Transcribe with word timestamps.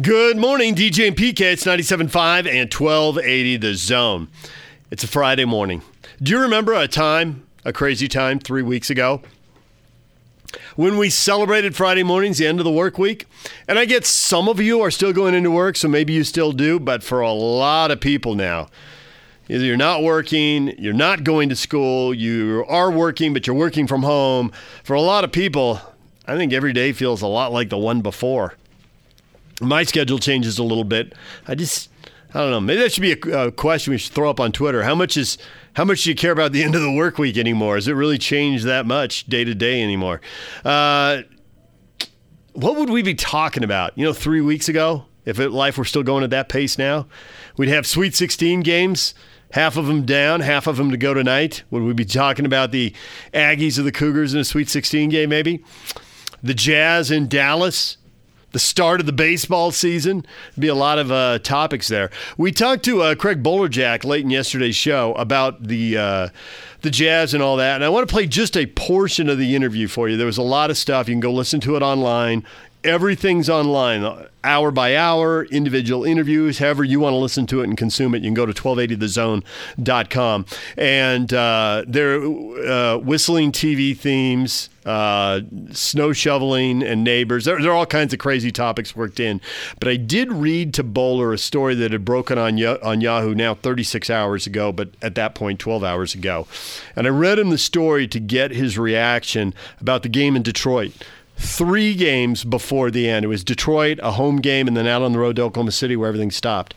Good 0.00 0.38
morning, 0.38 0.74
DJ 0.74 1.08
and 1.08 1.14
PK. 1.14 1.52
It's 1.52 1.64
97.5 1.64 2.48
and 2.48 2.72
1280 2.72 3.56
The 3.58 3.74
Zone. 3.74 4.28
It's 4.90 5.04
a 5.04 5.06
Friday 5.06 5.44
morning. 5.44 5.82
Do 6.22 6.32
you 6.32 6.40
remember 6.40 6.72
a 6.72 6.88
time, 6.88 7.46
a 7.62 7.74
crazy 7.74 8.08
time, 8.08 8.38
three 8.38 8.62
weeks 8.62 8.88
ago? 8.88 9.20
When 10.76 10.96
we 10.96 11.10
celebrated 11.10 11.76
Friday 11.76 12.04
mornings, 12.04 12.38
the 12.38 12.46
end 12.46 12.58
of 12.58 12.64
the 12.64 12.70
work 12.70 12.96
week. 12.96 13.26
And 13.68 13.78
I 13.78 13.84
get 13.84 14.06
some 14.06 14.48
of 14.48 14.58
you 14.58 14.80
are 14.80 14.90
still 14.90 15.12
going 15.12 15.34
into 15.34 15.50
work, 15.50 15.76
so 15.76 15.88
maybe 15.88 16.14
you 16.14 16.24
still 16.24 16.52
do, 16.52 16.80
but 16.80 17.02
for 17.02 17.20
a 17.20 17.32
lot 17.32 17.90
of 17.90 18.00
people 18.00 18.34
now, 18.34 18.68
either 19.50 19.62
you're 19.62 19.76
not 19.76 20.02
working, 20.02 20.68
you're 20.78 20.94
not 20.94 21.22
going 21.22 21.50
to 21.50 21.54
school, 21.54 22.14
you 22.14 22.64
are 22.66 22.90
working, 22.90 23.34
but 23.34 23.46
you're 23.46 23.54
working 23.54 23.86
from 23.86 24.04
home. 24.04 24.52
For 24.84 24.94
a 24.94 25.02
lot 25.02 25.22
of 25.22 25.32
people, 25.32 25.82
I 26.26 26.34
think 26.38 26.54
every 26.54 26.72
day 26.72 26.94
feels 26.94 27.20
a 27.20 27.26
lot 27.26 27.52
like 27.52 27.68
the 27.68 27.76
one 27.76 28.00
before 28.00 28.54
my 29.62 29.84
schedule 29.84 30.18
changes 30.18 30.58
a 30.58 30.64
little 30.64 30.84
bit. 30.84 31.14
I 31.46 31.54
just 31.54 31.88
I 32.34 32.40
don't 32.40 32.50
know. 32.50 32.60
Maybe 32.60 32.80
that 32.80 32.92
should 32.92 33.02
be 33.02 33.12
a, 33.12 33.46
a, 33.46 33.52
question 33.52 33.90
we 33.90 33.98
should 33.98 34.14
throw 34.14 34.30
up 34.30 34.40
on 34.40 34.52
Twitter. 34.52 34.82
How 34.82 34.94
much 34.94 35.16
is 35.16 35.36
how 35.74 35.84
much 35.84 36.04
do 36.04 36.10
you 36.10 36.16
care 36.16 36.32
about 36.32 36.52
the 36.52 36.62
end 36.64 36.74
of 36.74 36.82
the 36.82 36.92
work 36.92 37.18
week 37.18 37.36
anymore? 37.36 37.74
Has 37.74 37.88
it 37.88 37.92
really 37.92 38.18
changed 38.18 38.64
that 38.64 38.86
much 38.86 39.26
day 39.26 39.44
to 39.44 39.54
day 39.54 39.82
anymore? 39.82 40.20
Uh, 40.64 41.22
what 42.54 42.76
would 42.76 42.90
we 42.90 43.02
be 43.02 43.14
talking 43.14 43.64
about? 43.64 43.96
You 43.96 44.04
know, 44.04 44.12
three 44.12 44.40
weeks 44.40 44.68
ago, 44.68 45.06
if 45.24 45.38
it, 45.40 45.50
life 45.50 45.78
were 45.78 45.84
still 45.84 46.02
going 46.02 46.24
at 46.24 46.30
that 46.30 46.48
pace 46.48 46.78
now, 46.78 47.06
we'd 47.56 47.68
have 47.68 47.86
Sweet 47.86 48.14
16 48.14 48.60
games. 48.60 49.14
Half 49.52 49.76
of 49.76 49.86
them 49.86 50.06
down, 50.06 50.40
half 50.40 50.66
of 50.66 50.78
them 50.78 50.90
to 50.90 50.96
go 50.96 51.12
tonight. 51.12 51.62
Would 51.70 51.82
we 51.82 51.92
be 51.92 52.06
talking 52.06 52.46
about 52.46 52.72
the 52.72 52.94
Aggies 53.34 53.78
or 53.78 53.82
the 53.82 53.92
Cougars 53.92 54.32
in 54.32 54.40
a 54.40 54.44
Sweet 54.44 54.70
16 54.70 55.10
game, 55.10 55.28
maybe? 55.28 55.62
The 56.42 56.54
Jazz 56.54 57.10
in 57.10 57.28
Dallas 57.28 57.98
the 58.52 58.58
start 58.58 59.00
of 59.00 59.06
the 59.06 59.12
baseball 59.12 59.70
season. 59.70 60.24
Be 60.58 60.68
a 60.68 60.74
lot 60.74 60.98
of 60.98 61.10
uh, 61.10 61.38
topics 61.40 61.88
there. 61.88 62.10
We 62.36 62.52
talked 62.52 62.84
to 62.84 63.02
uh, 63.02 63.14
Craig 63.14 63.42
Bolerjack 63.42 64.04
late 64.04 64.24
in 64.24 64.30
yesterday's 64.30 64.76
show 64.76 65.14
about 65.14 65.64
the 65.64 65.98
uh, 65.98 66.28
the 66.82 66.90
Jazz 66.90 67.34
and 67.34 67.42
all 67.42 67.56
that, 67.56 67.76
and 67.76 67.84
I 67.84 67.88
want 67.88 68.08
to 68.08 68.12
play 68.12 68.26
just 68.26 68.56
a 68.56 68.66
portion 68.66 69.28
of 69.28 69.38
the 69.38 69.54
interview 69.54 69.88
for 69.88 70.08
you. 70.08 70.16
There 70.16 70.26
was 70.26 70.38
a 70.38 70.42
lot 70.42 70.70
of 70.70 70.76
stuff. 70.76 71.08
You 71.08 71.14
can 71.14 71.20
go 71.20 71.32
listen 71.32 71.60
to 71.60 71.76
it 71.76 71.82
online. 71.82 72.44
Everything's 72.84 73.48
online, 73.48 74.26
hour 74.42 74.72
by 74.72 74.96
hour, 74.96 75.44
individual 75.44 76.04
interviews, 76.04 76.58
however 76.58 76.82
you 76.82 76.98
want 76.98 77.14
to 77.14 77.18
listen 77.18 77.46
to 77.46 77.60
it 77.60 77.64
and 77.64 77.76
consume 77.76 78.14
it. 78.14 78.22
You 78.22 78.28
can 78.28 78.34
go 78.34 78.44
to 78.44 78.52
1280thezone.com. 78.52 80.46
And 80.76 81.32
uh, 81.32 81.84
they're 81.86 82.22
uh, 82.24 82.98
whistling 82.98 83.52
TV 83.52 83.96
themes, 83.96 84.68
uh, 84.84 85.42
snow 85.70 86.12
shoveling, 86.12 86.82
and 86.82 87.04
neighbors. 87.04 87.44
There, 87.44 87.60
there, 87.62 87.70
are 87.70 87.76
all 87.76 87.86
kinds 87.86 88.12
of 88.12 88.18
crazy 88.18 88.50
topics 88.50 88.96
worked 88.96 89.20
in. 89.20 89.40
But 89.78 89.88
I 89.88 89.96
did 89.96 90.32
read 90.32 90.74
to 90.74 90.82
Bowler 90.82 91.32
a 91.32 91.38
story 91.38 91.76
that 91.76 91.92
had 91.92 92.04
broken 92.04 92.36
on, 92.36 92.60
on 92.60 93.00
Yahoo 93.00 93.34
now 93.34 93.54
36 93.54 94.10
hours 94.10 94.46
ago, 94.48 94.72
but 94.72 94.90
at 95.00 95.14
that 95.14 95.36
point, 95.36 95.60
12 95.60 95.84
hours 95.84 96.14
ago. 96.14 96.48
And 96.96 97.06
I 97.06 97.10
read 97.10 97.38
him 97.38 97.50
the 97.50 97.58
story 97.58 98.08
to 98.08 98.18
get 98.18 98.50
his 98.50 98.76
reaction 98.76 99.54
about 99.80 100.02
the 100.02 100.08
game 100.08 100.34
in 100.34 100.42
Detroit 100.42 100.92
three 101.36 101.94
games 101.94 102.44
before 102.44 102.90
the 102.90 103.08
end. 103.08 103.24
It 103.24 103.28
was 103.28 103.44
Detroit, 103.44 103.98
a 104.02 104.12
home 104.12 104.36
game, 104.40 104.68
and 104.68 104.76
then 104.76 104.86
out 104.86 105.02
on 105.02 105.12
the 105.12 105.18
road 105.18 105.36
to 105.36 105.42
Oklahoma 105.42 105.72
City 105.72 105.96
where 105.96 106.08
everything 106.08 106.30
stopped. 106.30 106.74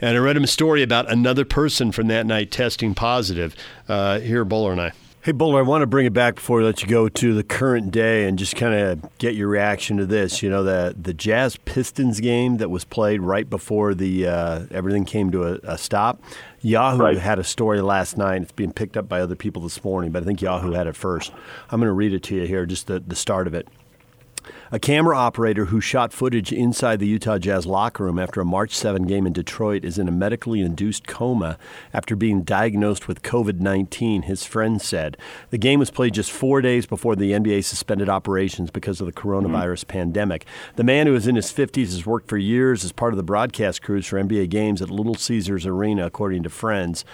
And 0.00 0.16
I 0.16 0.20
read 0.20 0.36
him 0.36 0.44
a 0.44 0.48
story 0.48 0.82
about 0.82 1.10
another 1.10 1.44
person 1.44 1.92
from 1.92 2.06
that 2.08 2.26
night 2.26 2.50
testing 2.50 2.94
positive. 2.94 3.54
Uh, 3.88 4.20
here, 4.20 4.44
Bowler 4.44 4.72
and 4.72 4.80
I. 4.80 4.92
Hey, 5.22 5.32
Bowler, 5.32 5.58
I 5.58 5.62
want 5.62 5.82
to 5.82 5.86
bring 5.86 6.06
it 6.06 6.14
back 6.14 6.36
before 6.36 6.56
we 6.56 6.64
let 6.64 6.80
you 6.80 6.88
go 6.88 7.06
to 7.06 7.34
the 7.34 7.42
current 7.42 7.90
day 7.90 8.26
and 8.26 8.38
just 8.38 8.56
kind 8.56 8.72
of 8.72 9.18
get 9.18 9.34
your 9.34 9.48
reaction 9.48 9.98
to 9.98 10.06
this. 10.06 10.42
You 10.42 10.48
know, 10.48 10.64
the 10.64 10.96
the 10.98 11.12
Jazz 11.12 11.58
Pistons 11.66 12.20
game 12.20 12.56
that 12.56 12.70
was 12.70 12.86
played 12.86 13.20
right 13.20 13.48
before 13.48 13.92
the 13.92 14.26
uh, 14.26 14.64
everything 14.70 15.04
came 15.04 15.30
to 15.32 15.44
a, 15.44 15.58
a 15.74 15.76
stop. 15.76 16.22
Yahoo 16.62 17.02
right. 17.02 17.18
had 17.18 17.38
a 17.38 17.44
story 17.44 17.82
last 17.82 18.16
night. 18.16 18.40
It's 18.40 18.52
being 18.52 18.72
picked 18.72 18.96
up 18.96 19.10
by 19.10 19.20
other 19.20 19.36
people 19.36 19.60
this 19.60 19.84
morning, 19.84 20.10
but 20.10 20.22
I 20.22 20.26
think 20.26 20.40
Yahoo 20.40 20.72
had 20.72 20.86
it 20.86 20.96
first. 20.96 21.32
I'm 21.70 21.80
going 21.80 21.88
to 21.88 21.92
read 21.92 22.14
it 22.14 22.22
to 22.22 22.36
you 22.36 22.46
here, 22.46 22.64
just 22.64 22.86
the, 22.86 22.98
the 23.00 23.14
start 23.14 23.46
of 23.46 23.52
it. 23.52 23.68
A 24.72 24.78
camera 24.78 25.16
operator 25.16 25.64
who 25.64 25.80
shot 25.80 26.12
footage 26.12 26.52
inside 26.52 27.00
the 27.00 27.08
Utah 27.08 27.38
Jazz 27.38 27.66
locker 27.66 28.04
room 28.04 28.20
after 28.20 28.40
a 28.40 28.44
March 28.44 28.72
7 28.72 29.04
game 29.04 29.26
in 29.26 29.32
Detroit 29.32 29.84
is 29.84 29.98
in 29.98 30.06
a 30.06 30.12
medically 30.12 30.60
induced 30.60 31.08
coma 31.08 31.58
after 31.92 32.14
being 32.14 32.42
diagnosed 32.42 33.08
with 33.08 33.22
COVID 33.22 33.58
19, 33.58 34.22
his 34.22 34.44
friend 34.44 34.80
said. 34.80 35.16
The 35.50 35.58
game 35.58 35.80
was 35.80 35.90
played 35.90 36.14
just 36.14 36.30
four 36.30 36.60
days 36.60 36.86
before 36.86 37.16
the 37.16 37.32
NBA 37.32 37.64
suspended 37.64 38.08
operations 38.08 38.70
because 38.70 39.00
of 39.00 39.06
the 39.06 39.12
coronavirus 39.12 39.86
mm-hmm. 39.86 39.90
pandemic. 39.90 40.46
The 40.76 40.84
man 40.84 41.08
who 41.08 41.16
is 41.16 41.26
in 41.26 41.34
his 41.34 41.52
50s 41.52 41.86
has 41.86 42.06
worked 42.06 42.28
for 42.28 42.38
years 42.38 42.84
as 42.84 42.92
part 42.92 43.12
of 43.12 43.16
the 43.16 43.24
broadcast 43.24 43.82
crews 43.82 44.06
for 44.06 44.22
NBA 44.22 44.50
games 44.50 44.80
at 44.80 44.88
Little 44.88 45.16
Caesars 45.16 45.66
Arena, 45.66 46.06
according 46.06 46.44
to 46.44 46.48
friends. 46.48 47.04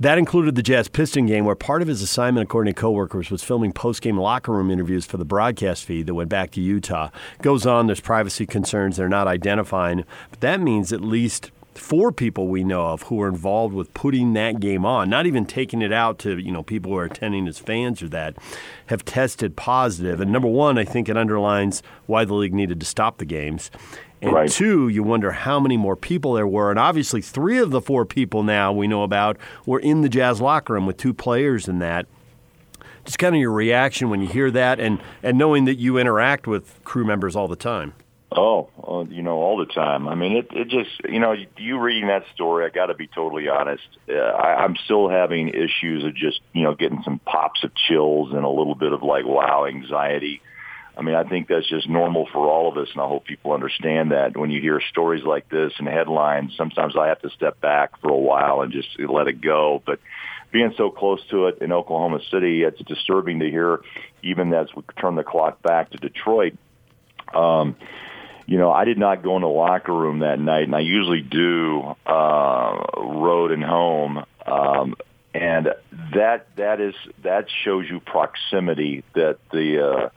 That 0.00 0.16
included 0.16 0.54
the 0.54 0.62
Jazz 0.62 0.86
Piston 0.86 1.26
game, 1.26 1.44
where 1.44 1.56
part 1.56 1.82
of 1.82 1.88
his 1.88 2.02
assignment, 2.02 2.44
according 2.44 2.72
to 2.72 2.80
coworkers, 2.80 3.32
was 3.32 3.42
filming 3.42 3.72
post-game 3.72 4.16
locker 4.16 4.52
room 4.52 4.70
interviews 4.70 5.04
for 5.04 5.16
the 5.16 5.24
broadcast 5.24 5.84
feed 5.84 6.06
that 6.06 6.14
went 6.14 6.30
back 6.30 6.52
to 6.52 6.60
Utah. 6.60 7.10
Goes 7.42 7.66
on, 7.66 7.88
there's 7.88 7.98
privacy 7.98 8.46
concerns 8.46 8.96
they're 8.96 9.08
not 9.08 9.26
identifying, 9.26 10.04
but 10.30 10.40
that 10.40 10.60
means 10.60 10.92
at 10.92 11.00
least 11.00 11.50
four 11.74 12.12
people 12.12 12.46
we 12.46 12.62
know 12.62 12.86
of 12.86 13.02
who 13.02 13.16
were 13.16 13.28
involved 13.28 13.74
with 13.74 13.92
putting 13.92 14.34
that 14.34 14.60
game 14.60 14.84
on, 14.84 15.10
not 15.10 15.26
even 15.26 15.44
taking 15.44 15.82
it 15.82 15.92
out 15.92 16.18
to 16.20 16.38
you 16.38 16.52
know 16.52 16.62
people 16.62 16.92
who 16.92 16.98
are 16.98 17.04
attending 17.04 17.48
as 17.48 17.58
fans 17.58 18.00
or 18.00 18.08
that, 18.08 18.36
have 18.86 19.04
tested 19.04 19.56
positive. 19.56 20.20
And 20.20 20.30
number 20.30 20.48
one, 20.48 20.78
I 20.78 20.84
think 20.84 21.08
it 21.08 21.16
underlines 21.16 21.82
why 22.06 22.24
the 22.24 22.34
league 22.34 22.54
needed 22.54 22.78
to 22.80 22.86
stop 22.86 23.18
the 23.18 23.24
games. 23.24 23.70
And 24.20 24.32
right. 24.32 24.50
two, 24.50 24.88
you 24.88 25.02
wonder 25.02 25.30
how 25.30 25.60
many 25.60 25.76
more 25.76 25.96
people 25.96 26.32
there 26.32 26.46
were. 26.46 26.70
And 26.70 26.78
obviously, 26.78 27.22
three 27.22 27.58
of 27.58 27.70
the 27.70 27.80
four 27.80 28.04
people 28.04 28.42
now 28.42 28.72
we 28.72 28.88
know 28.88 29.02
about 29.04 29.36
were 29.64 29.78
in 29.78 30.02
the 30.02 30.08
Jazz 30.08 30.40
locker 30.40 30.72
room 30.72 30.86
with 30.86 30.96
two 30.96 31.14
players 31.14 31.68
in 31.68 31.78
that. 31.78 32.06
Just 33.04 33.18
kind 33.18 33.34
of 33.34 33.40
your 33.40 33.52
reaction 33.52 34.10
when 34.10 34.20
you 34.20 34.28
hear 34.28 34.50
that 34.50 34.80
and, 34.80 35.00
and 35.22 35.38
knowing 35.38 35.64
that 35.66 35.76
you 35.76 35.98
interact 35.98 36.46
with 36.46 36.82
crew 36.84 37.04
members 37.04 37.36
all 37.36 37.48
the 37.48 37.56
time. 37.56 37.94
Oh, 38.30 38.68
uh, 38.86 39.10
you 39.10 39.22
know, 39.22 39.38
all 39.38 39.56
the 39.56 39.72
time. 39.72 40.06
I 40.06 40.14
mean, 40.14 40.36
it, 40.36 40.48
it 40.50 40.68
just, 40.68 40.90
you 41.08 41.18
know, 41.18 41.34
you 41.56 41.78
reading 41.78 42.08
that 42.08 42.24
story, 42.34 42.66
I 42.66 42.68
got 42.68 42.86
to 42.86 42.94
be 42.94 43.06
totally 43.06 43.48
honest. 43.48 43.84
Uh, 44.06 44.16
I, 44.16 44.62
I'm 44.62 44.76
still 44.84 45.08
having 45.08 45.48
issues 45.48 46.04
of 46.04 46.14
just, 46.14 46.40
you 46.52 46.64
know, 46.64 46.74
getting 46.74 47.02
some 47.04 47.20
pops 47.20 47.64
of 47.64 47.70
chills 47.74 48.32
and 48.32 48.44
a 48.44 48.48
little 48.48 48.74
bit 48.74 48.92
of 48.92 49.02
like, 49.02 49.24
wow, 49.24 49.64
anxiety 49.64 50.42
I 50.98 51.02
mean, 51.02 51.14
I 51.14 51.22
think 51.22 51.46
that's 51.46 51.68
just 51.68 51.88
normal 51.88 52.26
for 52.32 52.48
all 52.48 52.68
of 52.68 52.76
us, 52.76 52.88
and 52.92 53.00
I 53.00 53.06
hope 53.06 53.24
people 53.24 53.52
understand 53.52 54.10
that. 54.10 54.36
When 54.36 54.50
you 54.50 54.60
hear 54.60 54.80
stories 54.90 55.22
like 55.22 55.48
this 55.48 55.72
and 55.78 55.86
headlines, 55.86 56.54
sometimes 56.56 56.96
I 56.98 57.06
have 57.06 57.22
to 57.22 57.30
step 57.30 57.60
back 57.60 58.00
for 58.00 58.10
a 58.10 58.18
while 58.18 58.62
and 58.62 58.72
just 58.72 58.88
let 58.98 59.28
it 59.28 59.40
go. 59.40 59.80
But 59.86 60.00
being 60.50 60.74
so 60.76 60.90
close 60.90 61.20
to 61.30 61.46
it 61.46 61.58
in 61.60 61.70
Oklahoma 61.70 62.18
City, 62.32 62.64
it's 62.64 62.80
disturbing 62.82 63.38
to 63.38 63.48
hear, 63.48 63.80
even 64.24 64.52
as 64.52 64.66
we 64.74 64.82
turn 65.00 65.14
the 65.14 65.22
clock 65.22 65.62
back 65.62 65.90
to 65.90 65.98
Detroit. 65.98 66.54
Um, 67.32 67.76
you 68.46 68.58
know, 68.58 68.72
I 68.72 68.84
did 68.84 68.98
not 68.98 69.22
go 69.22 69.36
in 69.36 69.42
the 69.42 69.48
locker 69.48 69.94
room 69.94 70.20
that 70.20 70.40
night, 70.40 70.64
and 70.64 70.74
I 70.74 70.80
usually 70.80 71.20
do 71.20 71.94
uh, 72.06 72.84
road 72.96 73.52
and 73.52 73.62
home. 73.62 74.24
Um, 74.44 74.96
and 75.32 75.68
that 76.14 76.48
that 76.56 76.80
is 76.80 76.94
that 77.22 77.46
shows 77.64 77.86
you 77.88 78.00
proximity 78.00 79.04
that 79.14 79.38
the 79.52 79.86
uh, 79.86 80.08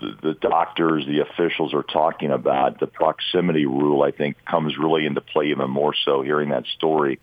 the, 0.00 0.34
doctors, 0.34 1.06
the 1.06 1.20
officials 1.20 1.74
are 1.74 1.82
talking 1.82 2.30
about. 2.30 2.80
The 2.80 2.86
proximity 2.86 3.66
rule, 3.66 4.02
I 4.02 4.10
think, 4.10 4.36
comes 4.44 4.76
really 4.78 5.06
into 5.06 5.20
play 5.20 5.46
even 5.46 5.70
more 5.70 5.94
so 6.04 6.22
hearing 6.22 6.50
that 6.50 6.66
story 6.76 7.20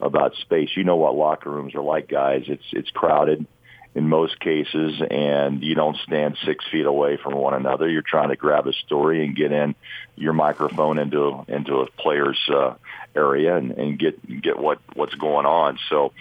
about 0.00 0.34
space. 0.36 0.70
You 0.76 0.84
know 0.84 0.96
what 0.96 1.16
locker 1.16 1.50
rooms 1.50 1.74
are 1.74 1.82
like, 1.82 2.08
guys. 2.08 2.44
It's 2.46 2.64
it's 2.72 2.90
crowded 2.90 3.46
in 3.94 4.08
most 4.08 4.38
cases, 4.38 5.00
and 5.10 5.62
you 5.62 5.74
don't 5.74 5.96
stand 5.98 6.36
six 6.44 6.64
feet 6.70 6.86
away 6.86 7.16
from 7.16 7.34
one 7.34 7.54
another. 7.54 7.88
You're 7.88 8.02
trying 8.02 8.28
to 8.28 8.36
grab 8.36 8.66
a 8.66 8.72
story 8.72 9.24
and 9.24 9.34
get 9.34 9.50
in 9.50 9.74
your 10.14 10.34
microphone 10.34 10.98
into 10.98 11.44
into 11.48 11.80
a 11.80 11.90
player's 11.90 12.38
uh, 12.48 12.74
area 13.16 13.56
and, 13.56 13.72
and 13.72 13.98
get 13.98 14.42
get 14.42 14.58
what 14.58 14.78
what's 14.94 15.14
going 15.14 15.46
on. 15.46 15.78
So, 15.88 16.12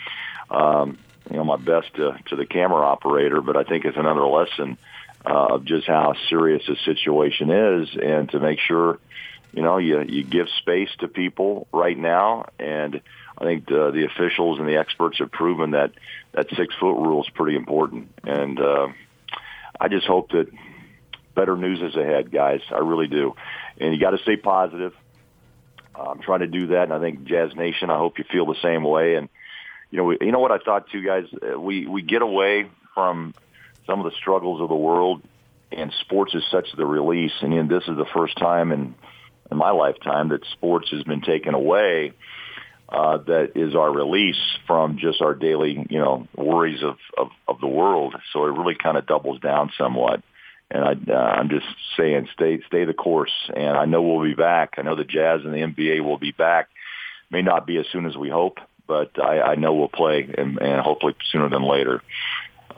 um, 0.50 0.98
you 1.30 1.38
know, 1.38 1.44
my 1.44 1.58
best 1.58 1.94
to 1.96 2.18
to 2.30 2.36
the 2.36 2.46
camera 2.46 2.81
operator, 2.81 3.42
but 3.42 3.58
I 3.58 3.64
think 3.64 3.86
it's 3.86 3.98
another 3.98 4.26
lesson 4.26 4.78
uh, 5.30 5.56
of 5.56 5.66
just 5.66 5.88
how 5.88 6.14
serious 6.30 6.64
the 6.68 6.78
situation 6.86 7.52
is, 7.52 7.90
and 8.02 8.30
to 8.32 8.40
make 8.40 8.60
sure 8.60 9.00
you 9.52 9.62
know 9.62 9.78
you 9.78 10.02
you 10.02 10.24
give 10.24 10.48
space 10.60 10.90
to 11.00 11.08
people 11.08 11.68
right 11.74 11.98
now. 11.98 12.46
And 12.60 13.02
I 13.38 13.44
think 13.44 13.68
the, 13.68 13.92
the 13.92 14.06
officials 14.06 14.60
and 14.60 14.68
the 14.68 14.78
experts 14.78 15.20
have 15.20 15.32
proven 15.32 15.72
that 15.72 15.92
that 16.34 16.48
six 16.56 16.74
foot 16.80 16.96
rule 16.96 17.24
is 17.24 17.30
pretty 17.30 17.58
important. 17.58 18.10
And 18.24 18.60
uh, 18.60 18.88
I 19.80 19.90
just 19.90 20.08
hope 20.08 20.32
that 20.32 20.48
better 21.36 21.56
news 21.56 21.82
is 21.82 21.96
ahead, 21.96 22.32
guys. 22.32 22.62
I 22.72 22.80
really 22.80 23.08
do. 23.08 23.36
And 23.80 23.94
you 23.94 24.00
got 24.00 24.12
to 24.12 24.18
stay 24.20 24.38
positive. 24.38 24.94
I'm 25.94 26.22
trying 26.22 26.42
to 26.42 26.48
do 26.48 26.68
that, 26.68 26.84
and 26.84 26.94
I 26.94 27.00
think 27.00 27.24
Jazz 27.24 27.56
Nation. 27.56 27.90
I 27.90 27.98
hope 27.98 28.20
you 28.20 28.24
feel 28.32 28.46
the 28.46 28.60
same 28.62 28.84
way. 28.84 29.16
And 29.16 29.30
you 29.92 29.98
know, 29.98 30.04
we, 30.06 30.18
you 30.22 30.32
know 30.32 30.40
what 30.40 30.52
I 30.52 30.60
thought 30.60 30.90
too, 30.90 31.04
guys. 31.04 31.26
Uh, 31.34 31.60
we 31.60 31.86
we 31.86 32.02
get 32.02 32.22
away 32.22 32.70
from 32.94 33.34
some 33.88 34.00
of 34.00 34.06
the 34.06 34.18
struggles 34.18 34.62
of 34.62 34.69
the 34.69 34.75
world 34.75 35.24
and 35.72 35.92
sports 36.01 36.36
is 36.36 36.44
such 36.51 36.68
the 36.78 36.86
release. 36.86 37.31
And 37.42 37.69
this 37.69 37.84
is 37.88 37.98
the 37.98 38.06
first 38.13 38.38
time 38.38 38.72
in 38.72 38.94
in 39.50 39.57
my 39.57 39.72
lifetime 39.72 40.30
that 40.30 40.42
sports 40.54 40.89
has 40.92 41.04
been 41.04 41.22
taken 41.22 41.54
away. 41.54 42.13
Uh, 42.89 43.18
that 43.18 43.51
is 43.56 43.75
our 43.75 43.92
release 43.92 44.39
from 44.66 44.98
just 44.98 45.22
our 45.22 45.34
daily, 45.34 45.86
you 45.89 46.00
know, 46.00 46.25
worries 46.36 46.81
of, 46.84 46.95
of, 47.18 47.30
of 47.48 47.60
the 47.60 47.68
world. 47.68 48.16
So 48.31 48.45
it 48.45 48.51
really 48.51 48.75
kind 48.75 48.98
of 48.98 49.06
doubles 49.06 49.42
down 49.42 49.72
somewhat. 49.78 50.22
And 50.72 50.83
I, 50.83 51.13
uh, 51.13 51.16
I'm 51.18 51.50
just 51.50 51.66
saying, 51.98 52.30
stay, 52.33 52.62
stay 52.68 52.86
the 52.86 52.94
course. 52.94 53.33
And 53.54 53.78
I 53.78 53.86
know 53.86 54.01
we'll 54.01 54.24
be 54.24 54.36
back. 54.36 54.75
I 54.78 54.83
know 54.83 54.95
the 54.95 55.04
Jazz 55.04 55.42
and 55.44 55.54
the 55.54 55.60
NBA 55.60 56.01
will 56.01 56.18
be 56.18 56.31
back. 56.31 56.69
May 57.30 57.42
not 57.42 57.68
be 57.68 57.78
as 57.78 57.86
soon 57.92 58.06
as 58.06 58.16
we 58.16 58.30
hope, 58.30 58.60
but 58.88 59.22
I, 59.22 59.42
I 59.42 59.56
know 59.56 59.74
we'll 59.74 59.90
play, 59.90 60.33
and, 60.38 60.57
and 60.57 60.81
hopefully 60.81 61.13
sooner 61.30 61.50
than 61.50 61.63
later. 61.63 62.01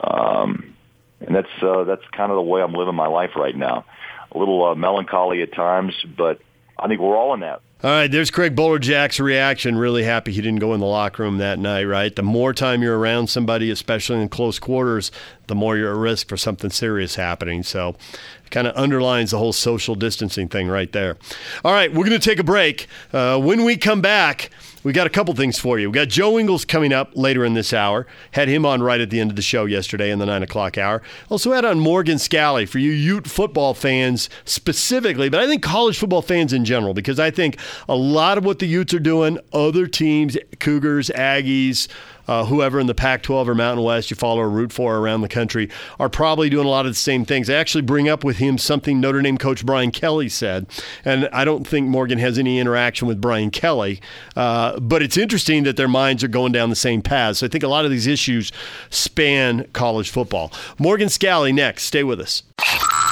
Um, 0.04 0.76
and 1.22 1.36
that's 1.36 1.64
uh, 1.64 1.84
that's 1.84 2.04
kind 2.12 2.32
of 2.32 2.36
the 2.36 2.42
way 2.42 2.62
I'm 2.62 2.74
living 2.74 2.96
my 2.96 3.08
life 3.08 3.32
right 3.36 3.56
now. 3.56 3.86
A 4.32 4.38
little 4.38 4.64
uh, 4.64 4.76
melancholy 4.76 5.42
at 5.42 5.54
times, 5.54 5.94
but 6.18 6.40
I 6.78 6.88
think 6.88 7.02
we're 7.02 7.18
all 7.18 7.34
in 7.34 7.42
that. 7.42 7.62
All 7.82 7.90
right, 7.90 8.12
there's 8.12 8.30
Craig 8.30 8.58
Bolerjack's 8.58 9.22
reaction. 9.22 9.78
Really 9.78 10.04
happy 10.04 10.34
he 10.34 10.42
didn't 10.42 10.60
go 10.60 10.74
in 10.74 10.82
the 10.82 10.86
locker 10.86 11.24
room 11.24 11.38
that 11.38 11.60
night, 11.60 11.86
right? 11.86 12.14
The 12.14 12.22
more 12.22 12.54
time 12.54 12.82
you're 12.82 13.00
around 13.00 13.28
somebody, 13.28 13.72
especially 13.72 14.22
in 14.22 14.28
close 14.28 14.60
quarters, 14.60 15.14
the 15.48 15.56
more 15.56 15.78
you're 15.78 15.92
at 15.92 15.98
risk 15.98 16.28
for 16.28 16.36
something 16.36 16.72
serious 16.72 17.16
happening. 17.16 17.64
So 17.64 17.96
it 18.44 18.52
kind 18.52 18.68
of 18.68 18.76
underlines 18.76 19.32
the 19.32 19.38
whole 19.38 19.54
social 19.54 19.96
distancing 19.96 20.50
thing 20.50 20.68
right 20.68 20.92
there. 20.92 21.16
All 21.64 21.72
right, 21.72 21.90
we're 21.90 22.06
going 22.06 22.20
to 22.20 22.30
take 22.30 22.40
a 22.40 22.44
break. 22.44 22.88
Uh, 23.14 23.40
when 23.40 23.64
we 23.64 23.78
come 23.78 24.02
back, 24.02 24.50
we 24.84 24.94
got 24.94 25.08
a 25.08 25.10
couple 25.10 25.34
things 25.36 25.60
for 25.60 25.78
you. 25.78 25.90
We 25.90 25.96
got 25.96 26.08
Joe 26.08 26.40
Ingles 26.40 26.64
coming 26.64 26.94
up 26.94 27.12
later 27.14 27.44
in 27.44 27.54
this 27.54 27.74
hour. 27.74 28.08
Had 28.32 28.48
him 28.48 28.66
on 28.66 28.82
right 28.82 29.02
at 29.02 29.10
the 29.10 29.20
end 29.20 29.30
of 29.30 29.36
the 29.36 29.42
show 29.42 29.66
yesterday 29.66 30.10
in 30.10 30.20
the 30.20 30.26
nine 30.26 30.42
o'clock 30.42 30.78
hour. 30.78 31.02
Also 31.30 31.52
had 31.52 31.66
on 31.66 31.80
Morgan 31.80 32.18
Scalley 32.18 32.68
for 32.68 32.80
you 32.80 32.92
Ute 32.92 33.28
football 33.28 33.74
fans 33.74 34.30
specifically, 34.46 35.30
but 35.30 35.42
I 35.42 35.48
think 35.48 35.64
college 35.64 35.98
football 35.98 36.22
fans 36.22 36.54
in 36.54 36.64
general, 36.64 36.94
because 36.94 37.20
I 37.20 37.30
think 37.30 37.60
a 37.88 37.96
lot 37.96 38.38
of 38.38 38.46
what 38.46 38.60
the 38.60 38.68
Utes 38.68 38.94
are 38.94 39.00
doing, 39.00 39.40
other 39.54 39.88
teams, 39.88 40.38
Cougars, 40.60 41.10
Aggies, 41.16 41.88
uh, 42.30 42.46
whoever 42.46 42.80
in 42.80 42.86
the 42.86 42.94
Pac 42.94 43.24
12 43.24 43.50
or 43.50 43.56
Mountain 43.56 43.84
West 43.84 44.12
you 44.12 44.16
follow 44.16 44.42
or 44.42 44.50
root 44.50 44.72
for 44.72 44.98
around 44.98 45.22
the 45.22 45.28
country 45.28 45.68
are 46.00 46.10
probably 46.10 46.48
doing 46.48 46.68
a 46.68 46.70
lot 46.70 46.86
of 46.86 46.92
the 46.92 47.00
same 47.00 47.26
things. 47.26 47.50
I 47.50 47.56
actually 47.56 47.82
bring 47.82 48.08
up 48.08 48.24
with 48.24 48.38
him 48.38 48.60
something 48.60 49.02
Notre 49.02 49.22
Dame 49.24 49.40
coach 49.40 49.66
Brian 49.66 49.90
Kelly 49.90 50.30
said, 50.30 50.68
and 51.04 51.28
I 51.34 51.44
don't 51.44 51.66
think 51.66 51.88
Morgan 51.88 52.20
has 52.20 52.38
any 52.38 52.60
interaction 52.60 53.08
with 53.08 53.20
Brian 53.20 53.50
Kelly, 53.50 54.00
uh, 54.36 54.80
but 54.80 55.02
it's 55.02 55.18
interesting 55.18 55.64
that 55.64 55.76
their 55.76 55.88
minds 55.88 56.24
are 56.24 56.28
going 56.28 56.52
down 56.52 56.70
the 56.70 56.76
same 56.76 57.02
path. 57.02 57.38
So 57.38 57.48
I 57.48 57.50
think 57.50 57.64
a 57.64 57.68
lot 57.68 57.86
of 57.86 57.90
these 57.90 58.06
issues 58.06 58.52
span 58.92 59.66
college 59.74 60.12
football. 60.12 60.54
Morgan 60.78 61.08
Scalley 61.08 61.52
next. 61.52 61.86
Stay 61.86 62.04
with 62.04 62.20
us. 62.20 62.44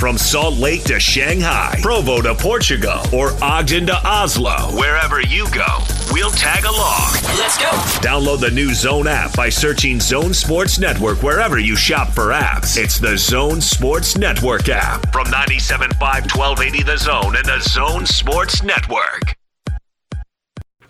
From 0.00 0.16
Salt 0.16 0.54
Lake 0.54 0.82
to 0.84 0.98
Shanghai, 0.98 1.78
Provo 1.82 2.22
to 2.22 2.34
Portugal, 2.34 3.02
or 3.12 3.32
Ogden 3.42 3.84
to 3.88 4.08
Oslo, 4.08 4.74
wherever 4.74 5.20
you 5.20 5.46
go, 5.50 5.66
we'll 6.10 6.30
tag 6.30 6.64
along. 6.64 7.12
Let's 7.36 7.58
go. 7.58 7.68
Download 8.00 8.40
the 8.40 8.50
new 8.50 8.72
Zone 8.72 9.06
app 9.06 9.36
by 9.36 9.50
searching 9.50 10.00
Zone 10.00 10.32
Sports 10.32 10.78
Network 10.78 11.22
wherever 11.22 11.58
you 11.58 11.76
shop 11.76 12.08
for 12.08 12.28
apps. 12.28 12.82
It's 12.82 12.98
the 12.98 13.18
Zone 13.18 13.60
Sports 13.60 14.16
Network 14.16 14.70
app 14.70 15.12
from 15.12 15.26
97.5 15.26 15.90
1280 16.00 16.82
The 16.82 16.96
Zone 16.96 17.36
and 17.36 17.44
the 17.44 17.60
Zone 17.60 18.06
Sports 18.06 18.62
Network. 18.62 19.34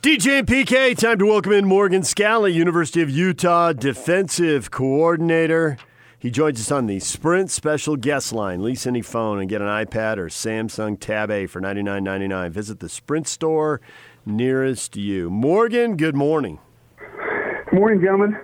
DJ 0.03 0.39
and 0.39 0.47
PK, 0.47 0.97
time 0.97 1.19
to 1.19 1.27
welcome 1.27 1.51
in 1.51 1.65
Morgan 1.65 2.03
Scalley, 2.03 2.55
University 2.55 3.03
of 3.03 3.11
Utah 3.11 3.73
defensive 3.73 4.71
coordinator. 4.71 5.79
He 6.21 6.31
joins 6.31 6.61
us 6.61 6.71
on 6.71 6.87
the 6.87 7.01
Sprint 7.01 7.51
special 7.51 7.97
guest 7.97 8.31
line. 8.31 8.63
Lease 8.63 8.87
any 8.87 9.01
phone 9.01 9.41
and 9.41 9.49
get 9.49 9.63
an 9.63 9.69
iPad 9.69 10.19
or 10.19 10.27
Samsung 10.27 11.01
Tab 11.01 11.31
A 11.31 11.47
for 11.47 11.63
$99.99. 11.63 12.51
Visit 12.51 12.81
the 12.81 12.91
Sprint 12.91 13.27
store 13.27 13.81
nearest 14.27 14.97
you. 14.97 15.31
Morgan, 15.31 15.97
good 15.97 16.15
morning. 16.15 16.59
Good 16.99 17.73
morning, 17.73 18.03
gentlemen. 18.03 18.39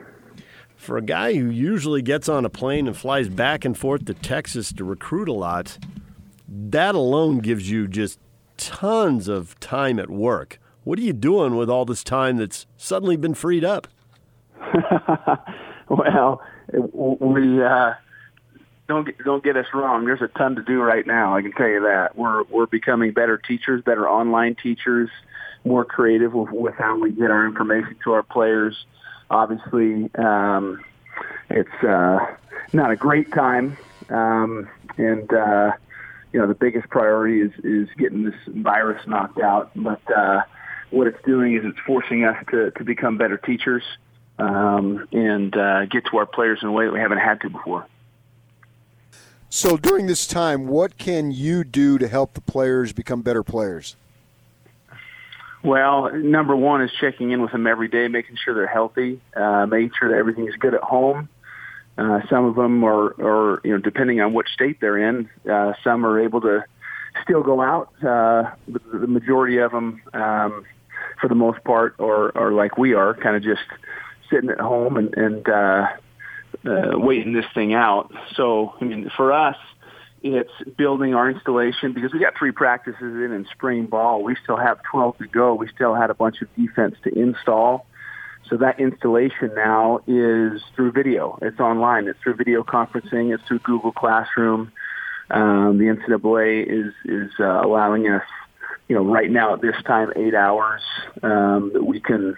For 0.75 0.97
a 0.97 1.03
guy 1.03 1.35
who 1.35 1.51
usually 1.51 2.01
gets 2.01 2.31
on 2.31 2.47
a 2.47 2.49
plane 2.49 2.87
and 2.87 2.97
flies 2.97 3.29
back 3.29 3.67
and 3.67 3.77
forth 3.77 4.07
to 4.07 4.15
Texas 4.15 4.73
to 4.73 4.83
recruit 4.83 5.29
a 5.29 5.35
lot, 5.35 5.77
that 6.49 6.95
alone 6.95 7.41
gives 7.41 7.71
you 7.71 7.89
just 7.89 8.19
tons 8.57 9.29
of 9.29 9.61
time 9.61 9.99
at 9.99 10.09
work. 10.09 10.59
What 10.85 10.99
are 10.99 11.03
you 11.03 11.13
doing 11.13 11.57
with 11.57 11.69
all 11.69 11.85
this 11.85 12.03
time 12.03 12.39
that's 12.39 12.67
suddenly 12.79 13.19
been 13.19 13.35
freed 13.35 13.65
up? 13.65 13.87
well, 15.91 16.41
we 16.73 17.63
uh, 17.63 17.95
don't 18.89 19.05
get, 19.05 19.19
don't 19.19 19.43
get 19.43 19.57
us 19.57 19.67
wrong. 19.75 20.05
There's 20.05 20.23
a 20.23 20.29
ton 20.29 20.57
to 20.57 20.63
do 20.63 20.81
right 20.81 21.07
now. 21.07 21.37
I 21.37 21.43
can 21.43 21.53
tell 21.53 21.69
you 21.69 21.83
that 21.83 22.17
we're 22.17 22.45
we're 22.45 22.67
becoming 22.67 23.13
better 23.13 23.39
teachers, 23.39 23.83
better 23.83 24.09
online 24.09 24.55
teachers, 24.55 25.11
more 25.65 25.85
creative 25.85 26.33
with, 26.35 26.51
with 26.51 26.75
how 26.75 26.99
we 26.99 27.11
get 27.13 27.31
our 27.31 27.47
information 27.47 27.97
to 28.05 28.13
our 28.13 28.23
players. 28.23 28.87
Obviously, 29.31 30.11
um, 30.15 30.85
it's 31.51 31.85
uh, 31.85 32.19
not 32.73 32.91
a 32.91 32.97
great 32.97 33.33
time, 33.33 33.77
um, 34.09 34.69
and 34.97 35.33
uh, 35.33 35.73
you 36.33 36.41
know 36.41 36.47
the 36.47 36.55
biggest 36.55 36.89
priority 36.89 37.41
is 37.41 37.53
is 37.65 37.89
getting 37.99 38.25
this 38.25 38.35
virus 38.49 39.05
knocked 39.07 39.41
out. 39.41 39.71
But 39.75 40.03
uh, 40.15 40.43
what 40.91 41.07
it's 41.09 41.23
doing 41.25 41.55
is 41.55 41.65
it's 41.65 41.79
forcing 41.87 42.25
us 42.25 42.37
to 42.51 42.71
to 42.73 42.85
become 42.85 43.19
better 43.19 43.37
teachers 43.37 43.83
um, 44.39 45.07
and 45.13 45.57
uh, 45.57 45.87
get 45.87 46.05
to 46.07 46.19
our 46.19 46.27
players 46.27 46.61
in 46.63 46.69
a 46.69 46.73
way 46.73 46.87
that 46.87 46.93
we 46.93 47.01
haven't 47.01 47.19
had 47.19 47.41
to 47.43 47.51
before. 47.51 47.87
So 49.49 49.77
during 49.77 50.07
this 50.07 50.27
time, 50.27 50.67
what 50.67 50.99
can 50.99 51.31
you 51.31 51.65
do 51.65 51.99
to 51.99 52.09
help 52.09 52.35
the 52.35 52.41
players 52.41 52.93
become 52.93 53.23
better 53.23 53.43
players? 53.43 53.97
Well, 55.63 56.13
number 56.13 56.55
one 56.55 56.83
is 56.83 56.91
checking 57.01 57.31
in 57.31 57.41
with 57.43 57.53
them 57.53 57.67
every 57.67 57.89
day, 57.89 58.07
making 58.09 58.37
sure 58.37 58.55
they're 58.55 58.67
healthy, 58.67 59.21
uh, 59.35 59.67
making 59.67 59.93
sure 59.99 60.11
that 60.11 60.17
everything 60.17 60.47
is 60.47 60.55
good 60.57 60.75
at 60.75 60.83
home. 60.83 61.29
Uh, 61.99 62.21
some 62.29 62.45
of 62.45 62.55
them 62.55 62.85
are, 62.85 63.15
are, 63.19 63.61
you 63.65 63.73
know, 63.73 63.79
depending 63.79 64.21
on 64.21 64.35
which 64.35 64.49
state 64.49 64.81
they're 64.81 64.99
in, 64.99 65.29
uh, 65.51 65.73
some 65.83 66.05
are 66.05 66.21
able 66.21 66.41
to 66.43 66.65
still 67.23 67.43
go 67.43 67.63
out. 67.63 67.91
Uh, 68.05 68.51
but 68.69 68.83
the 68.93 69.07
majority 69.07 69.59
of 69.59 69.73
them, 69.73 70.03
um, 70.13 70.67
for 71.21 71.29
the 71.29 71.35
most 71.35 71.65
part, 71.65 71.95
are, 71.99 72.37
are 72.37 72.53
like 72.53 72.77
we 72.77 72.93
are, 72.93 73.15
kind 73.15 73.35
of 73.35 73.43
just 73.43 73.65
sitting 74.31 74.51
at 74.51 74.61
home 74.61 74.97
and, 74.97 75.15
and 75.17 75.49
uh, 75.49 75.87
uh, 76.65 76.99
waiting 76.99 77.33
this 77.33 77.47
thing 77.55 77.75
out. 77.75 78.13
So, 78.35 78.75
I 78.81 78.85
mean, 78.85 79.11
for 79.17 79.33
us, 79.33 79.57
it's 80.23 80.53
building 80.77 81.15
our 81.15 81.31
installation 81.31 81.93
because 81.93 82.13
we 82.13 82.19
got 82.19 82.37
three 82.39 82.53
practices 82.53 83.01
in 83.01 83.33
in 83.33 83.47
spring 83.53 83.87
ball. 83.87 84.23
We 84.23 84.37
still 84.43 84.57
have 84.57 84.79
12 84.91 85.19
to 85.19 85.27
go. 85.27 85.55
We 85.55 85.69
still 85.69 85.95
had 85.95 86.11
a 86.11 86.15
bunch 86.15 86.43
of 86.43 86.55
defense 86.57 86.97
to 87.05 87.17
install. 87.17 87.87
So 88.49 88.57
that 88.59 88.79
installation 88.79 89.53
now 89.55 90.01
is 90.07 90.63
through 90.75 90.93
video. 90.93 91.39
It's 91.43 91.59
online. 91.59 92.07
It's 92.07 92.19
through 92.23 92.35
video 92.35 92.63
conferencing. 92.63 93.35
It's 93.35 93.43
through 93.47 93.59
Google 93.61 93.93
Classroom. 93.93 94.73
Um, 95.31 95.79
the 95.79 95.85
NCAA 95.87 96.67
is 96.67 96.95
is 97.05 97.33
uh, 97.41 97.63
allowing 97.65 98.09
us, 98.09 98.23
you 98.89 98.95
know, 98.95 99.05
right 99.05 99.31
now 99.31 99.55
at 99.55 99.61
this 99.61 99.75
time, 99.85 100.13
eight 100.15 100.35
hours 100.35 100.83
um, 101.23 101.73
that 101.75 101.85
we 101.85 102.01
can 102.01 102.37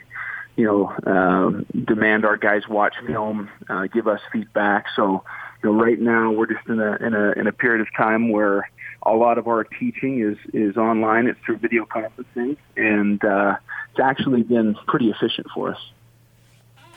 you 0.58 0.64
know, 0.64 0.92
um, 1.06 1.64
demand 1.86 2.24
our 2.24 2.36
guys 2.36 2.68
watch 2.68 2.94
film, 3.06 3.48
uh, 3.70 3.86
give 3.86 4.08
us 4.08 4.20
feedback. 4.32 4.86
So, 4.96 5.22
you 5.62 5.70
know, 5.70 5.80
right 5.80 5.98
now 6.00 6.32
we're 6.32 6.52
just 6.52 6.66
in 6.68 6.80
a 6.80 6.96
in 6.96 7.14
a 7.14 7.30
in 7.32 7.46
a 7.46 7.52
period 7.52 7.80
of 7.80 7.86
time 7.96 8.32
where 8.32 8.68
a 9.04 9.14
lot 9.14 9.38
of 9.38 9.46
our 9.46 9.62
teaching 9.62 10.20
is 10.20 10.36
is 10.52 10.76
online. 10.76 11.28
It's 11.28 11.38
through 11.46 11.58
video 11.58 11.86
conferencing, 11.86 12.56
and 12.76 13.24
uh, 13.24 13.56
it's 13.90 14.00
actually 14.00 14.42
been 14.42 14.74
pretty 14.88 15.10
efficient 15.10 15.46
for 15.54 15.70
us. 15.70 15.92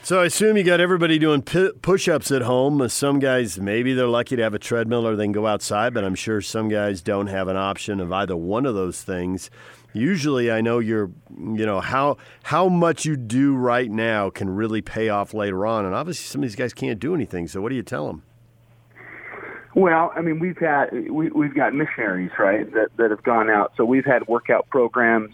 So 0.03 0.19
I 0.19 0.25
assume 0.25 0.57
you 0.57 0.63
got 0.63 0.79
everybody 0.79 1.19
doing 1.19 1.43
push-ups 1.43 2.31
at 2.31 2.41
home. 2.41 2.89
Some 2.89 3.19
guys 3.19 3.59
maybe 3.59 3.93
they're 3.93 4.07
lucky 4.07 4.35
to 4.35 4.41
have 4.41 4.55
a 4.55 4.59
treadmill 4.59 5.07
or 5.07 5.15
they 5.15 5.25
can 5.25 5.31
go 5.31 5.45
outside, 5.45 5.93
but 5.93 6.03
I'm 6.03 6.15
sure 6.15 6.41
some 6.41 6.69
guys 6.69 7.03
don't 7.03 7.27
have 7.27 7.47
an 7.47 7.55
option 7.55 7.99
of 7.99 8.11
either 8.11 8.35
one 8.35 8.65
of 8.65 8.73
those 8.73 9.03
things 9.03 9.51
usually 9.93 10.51
I 10.51 10.61
know 10.61 10.79
you're, 10.79 11.11
you 11.37 11.65
know, 11.65 11.81
how 11.81 12.17
how 12.43 12.69
much 12.69 13.05
you 13.05 13.15
do 13.15 13.55
right 13.55 13.89
now 13.89 14.29
can 14.29 14.49
really 14.49 14.81
pay 14.81 15.09
off 15.09 15.33
later 15.33 15.65
on. 15.65 15.85
And 15.85 15.93
obviously, 15.93 16.25
some 16.25 16.41
of 16.41 16.49
these 16.49 16.55
guys 16.55 16.73
can't 16.73 16.99
do 16.99 17.15
anything. 17.15 17.47
So, 17.47 17.61
what 17.61 17.69
do 17.69 17.75
you 17.75 17.83
tell 17.83 18.07
them? 18.07 18.23
Well, 19.73 20.11
I 20.15 20.21
mean, 20.21 20.39
we've 20.39 20.57
had 20.57 20.91
we, 21.09 21.29
we've 21.29 21.55
got 21.55 21.73
missionaries, 21.73 22.31
right, 22.37 22.71
that 22.73 22.89
that 22.97 23.11
have 23.11 23.23
gone 23.23 23.49
out. 23.49 23.73
So 23.77 23.85
we've 23.85 24.05
had 24.05 24.27
workout 24.27 24.69
programs 24.69 25.33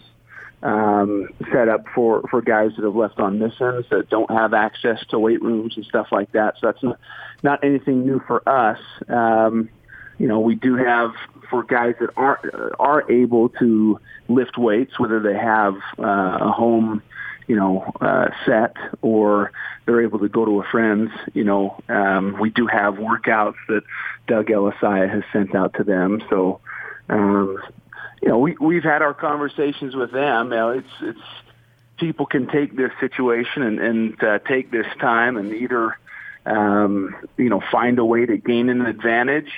um, 0.62 1.28
set 1.52 1.68
up 1.68 1.84
for 1.94 2.22
for 2.30 2.40
guys 2.40 2.70
that 2.76 2.84
have 2.84 2.94
left 2.94 3.18
on 3.18 3.38
missions 3.38 3.86
that 3.90 4.08
don't 4.10 4.30
have 4.30 4.54
access 4.54 5.04
to 5.10 5.18
weight 5.18 5.42
rooms 5.42 5.76
and 5.76 5.84
stuff 5.86 6.08
like 6.12 6.30
that. 6.32 6.54
So 6.60 6.68
that's 6.68 6.82
not 6.82 7.00
not 7.42 7.64
anything 7.64 8.04
new 8.04 8.20
for 8.26 8.48
us. 8.48 8.78
Um, 9.08 9.70
you 10.18 10.26
know, 10.26 10.40
we 10.40 10.54
do 10.54 10.74
have 10.74 11.14
for 11.48 11.62
guys 11.62 11.94
that 12.00 12.10
are 12.16 12.74
are 12.78 13.10
able 13.10 13.48
to 13.50 14.00
lift 14.28 14.58
weights, 14.58 14.98
whether 14.98 15.20
they 15.20 15.36
have 15.36 15.74
uh, 15.98 16.38
a 16.40 16.52
home, 16.52 17.02
you 17.46 17.56
know, 17.56 17.92
uh, 18.00 18.28
set 18.44 18.76
or 19.00 19.52
they're 19.86 20.02
able 20.02 20.18
to 20.18 20.28
go 20.28 20.44
to 20.44 20.60
a 20.60 20.64
friend's. 20.64 21.12
You 21.34 21.44
know, 21.44 21.80
um, 21.88 22.36
we 22.40 22.50
do 22.50 22.66
have 22.66 22.94
workouts 22.94 23.56
that 23.68 23.82
Doug 24.26 24.46
Elisaia 24.46 25.08
has 25.08 25.22
sent 25.32 25.54
out 25.54 25.74
to 25.74 25.84
them. 25.84 26.22
So, 26.28 26.60
um, 27.08 27.58
you 28.20 28.28
know, 28.28 28.38
we 28.38 28.56
we've 28.60 28.84
had 28.84 29.02
our 29.02 29.14
conversations 29.14 29.94
with 29.94 30.12
them. 30.12 30.50
You 30.50 30.56
know, 30.56 30.70
it's 30.70 30.92
it's 31.00 31.20
people 31.98 32.26
can 32.26 32.46
take 32.48 32.76
this 32.76 32.92
situation 33.00 33.62
and, 33.62 33.80
and 33.80 34.22
uh, 34.22 34.38
take 34.40 34.70
this 34.70 34.86
time 35.00 35.36
and 35.36 35.52
either 35.52 35.96
um, 36.46 37.14
you 37.36 37.48
know 37.48 37.62
find 37.70 37.98
a 37.98 38.04
way 38.04 38.26
to 38.26 38.36
gain 38.36 38.68
an 38.68 38.86
advantage 38.86 39.52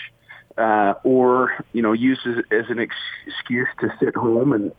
uh, 0.56 0.94
or 1.04 1.64
you 1.72 1.82
know 1.82 1.92
use 1.92 2.20
as, 2.26 2.44
as 2.50 2.70
an 2.70 2.78
ex- 2.78 2.94
excuse 3.26 3.68
to 3.80 3.92
sit 4.00 4.14
home 4.16 4.52
and 4.52 4.72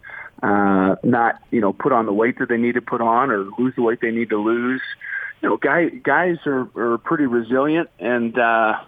uh, 0.44 0.96
not 1.04 1.42
you 1.51 1.62
know 1.62 1.74
put 1.74 1.92
on 1.92 2.06
the 2.06 2.13
weight 2.13 2.40
that 2.40 2.50
they 2.50 2.58
need 2.58 2.75
to 2.75 2.82
put 2.82 3.01
on 3.01 3.32
or 3.32 3.46
lose 3.58 3.75
the 3.75 3.82
weight 3.82 4.00
they 4.01 4.12
need 4.12 4.30
to 4.30 4.38
lose. 4.38 4.82
You 5.42 5.50
know, 5.50 5.58
guy, 5.58 5.90
guys 5.90 6.38
are, 6.46 6.70
are 6.75 6.98
pretty 7.00 7.25
resilient, 7.25 7.90
and 8.00 8.38
uh, 8.38 8.80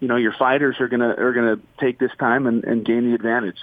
you 0.00 0.08
know 0.08 0.16
your 0.16 0.32
fighters 0.32 0.80
are 0.80 0.88
gonna 0.88 1.14
are 1.18 1.32
gonna 1.32 1.58
take 1.78 1.98
this 1.98 2.12
time 2.18 2.46
and, 2.46 2.64
and 2.64 2.84
gain 2.84 3.08
the 3.08 3.14
advantage. 3.14 3.58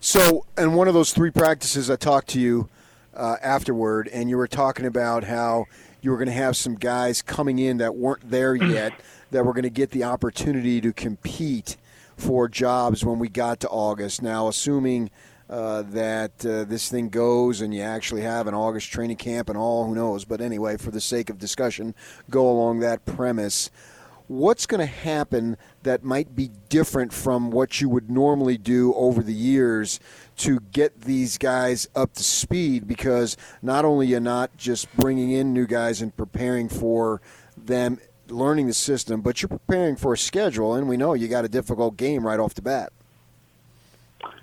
So, 0.00 0.46
in 0.56 0.74
one 0.74 0.86
of 0.86 0.94
those 0.94 1.12
three 1.12 1.32
practices, 1.32 1.90
I 1.90 1.96
talked 1.96 2.28
to 2.28 2.40
you 2.40 2.68
uh, 3.14 3.36
afterward, 3.42 4.08
and 4.08 4.30
you 4.30 4.36
were 4.36 4.46
talking 4.46 4.86
about 4.86 5.24
how 5.24 5.66
you 6.00 6.12
were 6.12 6.16
going 6.16 6.28
to 6.28 6.34
have 6.34 6.56
some 6.56 6.76
guys 6.76 7.20
coming 7.20 7.58
in 7.58 7.78
that 7.78 7.96
weren't 7.96 8.30
there 8.30 8.54
yet 8.54 8.92
that 9.30 9.44
were 9.44 9.52
going 9.52 9.62
to 9.64 9.70
get 9.70 9.90
the 9.90 10.04
opportunity 10.04 10.80
to 10.80 10.92
compete 10.92 11.76
for 12.16 12.48
jobs 12.48 13.04
when 13.04 13.18
we 13.18 13.28
got 13.28 13.60
to 13.60 13.68
August. 13.68 14.22
Now, 14.22 14.48
assuming 14.48 15.10
uh, 15.48 15.82
that 15.82 16.44
uh, 16.44 16.64
this 16.64 16.90
thing 16.90 17.08
goes 17.08 17.60
and 17.60 17.72
you 17.72 17.80
actually 17.80 18.22
have 18.22 18.46
an 18.46 18.54
August 18.54 18.90
training 18.90 19.16
camp 19.16 19.48
and 19.48 19.56
all, 19.56 19.86
who 19.86 19.94
knows? 19.94 20.24
But 20.24 20.40
anyway, 20.40 20.76
for 20.76 20.90
the 20.90 21.00
sake 21.00 21.30
of 21.30 21.38
discussion, 21.38 21.94
go 22.28 22.48
along 22.48 22.80
that 22.80 23.06
premise. 23.06 23.70
What's 24.26 24.66
going 24.66 24.80
to 24.80 24.86
happen 24.86 25.56
that 25.84 26.04
might 26.04 26.36
be 26.36 26.50
different 26.68 27.14
from 27.14 27.50
what 27.50 27.80
you 27.80 27.88
would 27.88 28.10
normally 28.10 28.58
do 28.58 28.92
over 28.92 29.22
the 29.22 29.32
years 29.32 30.00
to 30.38 30.60
get 30.60 31.00
these 31.00 31.38
guys 31.38 31.88
up 31.94 32.12
to 32.14 32.22
speed? 32.22 32.86
Because 32.86 33.38
not 33.62 33.86
only 33.86 34.08
you're 34.08 34.20
not 34.20 34.54
just 34.58 34.94
bringing 34.96 35.30
in 35.30 35.54
new 35.54 35.66
guys 35.66 36.02
and 36.02 36.14
preparing 36.14 36.68
for 36.68 37.22
them 37.56 37.98
learning 38.30 38.66
the 38.66 38.74
system, 38.74 39.20
but 39.20 39.42
you're 39.42 39.48
preparing 39.48 39.96
for 39.96 40.12
a 40.12 40.18
schedule, 40.18 40.74
and 40.74 40.88
we 40.88 40.96
know 40.96 41.14
you 41.14 41.28
got 41.28 41.44
a 41.44 41.48
difficult 41.48 41.96
game 41.96 42.26
right 42.26 42.38
off 42.38 42.54
the 42.54 42.62
bat. 42.62 42.92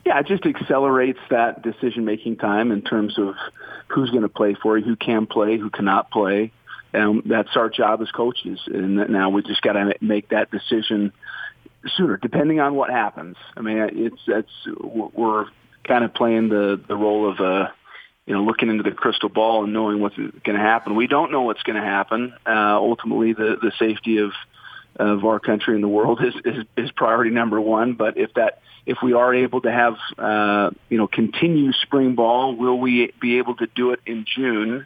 Yeah, 0.06 0.20
it 0.20 0.28
just 0.28 0.46
accelerates 0.46 1.20
that 1.30 1.62
decision 1.62 2.06
making 2.06 2.38
time 2.38 2.72
in 2.72 2.82
terms 2.82 3.18
of 3.18 3.36
who's 3.88 4.10
going 4.12 4.22
to 4.22 4.30
play 4.30 4.56
for 4.62 4.78
you, 4.78 4.86
who 4.86 4.96
can 4.96 5.26
play, 5.26 5.58
who 5.58 5.70
cannot 5.70 6.12
play. 6.12 6.52
And 6.94 7.24
that's 7.26 7.56
our 7.56 7.70
job 7.70 8.02
as 8.02 8.12
coaches. 8.12 8.60
And 8.68 9.10
now 9.10 9.30
we 9.30 9.42
just 9.42 9.62
got 9.62 9.74
to 9.74 9.96
make 10.00 10.30
that 10.30 10.52
decision 10.52 11.12
sooner, 11.98 12.18
depending 12.18 12.60
on 12.60 12.76
what 12.76 12.90
happens. 12.90 13.36
I 13.58 13.62
mean, 13.62 13.78
it's 13.94 14.22
that's 14.28 14.52
we're 14.80 15.48
kind 15.84 16.04
of 16.04 16.14
playing 16.14 16.50
the 16.50 16.82
the 16.88 16.96
role 16.96 17.30
of 17.30 17.40
uh, 17.40 17.68
you 18.26 18.34
know 18.34 18.44
looking 18.44 18.70
into 18.70 18.84
the 18.84 18.92
crystal 18.92 19.30
ball 19.30 19.64
and 19.64 19.74
knowing 19.74 20.00
what's 20.00 20.18
going 20.18 20.58
to 20.58 20.58
happen. 20.58 20.96
We 20.96 21.08
don't 21.08 21.32
know 21.32 21.42
what's 21.42 21.64
going 21.64 21.82
to 21.82 21.88
happen. 21.88 22.34
Uh, 22.46 22.78
ultimately, 22.78 23.34
the 23.34 23.58
the 23.62 23.72
safety 23.78 24.18
of 24.18 24.32
of 24.98 25.26
our 25.26 25.40
country 25.40 25.76
and 25.76 25.84
the 25.84 25.90
world 25.90 26.22
is, 26.24 26.34
is 26.46 26.66
is 26.78 26.92
priority 26.92 27.32
number 27.32 27.60
one. 27.60 27.94
But 27.94 28.18
if 28.18 28.34
that 28.36 28.62
if 28.86 28.98
we 29.02 29.14
are 29.14 29.34
able 29.34 29.62
to 29.62 29.72
have, 29.72 29.96
uh, 30.18 30.70
you 30.90 30.98
know, 30.98 31.08
continue 31.08 31.72
spring 31.74 32.16
ball, 32.16 32.56
will 32.56 32.80
we 32.80 33.12
be 33.20 33.40
able 33.40 33.56
to 33.56 33.68
do 33.68 33.92
it 33.92 34.00
in 34.06 34.26
June? 34.26 34.86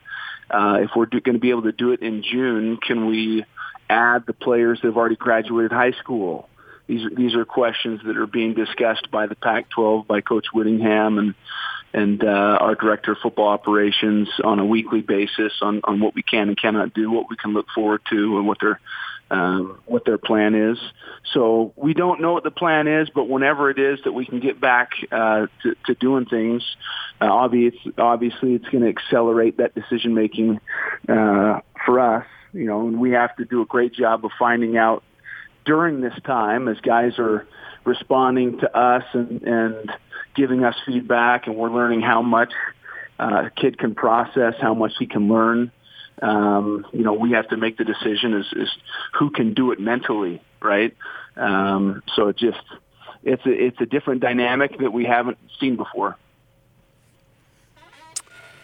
Uh, 0.49 0.79
if 0.81 0.91
we're 0.95 1.05
going 1.05 1.33
to 1.33 1.39
be 1.39 1.51
able 1.51 1.63
to 1.63 1.71
do 1.71 1.91
it 1.91 2.01
in 2.01 2.23
June, 2.23 2.77
can 2.77 3.07
we 3.07 3.45
add 3.89 4.25
the 4.25 4.33
players 4.33 4.79
that 4.81 4.87
have 4.87 4.97
already 4.97 5.15
graduated 5.15 5.71
high 5.71 5.91
school? 5.91 6.49
These 6.87 7.07
these 7.15 7.35
are 7.35 7.45
questions 7.45 8.01
that 8.05 8.17
are 8.17 8.25
being 8.25 8.55
discussed 8.55 9.11
by 9.11 9.27
the 9.27 9.35
Pac-12, 9.35 10.07
by 10.07 10.21
Coach 10.21 10.47
Whittingham, 10.53 11.19
and 11.19 11.35
and 11.93 12.23
uh, 12.23 12.27
our 12.27 12.75
director 12.75 13.13
of 13.13 13.17
football 13.21 13.47
operations 13.47 14.29
on 14.43 14.59
a 14.59 14.65
weekly 14.65 15.01
basis 15.01 15.53
on 15.61 15.81
on 15.83 15.99
what 15.99 16.13
we 16.15 16.23
can 16.23 16.49
and 16.49 16.57
cannot 16.57 16.93
do, 16.93 17.09
what 17.11 17.29
we 17.29 17.35
can 17.35 17.53
look 17.53 17.67
forward 17.73 18.01
to, 18.09 18.37
and 18.37 18.47
what 18.47 18.57
they're 18.59 18.79
um, 19.31 19.79
what 19.85 20.05
their 20.05 20.17
plan 20.17 20.55
is. 20.55 20.77
So 21.33 21.73
we 21.75 21.93
don't 21.93 22.21
know 22.21 22.33
what 22.33 22.43
the 22.43 22.51
plan 22.51 22.87
is, 22.87 23.09
but 23.09 23.25
whenever 23.29 23.69
it 23.69 23.77
is 23.77 23.99
that 24.03 24.11
we 24.11 24.25
can 24.25 24.39
get 24.39 24.59
back 24.59 24.91
uh, 25.11 25.47
to, 25.63 25.75
to 25.85 25.95
doing 25.95 26.25
things, 26.25 26.63
uh, 27.21 27.25
obvious, 27.25 27.75
obviously 27.97 28.55
it's 28.55 28.67
going 28.69 28.83
to 28.83 28.89
accelerate 28.89 29.57
that 29.57 29.75
decision 29.75 30.15
making 30.15 30.59
uh, 31.07 31.59
for 31.85 31.99
us. 31.99 32.25
You 32.53 32.65
know, 32.65 32.87
and 32.87 32.99
we 32.99 33.11
have 33.11 33.35
to 33.35 33.45
do 33.45 33.61
a 33.61 33.65
great 33.65 33.93
job 33.93 34.25
of 34.25 34.31
finding 34.39 34.77
out 34.77 35.03
during 35.65 36.01
this 36.01 36.15
time 36.25 36.67
as 36.67 36.79
guys 36.79 37.19
are 37.19 37.45
responding 37.89 38.59
to 38.59 38.77
us 38.77 39.03
and, 39.13 39.41
and 39.43 39.91
giving 40.35 40.63
us 40.63 40.75
feedback, 40.85 41.47
and 41.47 41.55
we're 41.55 41.71
learning 41.71 42.01
how 42.01 42.21
much 42.21 42.53
uh, 43.19 43.47
a 43.47 43.49
kid 43.49 43.77
can 43.77 43.95
process, 43.95 44.53
how 44.61 44.73
much 44.73 44.93
he 44.99 45.07
can 45.07 45.27
learn 45.27 45.71
um, 46.21 46.85
you 46.91 47.03
know, 47.03 47.13
we 47.13 47.31
have 47.31 47.47
to 47.49 47.57
make 47.57 47.77
the 47.77 47.85
decision 47.85 48.33
is, 48.33 48.45
is 48.53 48.69
who 49.17 49.29
can 49.29 49.53
do 49.53 49.71
it 49.71 49.79
mentally, 49.79 50.41
right? 50.61 50.95
Um, 51.35 52.03
so 52.15 52.27
it 52.27 52.37
just, 52.37 52.61
it's 53.23 53.45
a, 53.45 53.51
it's 53.51 53.79
a 53.79 53.85
different 53.85 54.21
dynamic 54.21 54.77
that 54.79 54.91
we 54.91 55.05
haven't 55.05 55.37
seen 55.59 55.75
before. 55.75 56.17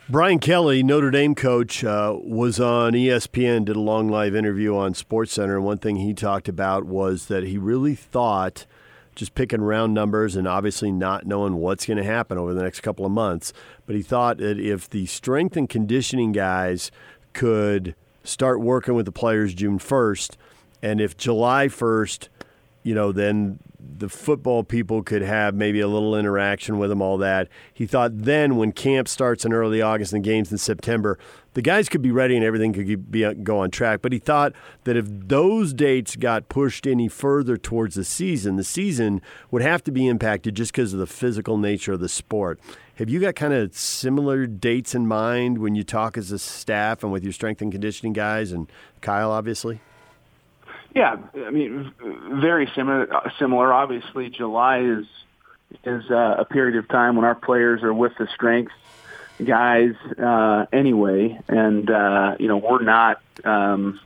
Brian 0.08 0.38
Kelly, 0.38 0.84
Notre 0.84 1.10
Dame 1.10 1.34
coach, 1.34 1.84
uh, 1.84 2.15
was 2.22 2.60
on 2.60 2.94
ESPN, 2.94 3.65
did 3.65 3.75
a 3.75 3.79
long 3.79 4.08
live 4.08 4.36
interview 4.36 4.75
on 4.75 4.94
SportsCenter, 4.94 5.55
and 5.55 5.65
one 5.65 5.79
thing 5.79 5.96
he 5.96 6.13
talked 6.13 6.48
about 6.48 6.86
was 6.86 7.25
that 7.25 7.44
he 7.44 7.58
really 7.58 7.96
thought, 7.96 8.67
just 9.15 9.36
picking 9.36 9.62
round 9.62 9.93
numbers 9.93 10.36
and 10.36 10.48
obviously 10.48 10.91
not 10.91 11.25
knowing 11.25 11.55
what's 11.55 11.86
going 11.86 11.98
to 11.98 12.03
happen 12.03 12.38
over 12.38 12.53
the 12.53 12.62
next 12.62 12.81
couple 12.81 13.05
of 13.05 13.12
months, 13.12 13.53
but 13.86 13.95
he 13.95 14.01
thought 14.01 14.38
that 14.38 14.60
if 14.60 14.89
the 14.89 15.05
strength 15.05 15.55
and 15.55 15.69
conditioning 15.69 16.31
guys 16.31 16.91
could 17.34 17.95
start 18.24 18.60
working 18.60 18.93
with 18.95 19.05
the 19.05 19.12
players 19.12 19.53
June 19.53 19.79
1st. 19.79 20.36
And 20.81 21.00
if 21.00 21.15
July 21.17 21.67
1st, 21.67 22.29
you 22.84 22.93
know, 22.93 23.12
then 23.12 23.60
the 23.98 24.10
football 24.10 24.63
people 24.63 25.04
could 25.04 25.22
have 25.22 25.56
maybe 25.56 25.80
a 25.80 25.88
little 25.88 26.15
interaction 26.15 26.77
with 26.77 26.89
them, 26.89 27.01
all 27.01 27.18
that. 27.18 27.48
He 27.74 27.86
thought 27.86 28.12
then 28.13 28.58
when 28.58 28.72
camp 28.72 29.08
starts 29.08 29.46
in 29.46 29.54
early 29.54 29.82
August 29.82 30.13
and 30.13 30.24
games 30.24 30.51
in 30.51 30.58
September, 30.58 31.18
the 31.54 31.62
guys 31.62 31.88
could 31.88 32.01
be 32.01 32.12
ready 32.12 32.36
and 32.36 32.44
everything 32.44 32.74
could 32.74 33.12
be 33.12 33.34
go 33.36 33.60
on 33.60 33.72
track. 33.72 34.01
But 34.01 34.12
he 34.12 34.20
thought 34.20 34.54
that 34.84 34.98
if 34.98 35.06
those 35.08 35.74
dates 35.74 36.15
got 36.15 36.50
pushed 36.50 36.86
any 36.86 37.08
further 37.08 37.58
towards 37.58 37.96
the 37.96 38.04
season, 38.04 38.58
the 38.58 38.63
season 38.63 39.22
would 39.51 39.62
have 39.62 39.84
to 39.86 39.92
be 39.92 40.08
impacted 40.08 40.56
just 40.56 40.74
because 40.74 40.94
of 40.94 41.00
the 41.00 41.08
physical 41.08 41.58
nature 41.58 41.94
of 41.94 42.01
the 42.01 42.10
sport. 42.10 42.60
Have 42.96 43.10
you 43.10 43.20
got 43.20 43.36
kind 43.36 43.54
of 43.54 43.75
similar 43.75 44.48
dates 44.48 44.94
in 44.94 45.08
mind 45.08 45.58
when 45.58 45.75
you 45.75 45.84
talk 45.84 46.18
as 46.18 46.32
a 46.32 46.39
staff 46.39 47.04
and 47.04 47.12
with 47.12 47.24
your 47.24 47.34
strength 47.34 47.62
and 47.62 47.72
conditioning 47.72 48.13
guys 48.13 48.51
and 48.51 48.70
Kyle, 49.01 49.32
obviously? 49.32 49.80
Yeah, 50.96 51.18
I 51.46 51.52
mean, 51.52 51.94
very 52.42 52.72
similar. 52.74 53.08
Similar. 53.38 53.74
Obviously, 53.74 54.30
July 54.30 54.80
is 54.80 55.06
is 55.84 56.10
uh, 56.10 56.38
a 56.40 56.46
period 56.46 56.78
of 56.78 56.88
time 56.88 57.18
when 57.18 57.25
our 57.25 57.36
players 57.36 57.84
are 57.84 57.94
with 57.94 58.14
the 58.18 58.28
strength 58.34 58.72
guys 59.44 59.94
uh, 60.18 60.66
anyway, 60.72 61.38
and 61.50 61.90
uh, 61.92 62.38
you 62.40 62.48
know 62.48 62.58
we're 62.58 62.84
not 62.84 63.22
um, 63.44 64.00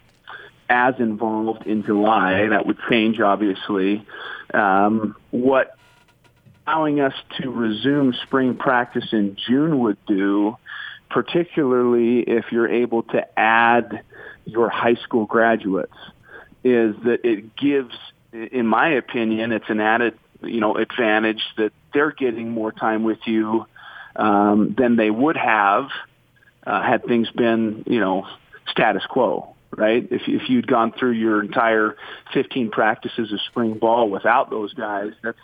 as 0.67 0.95
involved 0.99 1.67
in 1.67 1.83
July. 1.83 2.47
That 2.47 2.65
would 2.65 2.79
change, 2.89 3.19
obviously. 3.19 4.03
Um, 4.51 5.15
what 5.29 5.75
allowing 6.65 7.01
us 7.01 7.13
to 7.39 7.51
resume 7.51 8.13
spring 8.23 8.55
practice 8.55 9.13
in 9.13 9.35
June 9.35 9.77
would 9.79 9.97
do, 10.07 10.57
particularly 11.11 12.21
if 12.21 12.51
you're 12.51 12.67
able 12.67 13.03
to 13.03 13.39
add 13.39 14.01
your 14.45 14.69
high 14.69 14.95
school 14.95 15.25
graduates, 15.25 15.93
is 16.63 16.95
that 17.03 17.19
it 17.23 17.55
gives, 17.55 17.95
in 18.31 18.65
my 18.67 18.89
opinion, 18.89 19.51
it's 19.51 19.69
an 19.69 19.79
added 19.79 20.17
you 20.41 20.61
know 20.61 20.75
advantage 20.75 21.43
that 21.57 21.71
they're 21.93 22.11
getting 22.11 22.51
more 22.51 22.71
time 22.71 23.03
with 23.03 23.19
you 23.25 23.65
um, 24.15 24.73
than 24.77 24.95
they 24.95 25.09
would 25.09 25.37
have 25.37 25.89
uh, 26.65 26.81
had 26.81 27.05
things 27.05 27.29
been 27.31 27.83
you 27.87 27.99
know 27.99 28.25
status 28.67 29.05
quo 29.09 29.55
right? 29.75 30.07
If 30.11 30.23
if 30.27 30.49
you'd 30.49 30.67
gone 30.67 30.93
through 30.93 31.11
your 31.11 31.41
entire 31.41 31.95
15 32.33 32.71
practices 32.71 33.31
of 33.31 33.39
spring 33.49 33.77
ball 33.77 34.09
without 34.09 34.49
those 34.49 34.73
guys, 34.73 35.13
that's 35.23 35.37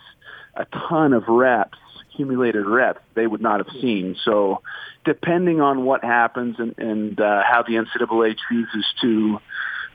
a 0.54 0.66
ton 0.66 1.12
of 1.12 1.24
reps, 1.28 1.78
accumulated 2.10 2.66
reps, 2.66 3.00
they 3.14 3.26
would 3.26 3.40
not 3.40 3.64
have 3.64 3.80
seen. 3.80 4.16
So 4.24 4.62
depending 5.04 5.60
on 5.60 5.84
what 5.84 6.02
happens 6.02 6.56
and, 6.58 6.74
and 6.78 7.20
uh, 7.20 7.42
how 7.44 7.62
the 7.62 7.74
NCAA 7.74 8.36
chooses 8.48 8.86
to 9.02 9.40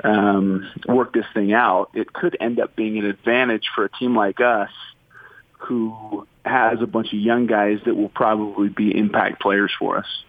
um, 0.03 0.69
work 0.87 1.13
this 1.13 1.25
thing 1.33 1.53
out, 1.53 1.91
it 1.93 2.11
could 2.11 2.35
end 2.39 2.59
up 2.59 2.75
being 2.75 2.97
an 2.97 3.05
advantage 3.05 3.65
for 3.73 3.85
a 3.85 3.89
team 3.89 4.15
like 4.15 4.39
us 4.39 4.71
who 5.59 6.27
has 6.43 6.81
a 6.81 6.87
bunch 6.87 7.07
of 7.13 7.19
young 7.19 7.45
guys 7.45 7.79
that 7.85 7.95
will 7.95 8.09
probably 8.09 8.69
be 8.69 8.97
impact 8.97 9.41
players 9.41 9.71
for 9.77 9.97
us. 9.97 10.23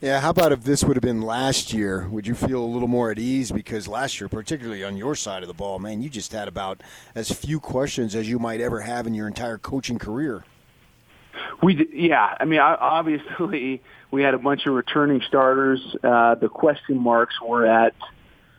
Yeah, 0.00 0.20
how 0.20 0.30
about 0.30 0.52
if 0.52 0.62
this 0.62 0.84
would 0.84 0.96
have 0.96 1.02
been 1.02 1.22
last 1.22 1.72
year? 1.72 2.08
Would 2.08 2.26
you 2.26 2.36
feel 2.36 2.62
a 2.62 2.64
little 2.64 2.86
more 2.86 3.10
at 3.10 3.18
ease? 3.18 3.50
Because 3.50 3.88
last 3.88 4.20
year, 4.20 4.28
particularly 4.28 4.84
on 4.84 4.96
your 4.96 5.16
side 5.16 5.42
of 5.42 5.48
the 5.48 5.54
ball, 5.54 5.80
man, 5.80 6.02
you 6.02 6.08
just 6.08 6.32
had 6.32 6.46
about 6.46 6.82
as 7.16 7.32
few 7.32 7.58
questions 7.58 8.14
as 8.14 8.28
you 8.28 8.38
might 8.38 8.60
ever 8.60 8.80
have 8.82 9.08
in 9.08 9.14
your 9.14 9.26
entire 9.26 9.58
coaching 9.58 9.98
career. 9.98 10.44
We, 11.62 11.88
yeah, 11.92 12.36
I 12.38 12.44
mean, 12.44 12.60
obviously, 12.60 13.82
we 14.10 14.22
had 14.22 14.34
a 14.34 14.38
bunch 14.38 14.66
of 14.66 14.74
returning 14.74 15.22
starters. 15.26 15.80
Uh, 16.02 16.34
the 16.36 16.48
question 16.48 16.98
marks 16.98 17.34
were 17.40 17.66
at, 17.66 17.94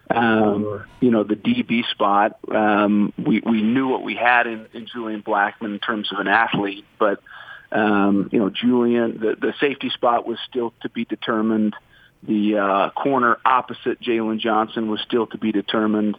um, 0.10 0.86
you 1.00 1.12
know, 1.12 1.24
the 1.24 1.36
DB 1.36 1.88
spot. 1.92 2.40
Um, 2.54 3.14
we 3.18 3.42
we 3.46 3.62
knew 3.62 3.88
what 3.88 4.04
we 4.04 4.16
had 4.16 4.48
in, 4.48 4.68
in 4.74 4.88
Julian 4.88 5.22
Blackmon 5.22 5.74
in 5.74 5.80
terms 5.80 6.12
of 6.12 6.20
an 6.20 6.28
athlete, 6.28 6.86
but 6.98 7.22
um, 7.72 8.30
you 8.32 8.40
know, 8.40 8.50
Julian, 8.50 9.20
the, 9.20 9.36
the 9.40 9.54
safety 9.60 9.90
spot 9.90 10.26
was 10.26 10.40
still 10.50 10.74
to 10.82 10.90
be 10.90 11.06
determined. 11.06 11.76
The 12.24 12.58
uh, 12.58 12.90
corner 12.92 13.38
opposite 13.46 14.02
Jaylon 14.02 14.40
Johnson 14.40 14.90
was 14.90 15.02
still 15.02 15.28
to 15.28 15.38
be 15.38 15.52
determined. 15.52 16.18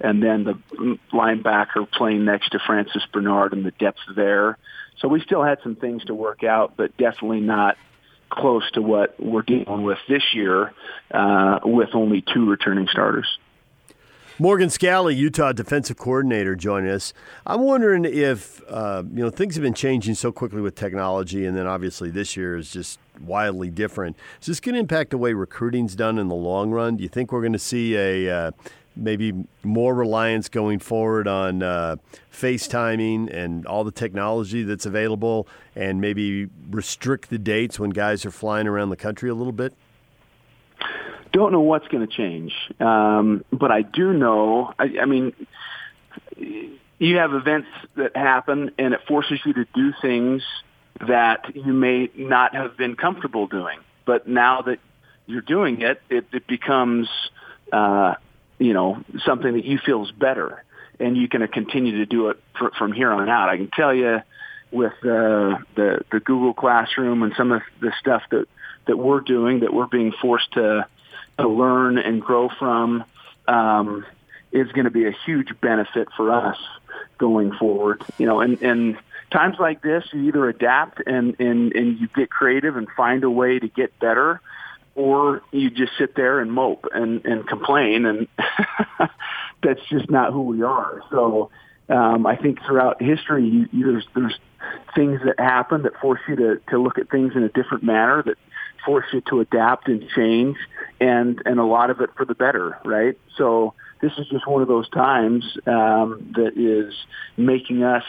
And 0.00 0.22
then 0.22 0.44
the 0.44 0.98
linebacker 1.12 1.90
playing 1.90 2.24
next 2.24 2.50
to 2.50 2.58
Francis 2.58 3.02
Bernard 3.12 3.52
and 3.52 3.64
the 3.64 3.70
depth 3.72 4.00
there. 4.14 4.58
So 5.02 5.08
we 5.08 5.20
still 5.20 5.42
had 5.42 5.58
some 5.64 5.74
things 5.74 6.04
to 6.04 6.14
work 6.14 6.44
out, 6.44 6.74
but 6.76 6.96
definitely 6.96 7.40
not 7.40 7.76
close 8.30 8.62
to 8.70 8.80
what 8.80 9.20
we're 9.20 9.42
dealing 9.42 9.82
with 9.82 9.98
this 10.08 10.22
year 10.32 10.72
uh, 11.10 11.58
with 11.64 11.90
only 11.94 12.24
two 12.32 12.48
returning 12.48 12.86
starters. 12.86 13.26
Morgan 14.38 14.70
Scalley, 14.70 15.14
Utah 15.14 15.52
defensive 15.52 15.98
coordinator, 15.98 16.56
joining 16.56 16.90
us. 16.90 17.12
I'm 17.46 17.60
wondering 17.60 18.04
if 18.06 18.62
uh, 18.68 19.02
you 19.12 19.22
know 19.22 19.30
things 19.30 19.56
have 19.56 19.62
been 19.62 19.74
changing 19.74 20.14
so 20.14 20.32
quickly 20.32 20.62
with 20.62 20.74
technology, 20.74 21.44
and 21.44 21.56
then 21.56 21.66
obviously 21.66 22.10
this 22.10 22.36
year 22.36 22.56
is 22.56 22.70
just 22.70 22.98
wildly 23.20 23.70
different. 23.70 24.16
Is 24.40 24.46
this 24.46 24.60
going 24.60 24.74
to 24.74 24.80
impact 24.80 25.10
the 25.10 25.18
way 25.18 25.34
recruiting's 25.34 25.94
done 25.94 26.18
in 26.18 26.28
the 26.28 26.34
long 26.34 26.70
run? 26.70 26.96
Do 26.96 27.02
you 27.02 27.08
think 27.08 27.30
we're 27.30 27.42
going 27.42 27.52
to 27.52 27.58
see 27.58 27.94
a 27.94 28.30
uh, 28.30 28.50
maybe 28.96 29.32
more 29.62 29.94
reliance 29.94 30.48
going 30.48 30.78
forward 30.78 31.26
on 31.26 31.62
uh, 31.62 31.96
FaceTiming 32.32 33.32
and 33.34 33.66
all 33.66 33.84
the 33.84 33.92
technology 33.92 34.62
that's 34.62 34.86
available, 34.86 35.46
and 35.74 36.00
maybe 36.00 36.48
restrict 36.70 37.30
the 37.30 37.38
dates 37.38 37.78
when 37.78 37.90
guys 37.90 38.24
are 38.26 38.30
flying 38.30 38.66
around 38.66 38.90
the 38.90 38.96
country 38.96 39.30
a 39.30 39.34
little 39.34 39.52
bit? 39.52 39.74
don't 41.32 41.50
know 41.50 41.60
what's 41.60 41.88
going 41.88 42.06
to 42.06 42.14
change, 42.14 42.52
um, 42.78 43.44
but 43.50 43.70
I 43.70 43.82
do 43.82 44.12
know. 44.12 44.72
I, 44.78 44.98
I 45.00 45.06
mean, 45.06 45.32
you 46.98 47.16
have 47.16 47.32
events 47.32 47.68
that 47.96 48.16
happen, 48.16 48.70
and 48.78 48.94
it 48.94 49.00
forces 49.08 49.40
you 49.44 49.54
to 49.54 49.64
do 49.74 49.92
things 50.00 50.42
that 51.00 51.56
you 51.56 51.72
may 51.72 52.10
not 52.14 52.54
have 52.54 52.76
been 52.76 52.96
comfortable 52.96 53.46
doing. 53.46 53.78
But 54.04 54.28
now 54.28 54.62
that 54.62 54.78
you're 55.26 55.40
doing 55.40 55.80
it, 55.80 56.02
it, 56.10 56.26
it 56.32 56.46
becomes, 56.46 57.08
uh, 57.72 58.14
you 58.64 58.72
know, 58.72 59.02
something 59.24 59.54
that 59.54 59.64
you 59.64 59.78
feel 59.78 60.04
is 60.04 60.12
better, 60.12 60.64
and 61.00 61.16
you 61.16 61.28
can 61.28 61.46
continue 61.48 61.98
to 61.98 62.06
do 62.06 62.28
it 62.28 62.38
for, 62.58 62.70
from 62.78 62.92
here 62.92 63.10
on 63.10 63.28
out. 63.28 63.48
I 63.48 63.56
can 63.56 63.70
tell 63.70 63.94
you, 63.94 64.20
with 64.70 64.92
uh, 65.02 65.58
the 65.74 66.04
the 66.10 66.20
Google 66.20 66.54
Classroom 66.54 67.22
and 67.22 67.32
some 67.36 67.52
of 67.52 67.62
the 67.80 67.92
stuff 68.00 68.22
that 68.30 68.46
that 68.86 68.96
we're 68.96 69.20
doing, 69.20 69.60
that 69.60 69.72
we're 69.72 69.86
being 69.86 70.12
forced 70.20 70.52
to 70.52 70.86
to 71.38 71.48
learn 71.48 71.98
and 71.98 72.20
grow 72.20 72.48
from 72.58 73.04
um, 73.48 74.04
is 74.52 74.70
going 74.72 74.84
to 74.84 74.90
be 74.90 75.06
a 75.06 75.12
huge 75.24 75.48
benefit 75.60 76.08
for 76.16 76.30
us 76.30 76.58
going 77.18 77.52
forward. 77.52 78.04
You 78.18 78.26
know, 78.26 78.40
and, 78.40 78.60
and 78.62 78.98
times 79.30 79.56
like 79.58 79.82
this, 79.82 80.04
you 80.12 80.28
either 80.28 80.48
adapt 80.48 81.00
and, 81.06 81.38
and, 81.40 81.72
and 81.72 81.98
you 81.98 82.08
get 82.14 82.30
creative 82.30 82.76
and 82.76 82.86
find 82.96 83.24
a 83.24 83.30
way 83.30 83.58
to 83.58 83.68
get 83.68 83.98
better, 83.98 84.40
or 84.94 85.42
you 85.50 85.70
just 85.70 85.92
sit 85.98 86.14
there 86.14 86.40
and 86.40 86.52
mope 86.52 86.86
and, 86.92 87.24
and 87.24 87.46
complain, 87.46 88.04
and 88.04 88.28
that's 89.62 89.80
just 89.88 90.10
not 90.10 90.32
who 90.32 90.42
we 90.42 90.62
are. 90.62 91.02
So 91.10 91.50
um, 91.88 92.26
I 92.26 92.36
think 92.36 92.62
throughout 92.64 93.02
history, 93.02 93.48
you, 93.48 93.68
you, 93.72 93.92
there's 93.92 94.06
there's 94.14 94.38
things 94.94 95.20
that 95.24 95.38
happen 95.38 95.82
that 95.82 95.96
force 96.00 96.20
you 96.28 96.36
to 96.36 96.60
to 96.70 96.78
look 96.78 96.98
at 96.98 97.10
things 97.10 97.32
in 97.34 97.42
a 97.42 97.48
different 97.48 97.82
manner 97.82 98.22
that 98.22 98.36
force 98.84 99.06
you 99.12 99.20
to 99.22 99.40
adapt 99.40 99.88
and 99.88 100.08
change 100.14 100.56
and 101.00 101.40
and 101.44 101.58
a 101.58 101.64
lot 101.64 101.90
of 101.90 102.00
it 102.00 102.10
for 102.16 102.24
the 102.24 102.34
better 102.34 102.78
right 102.84 103.18
so 103.36 103.74
this 104.00 104.12
is 104.18 104.26
just 104.28 104.46
one 104.46 104.62
of 104.62 104.68
those 104.68 104.88
times 104.90 105.44
um, 105.66 106.32
that 106.34 106.52
is 106.56 106.94
making 107.36 107.82
us 107.82 108.04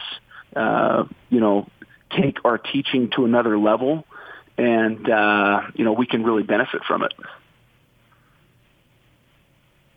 uh, 0.56 1.04
you 1.30 1.40
know 1.40 1.68
take 2.12 2.38
our 2.46 2.58
teaching 2.58 3.10
to 3.10 3.26
another 3.26 3.58
level 3.58 4.06
and 4.58 5.10
uh, 5.10 5.62
you 5.76 5.84
know 5.84 5.94
we 5.94 6.06
can 6.06 6.24
really 6.24 6.44
benefit 6.44 6.84
from 6.86 7.04
it 7.04 7.14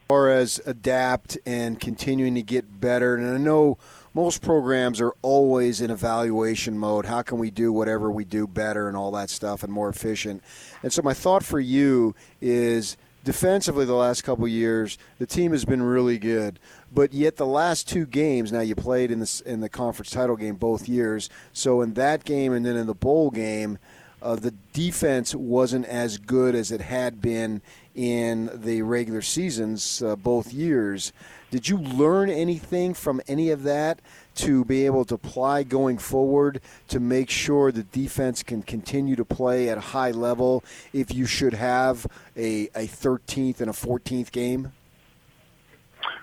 or 0.08 0.30
as 0.30 0.60
adapt 0.66 1.36
and 1.44 1.80
continuing 1.80 2.34
to 2.34 2.42
get 2.42 2.80
better 2.80 3.16
and 3.16 3.28
i 3.28 3.38
know 3.38 3.76
most 4.16 4.40
programs 4.40 4.98
are 4.98 5.12
always 5.20 5.82
in 5.82 5.90
evaluation 5.90 6.78
mode. 6.78 7.04
How 7.04 7.20
can 7.20 7.36
we 7.36 7.50
do 7.50 7.70
whatever 7.70 8.10
we 8.10 8.24
do 8.24 8.46
better 8.46 8.88
and 8.88 8.96
all 8.96 9.10
that 9.10 9.28
stuff 9.28 9.62
and 9.62 9.70
more 9.70 9.90
efficient? 9.90 10.42
And 10.82 10.90
so 10.90 11.02
my 11.02 11.12
thought 11.12 11.44
for 11.44 11.60
you 11.60 12.14
is 12.40 12.96
defensively 13.24 13.84
the 13.84 13.92
last 13.92 14.22
couple 14.22 14.48
years 14.48 14.96
the 15.18 15.26
team 15.26 15.50
has 15.50 15.64
been 15.64 15.82
really 15.82 16.16
good 16.16 16.60
but 16.94 17.12
yet 17.12 17.34
the 17.34 17.44
last 17.44 17.88
two 17.88 18.06
games 18.06 18.52
now 18.52 18.60
you 18.60 18.76
played 18.76 19.10
in 19.10 19.18
the 19.18 19.42
in 19.44 19.58
the 19.58 19.68
conference 19.68 20.10
title 20.10 20.36
game 20.36 20.54
both 20.54 20.88
years 20.88 21.28
so 21.52 21.82
in 21.82 21.94
that 21.94 22.24
game 22.24 22.52
and 22.52 22.64
then 22.64 22.76
in 22.76 22.86
the 22.86 22.94
bowl 22.94 23.32
game 23.32 23.80
uh, 24.22 24.34
the 24.34 24.52
defense 24.72 25.34
wasn't 25.34 25.86
as 25.86 26.18
good 26.18 26.54
as 26.54 26.72
it 26.72 26.80
had 26.80 27.20
been 27.20 27.60
in 27.94 28.50
the 28.54 28.82
regular 28.82 29.22
seasons 29.22 30.02
uh, 30.02 30.16
both 30.16 30.52
years 30.52 31.12
did 31.50 31.68
you 31.68 31.78
learn 31.78 32.28
anything 32.28 32.92
from 32.92 33.20
any 33.28 33.50
of 33.50 33.62
that 33.62 34.00
to 34.34 34.64
be 34.64 34.84
able 34.84 35.04
to 35.04 35.14
apply 35.14 35.62
going 35.62 35.96
forward 35.96 36.60
to 36.88 37.00
make 37.00 37.30
sure 37.30 37.70
the 37.72 37.84
defense 37.84 38.42
can 38.42 38.62
continue 38.62 39.16
to 39.16 39.24
play 39.24 39.68
at 39.68 39.78
a 39.78 39.80
high 39.80 40.10
level 40.10 40.64
if 40.92 41.14
you 41.14 41.24
should 41.24 41.54
have 41.54 42.06
a, 42.36 42.64
a 42.74 42.86
13th 42.86 43.60
and 43.60 43.70
a 43.70 43.72
14th 43.72 44.32
game? 44.32 44.72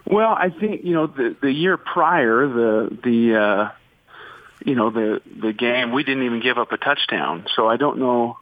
Well, 0.06 0.34
I 0.34 0.50
think 0.50 0.84
you 0.84 0.94
know 0.94 1.08
the 1.08 1.36
the 1.42 1.52
year 1.52 1.78
prior, 1.78 2.48
the 2.48 2.98
the 3.04 3.36
uh, 3.36 3.72
you 4.66 4.76
know 4.76 4.90
the 4.90 5.22
the 5.42 5.54
game 5.54 5.92
we 5.92 6.04
didn't 6.04 6.24
even 6.24 6.42
give 6.42 6.58
up 6.58 6.72
a 6.72 6.78
touchdown, 6.78 7.46
so 7.56 7.68
I 7.68 7.78
don't 7.78 8.00
know. 8.00 8.38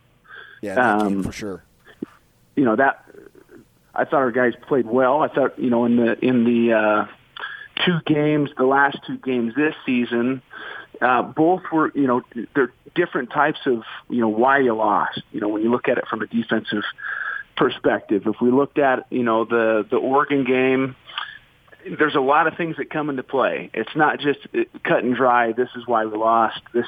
Yeah, 0.62 0.76
um, 0.76 1.24
for 1.24 1.32
sure. 1.32 1.64
You 2.56 2.66
know 2.66 2.76
that 2.76 3.06
I 3.94 4.06
thought 4.06 4.14
our 4.22 4.32
guys 4.32 4.54
played 4.68 4.86
well. 4.86 5.22
I 5.22 5.28
thought, 5.28 5.60
you 5.60 5.70
know, 5.70 5.86
in 5.86 5.98
the 5.98 6.18
in 6.24 6.44
the 6.44 6.74
uh, 6.74 7.06
two 7.86 8.00
games, 8.06 8.50
the 8.58 8.66
last 8.66 8.98
two 9.06 9.18
games 9.18 9.54
this 9.56 9.76
season, 9.86 10.42
uh, 11.02 11.22
both 11.24 11.64
were, 11.72 11.92
you 11.94 12.08
know, 12.08 12.22
they're 12.56 12.72
different 12.96 13.32
types 13.32 13.60
of, 13.66 13.84
you 14.10 14.22
know, 14.22 14.30
why 14.30 14.60
you 14.60 14.74
lost. 14.74 15.22
You 15.32 15.42
know, 15.42 15.50
when 15.50 15.62
you 15.62 15.72
look 15.72 15.88
at 15.88 15.98
it 15.98 16.08
from 16.08 16.22
a 16.22 16.28
defensive 16.28 16.84
perspective, 17.58 18.24
if 18.26 18.36
we 18.42 18.50
looked 18.50 18.78
at, 18.78 19.08
you 19.10 19.24
know, 19.24 19.46
the 19.46 19.86
the 19.90 19.98
Oregon 19.98 20.46
game, 20.46 20.96
there's 21.98 22.16
a 22.16 22.22
lot 22.22 22.48
of 22.48 22.56
things 22.56 22.78
that 22.78 22.90
come 22.90 23.10
into 23.10 23.24
play. 23.24 23.70
It's 23.74 23.96
not 23.96 24.20
just 24.20 24.40
cut 24.84 25.04
and 25.04 25.16
dry. 25.16 25.52
This 25.54 25.70
is 25.76 25.88
why 25.88 26.06
we 26.06 26.18
lost. 26.18 26.62
This, 26.74 26.86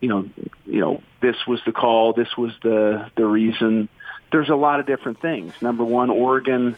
you 0.00 0.08
know, 0.08 0.28
you 0.66 0.80
know, 0.80 1.02
this 1.20 1.36
was 1.46 1.60
the 1.64 1.72
call. 1.72 2.12
This 2.12 2.36
was 2.36 2.52
the 2.62 3.10
the 3.16 3.24
reason 3.24 3.88
there's 4.32 4.48
a 4.48 4.56
lot 4.56 4.80
of 4.80 4.86
different 4.86 5.20
things. 5.20 5.52
Number 5.60 5.84
one, 5.84 6.10
Oregon 6.10 6.76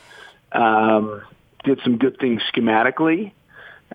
um, 0.53 1.23
did 1.63 1.81
some 1.83 1.97
good 1.99 2.19
things 2.19 2.43
schematically. 2.55 3.33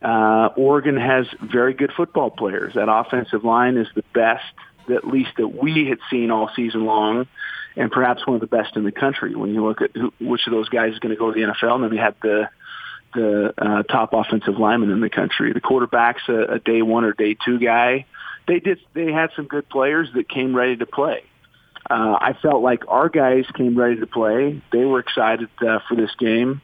Uh, 0.02 0.50
Oregon 0.56 0.96
has 0.98 1.28
very 1.42 1.74
good 1.74 1.92
football 1.96 2.32
players. 2.32 2.76
That 2.76 2.90
offensive 2.90 3.44
line 3.44 3.78
is 3.78 3.88
the 3.96 4.04
best, 4.14 4.46
at 4.90 5.06
least 5.06 5.32
that 5.38 5.48
we 5.48 5.88
had 5.88 6.00
seen 6.10 6.32
all 6.32 6.50
season 6.56 6.86
long, 6.86 7.28
and 7.76 7.92
perhaps 7.92 8.26
one 8.26 8.36
of 8.36 8.42
the 8.42 8.48
best 8.48 8.78
in 8.78 8.84
the 8.84 8.92
country. 8.92 9.36
When 9.36 9.54
you 9.54 9.66
look 9.66 9.82
at 9.82 9.92
who, 9.94 10.14
which 10.22 10.48
of 10.48 10.54
those 10.54 10.70
guys 10.70 10.94
is 10.94 11.00
going 11.00 11.14
to 11.14 11.20
go 11.20 11.32
to 11.32 11.40
the 11.40 11.46
NFL, 11.52 11.76
and 11.76 11.84
then 11.84 11.92
we 11.92 11.98
have 11.98 12.16
the 12.22 12.50
the 13.14 13.54
uh, 13.58 13.84
top 13.84 14.14
offensive 14.14 14.58
lineman 14.58 14.92
in 14.92 15.02
the 15.02 15.10
country. 15.10 15.54
The 15.54 15.62
quarterback's 15.62 16.24
a, 16.28 16.54
a 16.54 16.60
day 16.60 16.82
one 16.82 17.04
or 17.04 17.14
day 17.14 17.36
two 17.46 17.60
guy. 17.60 18.06
They 18.48 18.60
did. 18.60 18.80
They 18.94 19.12
had 19.12 19.32
some 19.36 19.46
good 19.46 19.70
players 19.70 20.10
that 20.16 20.28
came 20.28 20.56
ready 20.56 20.78
to 20.78 20.86
play 20.86 21.24
uh, 21.90 22.18
I 22.22 22.34
felt 22.42 22.62
like 22.62 22.84
our 22.88 23.10
guys 23.10 23.46
came 23.56 23.78
ready 23.78 24.00
to 24.00 24.08
play. 24.08 24.62
They 24.72 24.86
were 24.86 25.00
excited 25.00 25.50
uh, 25.62 25.80
for 25.88 25.96
this 25.96 26.12
game. 26.20 26.62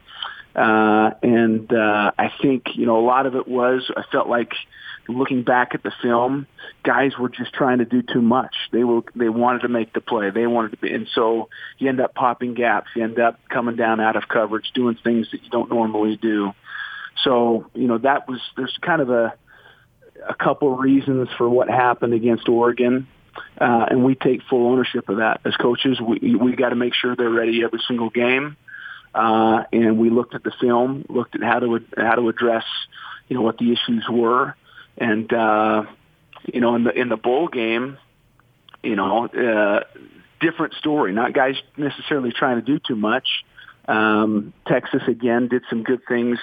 Uh, 0.55 1.11
and 1.21 1.71
uh, 1.73 2.11
I 2.17 2.31
think, 2.41 2.75
you 2.75 2.85
know, 2.85 2.99
a 2.99 3.05
lot 3.05 3.25
of 3.25 3.35
it 3.35 3.47
was 3.47 3.89
I 3.95 4.03
felt 4.11 4.29
like 4.29 4.53
looking 5.07 5.43
back 5.43 5.73
at 5.73 5.83
the 5.83 5.91
film, 6.01 6.47
guys 6.83 7.17
were 7.17 7.29
just 7.29 7.53
trying 7.53 7.79
to 7.79 7.85
do 7.85 8.01
too 8.01 8.21
much. 8.21 8.55
They 8.71 8.83
were 8.83 9.01
they 9.15 9.29
wanted 9.29 9.61
to 9.61 9.67
make 9.69 9.93
the 9.93 10.01
play. 10.01 10.29
They 10.29 10.47
wanted 10.47 10.71
to 10.71 10.77
be, 10.77 10.93
and 10.93 11.07
so 11.13 11.49
you 11.77 11.89
end 11.89 11.99
up 11.99 12.13
popping 12.13 12.53
gaps. 12.53 12.87
You 12.95 13.03
end 13.03 13.19
up 13.19 13.39
coming 13.49 13.75
down 13.75 13.99
out 13.99 14.15
of 14.15 14.27
coverage, 14.27 14.71
doing 14.73 14.97
things 15.03 15.27
that 15.31 15.43
you 15.43 15.49
don't 15.49 15.69
normally 15.69 16.17
do. 16.17 16.53
So 17.23 17.67
you 17.73 17.87
know 17.87 17.97
that 17.99 18.27
was 18.27 18.39
there's 18.57 18.77
kind 18.81 19.01
of 19.01 19.09
a 19.09 19.33
a 20.27 20.33
couple 20.33 20.75
reasons 20.75 21.29
for 21.37 21.47
what 21.49 21.69
happened 21.69 22.13
against 22.13 22.47
Oregon. 22.49 23.07
Uh, 23.59 23.85
and 23.89 24.05
we 24.05 24.15
take 24.15 24.41
full 24.49 24.71
ownership 24.71 25.09
of 25.09 25.17
that 25.17 25.41
as 25.45 25.55
coaches. 25.55 25.99
We 25.99 26.35
we 26.35 26.55
got 26.55 26.69
to 26.69 26.75
make 26.75 26.93
sure 26.93 27.15
they're 27.15 27.29
ready 27.29 27.63
every 27.63 27.81
single 27.87 28.09
game. 28.09 28.57
Uh, 29.13 29.63
and 29.71 29.97
we 29.97 30.09
looked 30.09 30.35
at 30.35 30.43
the 30.43 30.51
film, 30.59 31.05
looked 31.07 31.35
at 31.35 31.41
how 31.41 31.59
to 31.59 31.79
how 31.97 32.15
to 32.15 32.27
address, 32.27 32.65
you 33.29 33.35
know, 33.35 33.41
what 33.41 33.57
the 33.57 33.71
issues 33.71 34.05
were, 34.09 34.55
and 34.97 35.31
uh, 35.31 35.83
you 36.51 36.61
know, 36.61 36.75
in 36.75 36.83
the 36.83 36.91
in 36.91 37.09
the 37.09 37.17
bowl 37.17 37.47
game, 37.47 37.97
you 38.83 38.95
know, 38.95 39.27
uh, 39.27 39.83
different 40.39 40.73
story. 40.75 41.13
Not 41.13 41.33
guys 41.33 41.55
necessarily 41.77 42.31
trying 42.31 42.57
to 42.57 42.65
do 42.65 42.79
too 42.79 42.95
much. 42.95 43.27
Um, 43.87 44.53
Texas 44.67 45.03
again 45.07 45.47
did 45.47 45.63
some 45.69 45.83
good 45.83 46.01
things 46.07 46.39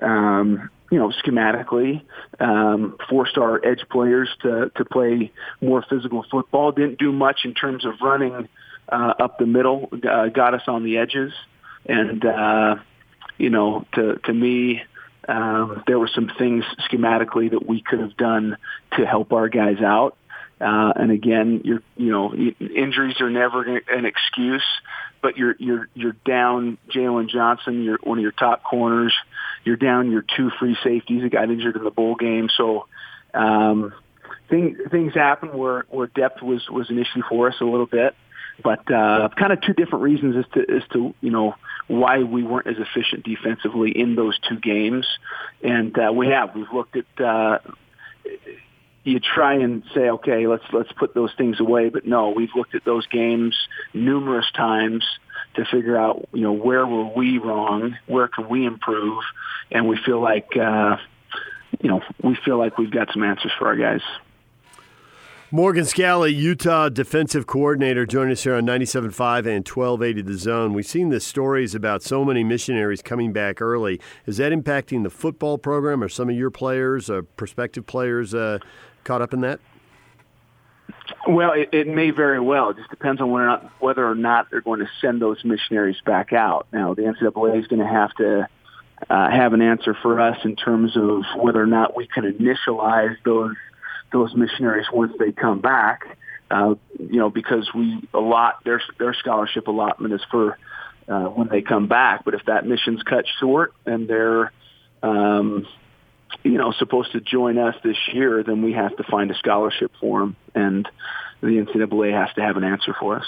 um, 0.00 0.70
you 0.90 0.98
know, 0.98 1.10
schematically, 1.24 2.02
um, 2.38 2.96
forced 3.08 3.38
our 3.38 3.64
edge 3.64 3.84
players 3.90 4.28
to, 4.42 4.70
to 4.76 4.84
play 4.84 5.32
more 5.60 5.84
physical 5.88 6.24
football. 6.30 6.72
Didn't 6.72 6.98
do 6.98 7.12
much 7.12 7.40
in 7.44 7.54
terms 7.54 7.84
of 7.84 7.94
running 8.00 8.48
uh, 8.88 9.14
up 9.18 9.38
the 9.38 9.46
middle. 9.46 9.88
Uh, 9.92 10.28
got 10.28 10.54
us 10.54 10.62
on 10.68 10.84
the 10.84 10.98
edges, 10.98 11.32
and 11.86 12.24
uh, 12.24 12.76
you 13.38 13.50
know, 13.50 13.84
to 13.94 14.16
to 14.24 14.32
me, 14.32 14.82
um, 15.28 15.82
there 15.86 15.98
were 15.98 16.10
some 16.14 16.30
things 16.38 16.64
schematically 16.90 17.50
that 17.50 17.66
we 17.66 17.82
could 17.82 18.00
have 18.00 18.16
done 18.16 18.56
to 18.96 19.06
help 19.06 19.32
our 19.32 19.48
guys 19.48 19.80
out. 19.80 20.16
Uh, 20.60 20.92
and 20.96 21.10
again, 21.10 21.60
you 21.64 21.82
know, 21.98 22.32
injuries 22.34 23.20
are 23.20 23.28
never 23.28 23.62
an 23.62 24.06
excuse, 24.06 24.64
but 25.20 25.36
you're, 25.36 25.54
you're, 25.58 25.88
you're 25.94 26.16
down 26.24 26.78
Jaylon 26.88 27.28
Johnson, 27.28 27.82
you're 27.82 27.98
one 28.02 28.18
of 28.18 28.22
your 28.22 28.32
top 28.32 28.62
corners. 28.64 29.12
You're 29.64 29.76
down 29.76 30.10
your 30.10 30.24
two 30.36 30.50
free 30.58 30.76
safeties. 30.82 31.24
A 31.24 31.28
got 31.28 31.50
injured 31.50 31.76
in 31.76 31.84
the 31.84 31.90
bowl 31.90 32.14
game. 32.14 32.48
So, 32.56 32.86
um, 33.34 33.92
things, 34.48 34.78
things 34.90 35.12
happened 35.14 35.52
where, 35.54 35.84
where 35.90 36.06
depth 36.06 36.40
was, 36.40 36.66
was 36.70 36.88
an 36.88 36.98
issue 36.98 37.22
for 37.28 37.48
us 37.48 37.56
a 37.60 37.64
little 37.64 37.86
bit, 37.86 38.14
but, 38.62 38.90
uh, 38.90 39.28
kind 39.36 39.52
of 39.52 39.60
two 39.60 39.74
different 39.74 40.02
reasons 40.02 40.36
as 40.36 40.44
to, 40.54 40.76
as 40.76 40.82
to, 40.92 41.14
you 41.20 41.30
know, 41.30 41.54
why 41.88 42.22
we 42.22 42.42
weren't 42.42 42.66
as 42.66 42.76
efficient 42.78 43.24
defensively 43.24 43.90
in 43.90 44.16
those 44.16 44.38
two 44.48 44.58
games. 44.58 45.06
And, 45.62 45.96
uh, 45.98 46.12
we 46.12 46.28
have, 46.28 46.54
we've 46.54 46.72
looked 46.72 46.96
at, 46.96 47.24
uh, 47.24 47.58
you 49.04 49.20
try 49.20 49.54
and 49.54 49.84
say, 49.94 50.10
okay, 50.10 50.48
let's 50.48 50.64
let's 50.72 50.90
put 50.92 51.14
those 51.14 51.30
things 51.38 51.60
away. 51.60 51.90
But 51.90 52.06
no, 52.06 52.30
we've 52.30 52.50
looked 52.56 52.74
at 52.74 52.84
those 52.84 53.06
games 53.06 53.56
numerous 53.94 54.50
times 54.50 55.04
to 55.54 55.64
figure 55.64 55.96
out, 55.96 56.28
you 56.32 56.42
know, 56.42 56.52
where 56.52 56.84
were 56.84 57.04
we 57.04 57.38
wrong, 57.38 57.96
where 58.06 58.26
can 58.26 58.48
we 58.48 58.66
improve, 58.66 59.22
and 59.70 59.86
we 59.86 59.96
feel 60.04 60.20
like, 60.20 60.56
uh, 60.56 60.96
you 61.80 61.88
know, 61.88 62.02
we 62.20 62.36
feel 62.44 62.58
like 62.58 62.78
we've 62.78 62.90
got 62.90 63.12
some 63.12 63.22
answers 63.22 63.52
for 63.58 63.68
our 63.68 63.76
guys. 63.76 64.02
Morgan 65.56 65.84
Scalley, 65.84 66.34
Utah 66.34 66.90
defensive 66.90 67.46
coordinator, 67.46 68.04
joining 68.04 68.32
us 68.32 68.42
here 68.42 68.56
on 68.56 68.66
97.5 68.66 69.46
and 69.46 69.66
1280 69.66 70.20
The 70.20 70.34
Zone. 70.34 70.74
We've 70.74 70.84
seen 70.84 71.08
the 71.08 71.18
stories 71.18 71.74
about 71.74 72.02
so 72.02 72.26
many 72.26 72.44
missionaries 72.44 73.00
coming 73.00 73.32
back 73.32 73.62
early. 73.62 73.98
Is 74.26 74.36
that 74.36 74.52
impacting 74.52 75.02
the 75.02 75.08
football 75.08 75.56
program? 75.56 76.04
Are 76.04 76.10
some 76.10 76.28
of 76.28 76.36
your 76.36 76.50
players, 76.50 77.08
uh, 77.08 77.22
prospective 77.38 77.86
players, 77.86 78.34
uh, 78.34 78.58
caught 79.04 79.22
up 79.22 79.32
in 79.32 79.40
that? 79.40 79.60
Well, 81.26 81.52
it, 81.52 81.70
it 81.72 81.88
may 81.88 82.10
very 82.10 82.38
well. 82.38 82.68
It 82.68 82.76
just 82.76 82.90
depends 82.90 83.22
on 83.22 83.30
whether 83.30 83.46
or, 83.46 83.48
not, 83.48 83.72
whether 83.80 84.06
or 84.06 84.14
not 84.14 84.50
they're 84.50 84.60
going 84.60 84.80
to 84.80 84.90
send 85.00 85.22
those 85.22 85.42
missionaries 85.42 85.96
back 86.04 86.34
out. 86.34 86.66
Now, 86.70 86.92
the 86.92 87.00
NCAA 87.00 87.58
is 87.60 87.66
going 87.66 87.80
to 87.80 87.88
have 87.88 88.12
to 88.16 88.46
uh, 89.08 89.30
have 89.30 89.54
an 89.54 89.62
answer 89.62 89.96
for 90.02 90.20
us 90.20 90.36
in 90.44 90.54
terms 90.54 90.98
of 90.98 91.22
whether 91.36 91.62
or 91.62 91.66
not 91.66 91.96
we 91.96 92.06
can 92.06 92.24
initialize 92.24 93.16
those 93.24 93.54
those 94.16 94.34
missionaries 94.34 94.86
once 94.92 95.12
they 95.18 95.32
come 95.32 95.60
back. 95.60 96.16
Uh, 96.50 96.76
you 96.98 97.18
know, 97.18 97.28
because 97.28 97.68
we 97.74 98.00
a 98.14 98.20
lot 98.20 98.62
their 98.64 98.80
their 98.98 99.14
scholarship 99.14 99.66
allotment 99.66 100.14
is 100.14 100.20
for 100.30 100.56
uh, 101.08 101.24
when 101.24 101.48
they 101.48 101.60
come 101.60 101.88
back. 101.88 102.24
But 102.24 102.34
if 102.34 102.44
that 102.46 102.64
mission's 102.64 103.02
cut 103.02 103.24
short 103.40 103.74
and 103.84 104.08
they're 104.08 104.52
um, 105.02 105.66
you 106.42 106.58
know, 106.58 106.72
supposed 106.72 107.12
to 107.12 107.20
join 107.20 107.58
us 107.58 107.74
this 107.82 107.96
year, 108.12 108.42
then 108.42 108.62
we 108.62 108.72
have 108.72 108.96
to 108.96 109.04
find 109.04 109.30
a 109.30 109.34
scholarship 109.34 109.92
for 110.00 110.20
them, 110.20 110.36
and 110.54 110.88
the 111.40 111.48
NCAA 111.48 112.12
has 112.12 112.34
to 112.34 112.42
have 112.42 112.56
an 112.56 112.64
answer 112.64 112.94
for 112.98 113.16
us. 113.18 113.26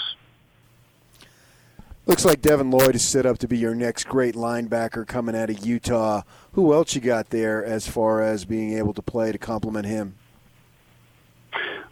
Looks 2.05 2.25
like 2.25 2.41
Devin 2.41 2.71
Lloyd 2.71 2.95
is 2.95 3.03
set 3.03 3.25
up 3.25 3.37
to 3.39 3.47
be 3.47 3.57
your 3.57 3.75
next 3.75 4.07
great 4.07 4.33
linebacker 4.33 5.05
coming 5.05 5.35
out 5.35 5.51
of 5.51 5.63
Utah. 5.65 6.23
Who 6.53 6.73
else 6.73 6.95
you 6.95 7.01
got 7.01 7.29
there 7.29 7.63
as 7.63 7.87
far 7.87 8.23
as 8.23 8.45
being 8.45 8.73
able 8.77 8.93
to 8.95 9.01
play 9.01 9.31
to 9.31 9.37
complement 9.37 9.85
him? 9.85 10.15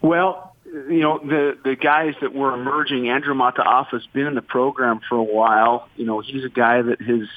Well, 0.07 0.55
you 0.63 1.01
know 1.01 1.19
the 1.19 1.57
the 1.61 1.75
guys 1.75 2.13
that 2.21 2.33
were 2.33 2.53
emerging. 2.53 3.09
Andrew 3.09 3.33
Mataafa's 3.33 4.07
been 4.13 4.25
in 4.25 4.35
the 4.35 4.41
program 4.41 5.01
for 5.09 5.17
a 5.17 5.23
while. 5.23 5.89
You 5.97 6.05
know 6.05 6.21
he's 6.21 6.45
a 6.45 6.49
guy 6.49 6.81
that 6.81 7.01
has 7.01 7.27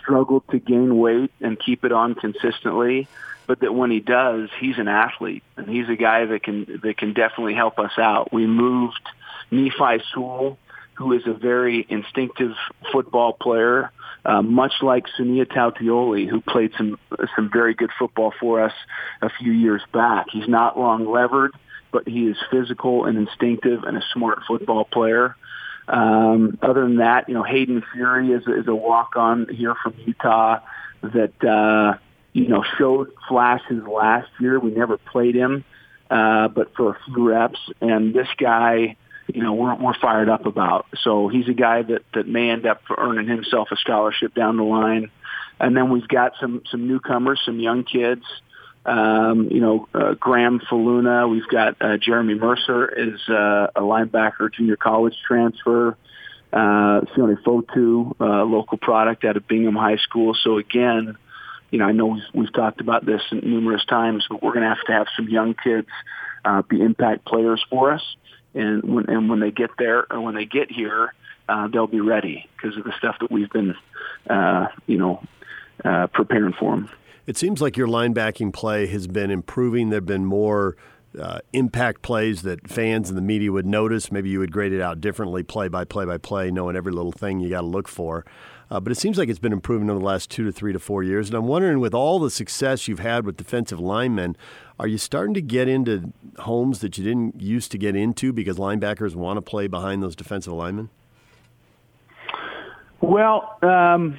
struggled 0.00 0.44
to 0.52 0.60
gain 0.60 0.96
weight 0.96 1.32
and 1.40 1.58
keep 1.58 1.84
it 1.84 1.90
on 1.90 2.14
consistently, 2.14 3.08
but 3.48 3.60
that 3.60 3.74
when 3.74 3.90
he 3.90 3.98
does, 3.98 4.48
he's 4.60 4.78
an 4.78 4.86
athlete 4.86 5.42
and 5.56 5.68
he's 5.68 5.88
a 5.88 5.96
guy 5.96 6.24
that 6.26 6.44
can 6.44 6.80
that 6.84 6.96
can 6.96 7.14
definitely 7.14 7.54
help 7.54 7.80
us 7.80 7.98
out. 7.98 8.32
We 8.32 8.46
moved 8.46 9.02
Nephi 9.50 10.04
Sewell, 10.12 10.56
who 10.94 11.14
is 11.14 11.26
a 11.26 11.34
very 11.34 11.84
instinctive 11.88 12.52
football 12.92 13.32
player, 13.32 13.90
uh, 14.24 14.40
much 14.40 14.74
like 14.82 15.06
Sunia 15.18 15.46
Tauteoli, 15.46 16.28
who 16.28 16.40
played 16.40 16.74
some 16.78 16.96
some 17.34 17.50
very 17.52 17.74
good 17.74 17.90
football 17.98 18.32
for 18.38 18.62
us 18.62 18.74
a 19.20 19.30
few 19.30 19.50
years 19.50 19.82
back. 19.92 20.26
He's 20.30 20.48
not 20.48 20.78
long 20.78 21.10
levered, 21.10 21.52
but 21.94 22.08
he 22.08 22.26
is 22.26 22.36
physical 22.50 23.04
and 23.04 23.16
instinctive 23.16 23.84
and 23.84 23.96
a 23.96 24.02
smart 24.12 24.40
football 24.48 24.84
player. 24.84 25.36
Um, 25.86 26.58
other 26.60 26.82
than 26.82 26.96
that, 26.96 27.28
you 27.28 27.34
know, 27.34 27.44
Hayden 27.44 27.84
Fury 27.92 28.32
is, 28.32 28.42
is 28.48 28.66
a 28.66 28.74
walk-on 28.74 29.46
here 29.48 29.76
from 29.80 29.94
Utah 30.04 30.58
that, 31.02 31.44
uh, 31.44 31.96
you 32.32 32.48
know, 32.48 32.64
showed 32.78 33.12
flashes 33.28 33.84
last 33.86 34.28
year. 34.40 34.58
We 34.58 34.72
never 34.72 34.98
played 34.98 35.36
him, 35.36 35.64
uh, 36.10 36.48
but 36.48 36.74
for 36.74 36.96
a 36.96 36.98
few 37.04 37.28
reps. 37.28 37.60
And 37.80 38.12
this 38.12 38.28
guy, 38.38 38.96
you 39.32 39.42
know, 39.44 39.52
we're, 39.52 39.76
we're 39.76 39.98
fired 40.00 40.28
up 40.28 40.46
about. 40.46 40.86
So 41.04 41.28
he's 41.28 41.48
a 41.48 41.54
guy 41.54 41.82
that, 41.82 42.02
that 42.14 42.26
may 42.26 42.50
end 42.50 42.66
up 42.66 42.82
earning 42.98 43.28
himself 43.28 43.68
a 43.70 43.76
scholarship 43.76 44.34
down 44.34 44.56
the 44.56 44.64
line. 44.64 45.12
And 45.60 45.76
then 45.76 45.90
we've 45.90 46.08
got 46.08 46.32
some, 46.40 46.62
some 46.72 46.88
newcomers, 46.88 47.40
some 47.44 47.60
young 47.60 47.84
kids 47.84 48.24
um, 48.86 49.48
you 49.50 49.60
know, 49.60 49.88
uh, 49.94 50.14
Graham 50.14 50.60
Faluna. 50.60 51.30
We've 51.30 51.48
got 51.48 51.76
uh, 51.80 51.96
Jeremy 51.96 52.34
Mercer 52.34 52.88
is 52.88 53.20
uh, 53.28 53.68
a 53.74 53.80
linebacker, 53.80 54.52
junior 54.52 54.76
college 54.76 55.16
transfer. 55.26 55.96
Uh, 56.52 57.00
Sione 57.16 57.36
Fotu, 57.42 58.14
uh, 58.20 58.44
local 58.44 58.78
product 58.78 59.24
out 59.24 59.36
of 59.36 59.48
Bingham 59.48 59.74
High 59.74 59.96
School. 59.96 60.36
So 60.40 60.58
again, 60.58 61.16
you 61.70 61.78
know, 61.80 61.86
I 61.86 61.92
know 61.92 62.06
we've, 62.06 62.22
we've 62.32 62.52
talked 62.52 62.80
about 62.80 63.04
this 63.04 63.22
numerous 63.32 63.84
times, 63.86 64.24
but 64.30 64.40
we're 64.40 64.52
going 64.52 64.62
to 64.62 64.68
have 64.68 64.84
to 64.86 64.92
have 64.92 65.06
some 65.16 65.28
young 65.28 65.54
kids 65.54 65.88
uh, 66.44 66.62
be 66.62 66.80
impact 66.80 67.24
players 67.24 67.64
for 67.68 67.92
us. 67.92 68.02
And 68.54 68.84
when, 68.84 69.10
and 69.10 69.28
when 69.28 69.40
they 69.40 69.50
get 69.50 69.70
there, 69.78 70.06
or 70.08 70.20
when 70.20 70.36
they 70.36 70.44
get 70.44 70.70
here, 70.70 71.12
uh, 71.48 71.66
they'll 71.66 71.88
be 71.88 72.00
ready 72.00 72.48
because 72.56 72.76
of 72.76 72.84
the 72.84 72.92
stuff 72.98 73.16
that 73.20 73.32
we've 73.32 73.50
been, 73.50 73.74
uh, 74.30 74.68
you 74.86 74.98
know, 74.98 75.22
uh, 75.84 76.06
preparing 76.06 76.52
for 76.52 76.70
them. 76.70 76.88
It 77.26 77.36
seems 77.36 77.62
like 77.62 77.76
your 77.76 77.88
linebacking 77.88 78.52
play 78.52 78.86
has 78.86 79.06
been 79.06 79.30
improving. 79.30 79.90
There 79.90 79.98
have 79.98 80.06
been 80.06 80.26
more 80.26 80.76
uh, 81.18 81.38
impact 81.52 82.02
plays 82.02 82.42
that 82.42 82.68
fans 82.68 83.08
and 83.08 83.16
the 83.16 83.22
media 83.22 83.52
would 83.52 83.66
notice. 83.66 84.10
Maybe 84.10 84.30
you 84.30 84.40
would 84.40 84.52
grade 84.52 84.72
it 84.72 84.80
out 84.80 85.00
differently, 85.00 85.42
play 85.42 85.68
by 85.68 85.84
play 85.84 86.04
by 86.04 86.18
play, 86.18 86.50
knowing 86.50 86.76
every 86.76 86.92
little 86.92 87.12
thing 87.12 87.40
you 87.40 87.48
got 87.48 87.62
to 87.62 87.66
look 87.66 87.88
for. 87.88 88.24
Uh, 88.70 88.80
but 88.80 88.90
it 88.90 88.96
seems 88.96 89.18
like 89.18 89.28
it's 89.28 89.38
been 89.38 89.52
improving 89.52 89.88
over 89.90 89.98
the 89.98 90.04
last 90.04 90.30
two 90.30 90.44
to 90.44 90.50
three 90.50 90.72
to 90.72 90.78
four 90.78 91.02
years. 91.02 91.28
And 91.28 91.36
I'm 91.36 91.46
wondering, 91.46 91.80
with 91.80 91.94
all 91.94 92.18
the 92.18 92.30
success 92.30 92.88
you've 92.88 92.98
had 92.98 93.26
with 93.26 93.36
defensive 93.36 93.78
linemen, 93.78 94.36
are 94.80 94.88
you 94.88 94.98
starting 94.98 95.34
to 95.34 95.42
get 95.42 95.68
into 95.68 96.12
homes 96.40 96.80
that 96.80 96.98
you 96.98 97.04
didn't 97.04 97.40
used 97.40 97.70
to 97.72 97.78
get 97.78 97.94
into 97.94 98.32
because 98.32 98.56
linebackers 98.56 99.14
want 99.14 99.36
to 99.36 99.42
play 99.42 99.66
behind 99.66 100.02
those 100.02 100.16
defensive 100.16 100.52
linemen? 100.52 100.90
Well, 103.00 103.58
um, 103.62 104.18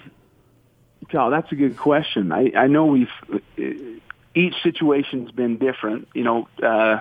Oh, 1.13 1.30
that's 1.30 1.52
a 1.52 1.56
good 1.56 1.78
question. 1.78 2.32
I, 2.32 2.52
I 2.56 2.68
know 2.68 2.86
we've 2.86 3.10
each 4.36 4.54
situation's 4.63 5.32
been 5.32 5.58
different. 5.58 6.08
You 6.13 6.24
know, 6.24 6.48
uh, 6.62 7.00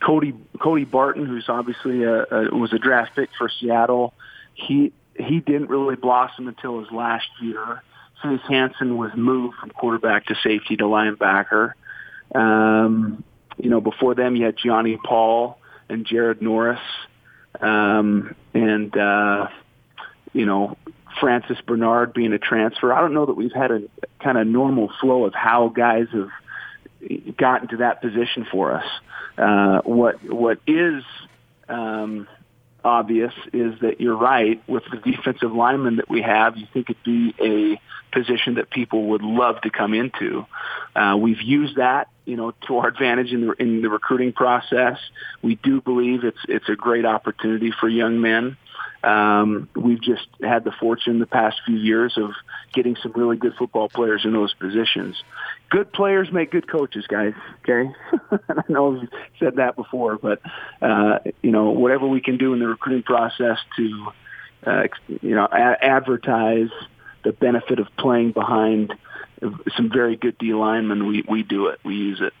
Cody 0.00 0.34
Cody 0.58 0.84
Barton, 0.84 1.26
who's 1.26 1.48
obviously 1.48 2.02
a, 2.04 2.24
a, 2.24 2.56
was 2.56 2.72
a 2.72 2.78
draft 2.78 3.14
pick 3.14 3.30
for 3.38 3.48
Seattle, 3.48 4.14
he 4.54 4.92
he 5.18 5.40
didn't 5.40 5.68
really 5.68 5.96
blossom 5.96 6.48
until 6.48 6.80
his 6.80 6.90
last 6.90 7.28
year. 7.40 7.82
Chase 8.22 8.40
Hansen 8.48 8.96
was 8.96 9.10
moved 9.16 9.56
from 9.58 9.70
quarterback 9.70 10.26
to 10.26 10.34
safety 10.42 10.76
to 10.76 10.84
linebacker. 10.84 11.72
Um, 12.34 13.24
you 13.58 13.68
know, 13.68 13.80
before 13.80 14.14
them, 14.14 14.36
you 14.36 14.44
had 14.46 14.56
Gionni 14.56 14.96
Paul 15.02 15.58
and 15.88 16.06
Jared 16.06 16.40
Norris, 16.40 16.80
um, 17.60 18.34
and 18.54 18.96
uh, 18.96 19.48
you 20.32 20.46
know 20.46 20.76
Francis 21.20 21.58
Bernard 21.66 22.12
being 22.12 22.32
a 22.32 22.38
transfer. 22.38 22.92
I 22.92 23.00
don't 23.00 23.14
know 23.14 23.26
that 23.26 23.34
we've 23.34 23.52
had 23.52 23.70
a 23.70 23.82
kind 24.22 24.38
of 24.38 24.46
normal 24.46 24.92
flow 25.00 25.24
of 25.24 25.34
how 25.34 25.68
guys 25.68 26.06
have 26.12 26.30
gotten 27.36 27.68
to 27.68 27.76
that 27.78 28.00
position 28.00 28.46
for 28.50 28.72
us. 28.72 28.86
Uh, 29.36 29.80
what 29.82 30.22
what 30.24 30.58
is 30.66 31.02
um, 31.68 32.28
obvious 32.84 33.32
is 33.52 33.78
that 33.80 34.00
you're 34.00 34.16
right 34.16 34.62
with 34.68 34.84
the 34.90 34.98
defensive 34.98 35.52
lineman 35.52 35.96
that 35.96 36.08
we 36.08 36.22
have. 36.22 36.56
You 36.56 36.66
think 36.72 36.90
it'd 36.90 37.02
be 37.02 37.34
a 37.40 37.80
position 38.14 38.54
that 38.54 38.70
people 38.70 39.04
would 39.10 39.22
love 39.22 39.60
to 39.62 39.70
come 39.70 39.94
into. 39.94 40.46
Uh, 40.94 41.16
we've 41.18 41.40
used 41.40 41.76
that, 41.76 42.08
you 42.24 42.36
know, 42.36 42.52
to 42.66 42.78
our 42.78 42.88
advantage 42.88 43.32
in 43.32 43.46
the 43.46 43.52
in 43.52 43.82
the 43.82 43.88
recruiting 43.88 44.32
process. 44.32 44.98
We 45.40 45.56
do 45.56 45.80
believe 45.80 46.24
it's 46.24 46.38
it's 46.48 46.68
a 46.68 46.76
great 46.76 47.06
opportunity 47.06 47.72
for 47.72 47.88
young 47.88 48.20
men. 48.20 48.56
Um, 49.04 49.68
we've 49.74 50.00
just 50.00 50.26
had 50.40 50.64
the 50.64 50.72
fortune 50.72 51.18
the 51.18 51.26
past 51.26 51.60
few 51.66 51.76
years 51.76 52.16
of 52.16 52.30
getting 52.72 52.96
some 53.02 53.12
really 53.12 53.36
good 53.36 53.54
football 53.58 53.88
players 53.88 54.24
in 54.24 54.32
those 54.32 54.54
positions. 54.54 55.20
Good 55.70 55.92
players 55.92 56.30
make 56.32 56.52
good 56.52 56.70
coaches, 56.70 57.06
guys. 57.08 57.34
Okay, 57.60 57.90
I 58.48 58.62
know 58.68 59.00
I've 59.00 59.08
said 59.40 59.56
that 59.56 59.74
before, 59.74 60.18
but 60.18 60.40
uh, 60.80 61.18
you 61.42 61.50
know 61.50 61.70
whatever 61.70 62.06
we 62.06 62.20
can 62.20 62.38
do 62.38 62.52
in 62.52 62.60
the 62.60 62.68
recruiting 62.68 63.02
process 63.02 63.58
to 63.76 64.12
uh, 64.66 64.82
you 65.08 65.34
know 65.34 65.48
a- 65.50 65.84
advertise 65.84 66.70
the 67.24 67.32
benefit 67.32 67.78
of 67.78 67.88
playing 67.96 68.32
behind 68.32 68.94
some 69.76 69.90
very 69.90 70.16
good 70.16 70.38
D 70.38 70.54
linemen, 70.54 71.06
we 71.06 71.24
we 71.28 71.42
do 71.42 71.66
it. 71.66 71.80
We 71.84 71.94
use 71.94 72.20
it. 72.20 72.32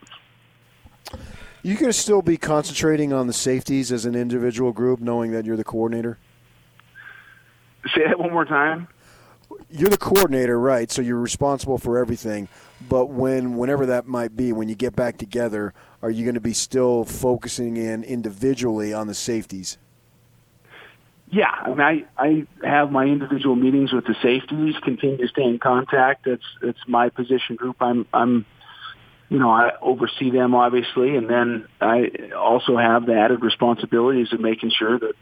You 1.62 1.76
to 1.76 1.92
still 1.92 2.22
be 2.22 2.36
concentrating 2.36 3.12
on 3.12 3.28
the 3.28 3.32
safeties 3.32 3.92
as 3.92 4.04
an 4.04 4.16
individual 4.16 4.72
group, 4.72 5.00
knowing 5.00 5.30
that 5.30 5.44
you're 5.44 5.56
the 5.56 5.64
coordinator? 5.64 6.18
Say 7.94 8.06
that 8.06 8.18
one 8.18 8.32
more 8.32 8.44
time. 8.44 8.88
You're 9.70 9.90
the 9.90 9.98
coordinator, 9.98 10.58
right? 10.58 10.90
So 10.90 11.02
you're 11.02 11.18
responsible 11.18 11.78
for 11.78 11.98
everything. 11.98 12.48
But 12.88 13.06
when, 13.06 13.56
whenever 13.56 13.86
that 13.86 14.06
might 14.06 14.36
be, 14.36 14.52
when 14.52 14.68
you 14.68 14.74
get 14.74 14.94
back 14.94 15.18
together, 15.18 15.72
are 16.00 16.10
you 16.10 16.24
going 16.24 16.34
to 16.34 16.40
be 16.40 16.52
still 16.52 17.04
focusing 17.04 17.76
in 17.76 18.02
individually 18.04 18.92
on 18.92 19.06
the 19.06 19.14
safeties? 19.14 19.78
Yeah, 21.30 21.50
I 21.50 21.68
mean, 21.70 21.80
I, 21.80 22.04
I 22.18 22.46
have 22.66 22.92
my 22.92 23.04
individual 23.04 23.56
meetings 23.56 23.90
with 23.90 24.04
the 24.04 24.14
safeties. 24.22 24.74
Continue 24.82 25.16
to 25.16 25.28
stay 25.28 25.44
in 25.44 25.58
contact. 25.58 26.26
That's 26.26 26.44
that's 26.60 26.78
my 26.86 27.08
position 27.08 27.56
group. 27.56 27.76
I'm 27.80 28.06
I'm, 28.12 28.44
you 29.30 29.38
know, 29.38 29.50
I 29.50 29.70
oversee 29.80 30.30
them 30.30 30.54
obviously, 30.54 31.16
and 31.16 31.30
then 31.30 31.66
I 31.80 32.32
also 32.36 32.76
have 32.76 33.06
the 33.06 33.14
added 33.14 33.42
responsibilities 33.42 34.30
of 34.34 34.40
making 34.40 34.72
sure 34.78 34.98
that 34.98 35.14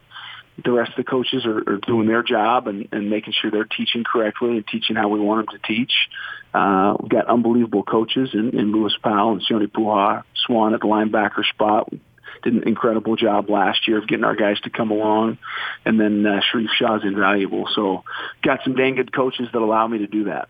the 0.64 0.72
rest 0.72 0.90
of 0.90 0.96
the 0.96 1.10
coaches 1.10 1.44
are, 1.46 1.58
are 1.58 1.78
doing 1.78 2.06
their 2.06 2.22
job 2.22 2.66
and, 2.66 2.88
and 2.92 3.10
making 3.10 3.32
sure 3.32 3.50
they're 3.50 3.64
teaching 3.64 4.04
correctly 4.04 4.56
and 4.56 4.66
teaching 4.66 4.96
how 4.96 5.08
we 5.08 5.20
want 5.20 5.46
them 5.46 5.58
to 5.58 5.66
teach. 5.66 5.92
Uh, 6.52 6.96
we've 7.00 7.10
got 7.10 7.26
unbelievable 7.26 7.82
coaches 7.82 8.30
in, 8.32 8.58
in 8.58 8.72
Lewis 8.72 8.94
Powell 9.02 9.32
and 9.32 9.42
Sione 9.42 9.66
Po'uha, 9.70 10.24
Swan 10.46 10.74
at 10.74 10.80
the 10.80 10.86
linebacker 10.86 11.44
spot. 11.44 11.92
Did 12.42 12.54
an 12.54 12.62
incredible 12.66 13.16
job 13.16 13.50
last 13.50 13.86
year 13.86 13.98
of 13.98 14.08
getting 14.08 14.24
our 14.24 14.34
guys 14.34 14.58
to 14.60 14.70
come 14.70 14.90
along. 14.90 15.38
And 15.84 16.00
then 16.00 16.24
uh, 16.24 16.40
Sharrieff 16.40 16.68
Shah 16.78 16.96
is 16.96 17.02
invaluable. 17.04 17.68
So 17.74 18.04
got 18.42 18.60
some 18.64 18.74
dang 18.74 18.94
good 18.94 19.12
coaches 19.12 19.48
that 19.52 19.60
allow 19.60 19.86
me 19.86 19.98
to 19.98 20.06
do 20.06 20.24
that. 20.24 20.48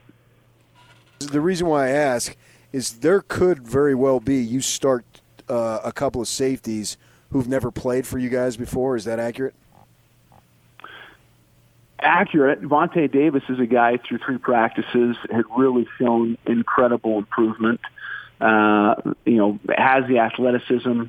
The 1.19 1.41
reason 1.41 1.67
why 1.67 1.89
I 1.89 1.91
ask 1.91 2.37
is 2.73 3.01
there 3.01 3.21
could 3.21 3.67
very 3.67 3.95
well 3.95 4.21
be 4.21 4.37
you 4.37 4.61
start 4.61 5.05
uh, 5.49 5.81
a 5.85 5.93
couple 5.93 6.21
of 6.21 6.29
safeties 6.29 6.97
who've 7.31 7.49
never 7.49 7.71
played 7.71 8.07
for 8.07 8.19
you 8.19 8.29
guys 8.29 8.57
before. 8.57 8.97
Is 8.97 9.05
that 9.05 9.19
accurate? 9.19 9.55
Accurate. 12.03 12.63
Vonte 12.63 13.11
Davis 13.13 13.43
is 13.49 13.59
a 13.59 13.67
guy 13.67 13.99
through 13.99 14.19
three 14.19 14.39
practices 14.39 15.17
had 15.31 15.45
really 15.57 15.87
shown 15.99 16.39
incredible 16.47 17.19
improvement. 17.19 17.81
Uh, 18.41 18.95
you 19.27 19.37
know, 19.37 19.59
has 19.77 20.07
the 20.09 20.19
athleticism, 20.19 21.03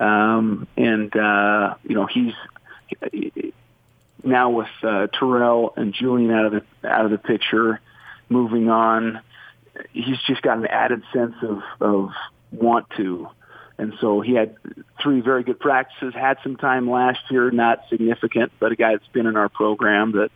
um, 0.00 0.68
and 0.76 1.16
uh, 1.16 1.74
you 1.82 1.94
know 1.94 2.06
he's 2.06 2.34
now 4.22 4.50
with 4.50 4.68
uh, 4.82 5.06
Terrell 5.06 5.72
and 5.76 5.94
Julian 5.94 6.30
out 6.30 6.46
of 6.46 6.52
the 6.52 6.88
out 6.88 7.06
of 7.06 7.10
the 7.10 7.18
picture, 7.18 7.80
moving 8.28 8.68
on. 8.68 9.20
He's 9.92 10.18
just 10.26 10.42
got 10.42 10.58
an 10.58 10.66
added 10.66 11.02
sense 11.12 11.36
of 11.42 11.62
of 11.80 12.10
want 12.52 12.90
to. 12.96 13.28
And 13.76 13.94
so 14.00 14.20
he 14.20 14.34
had 14.34 14.56
three 15.02 15.20
very 15.20 15.42
good 15.42 15.58
practices, 15.58 16.14
had 16.14 16.38
some 16.42 16.56
time 16.56 16.88
last 16.88 17.18
year, 17.30 17.50
not 17.50 17.80
significant, 17.90 18.52
but 18.60 18.72
a 18.72 18.76
guy 18.76 18.92
that's 18.92 19.08
been 19.08 19.26
in 19.26 19.36
our 19.36 19.48
program 19.48 20.12
that 20.12 20.30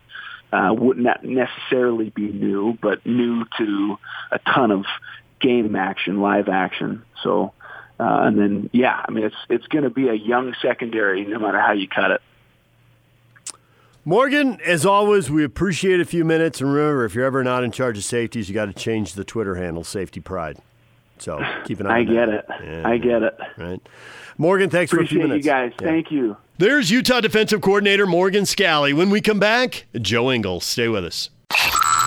uh, 0.51 0.73
would 0.73 0.97
not 0.97 1.23
necessarily 1.23 2.09
be 2.09 2.27
new, 2.27 2.77
but 2.81 3.05
new 3.05 3.45
to 3.57 3.97
a 4.31 4.39
ton 4.39 4.71
of 4.71 4.85
game 5.39 5.75
action, 5.75 6.19
live 6.19 6.49
action. 6.49 7.03
So, 7.23 7.53
uh, 7.99 8.23
and 8.23 8.37
then, 8.37 8.69
yeah, 8.73 9.05
I 9.07 9.11
mean, 9.11 9.23
it's, 9.25 9.35
it's 9.49 9.67
going 9.67 9.83
to 9.83 9.89
be 9.89 10.09
a 10.09 10.13
young 10.13 10.53
secondary 10.61 11.25
no 11.25 11.39
matter 11.39 11.61
how 11.61 11.73
you 11.73 11.87
cut 11.87 12.11
it. 12.11 12.21
Morgan, 14.05 14.59
as 14.65 14.85
always, 14.85 15.29
we 15.29 15.43
appreciate 15.43 15.99
a 15.99 16.05
few 16.05 16.25
minutes. 16.25 16.61
And 16.61 16.73
remember, 16.73 17.05
if 17.05 17.13
you're 17.13 17.25
ever 17.25 17.43
not 17.43 17.63
in 17.63 17.71
charge 17.71 17.97
of 17.97 18.03
safeties, 18.03 18.49
you 18.49 18.55
got 18.55 18.65
to 18.65 18.73
change 18.73 19.13
the 19.13 19.23
Twitter 19.23 19.55
handle, 19.55 19.83
Safety 19.83 20.19
Pride. 20.19 20.57
So 21.19 21.39
keep 21.65 21.79
an 21.79 21.87
eye. 21.87 21.99
I 21.99 22.03
get 22.03 22.25
that. 22.27 22.29
it. 22.29 22.45
Yeah, 22.65 22.87
I 22.87 22.97
get 22.97 23.23
it. 23.23 23.37
Right, 23.57 23.81
Morgan. 24.37 24.69
Thanks 24.69 24.91
Appreciate 24.91 25.09
for 25.09 25.17
a 25.17 25.19
few 25.21 25.27
minutes. 25.29 25.45
you 25.45 25.51
guys. 25.51 25.71
Yeah. 25.81 25.87
Thank 25.87 26.11
you. 26.11 26.37
There's 26.57 26.91
Utah 26.91 27.21
defensive 27.21 27.61
coordinator 27.61 28.05
Morgan 28.05 28.43
Scalley. 28.43 28.93
When 28.93 29.09
we 29.09 29.21
come 29.21 29.39
back, 29.39 29.85
Joe 30.01 30.31
Ingles. 30.31 30.65
Stay 30.65 30.87
with 30.89 31.05
us. 31.05 31.29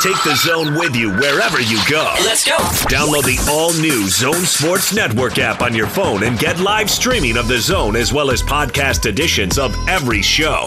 Take 0.02 0.20
the 0.24 0.34
zone 0.36 0.74
with 0.74 0.96
you 0.96 1.10
wherever 1.12 1.60
you 1.60 1.78
go. 1.88 2.12
Let's 2.24 2.44
go. 2.44 2.56
Download 2.88 3.22
the 3.24 3.38
all 3.50 3.72
new 3.74 4.08
Zone 4.08 4.34
Sports 4.44 4.92
Network 4.94 5.38
app 5.38 5.62
on 5.62 5.74
your 5.74 5.86
phone 5.86 6.24
and 6.24 6.38
get 6.38 6.58
live 6.58 6.90
streaming 6.90 7.36
of 7.36 7.46
the 7.46 7.58
zone 7.58 7.94
as 7.94 8.12
well 8.12 8.30
as 8.32 8.42
podcast 8.42 9.06
editions 9.06 9.58
of 9.58 9.76
every 9.88 10.20
show. 10.20 10.66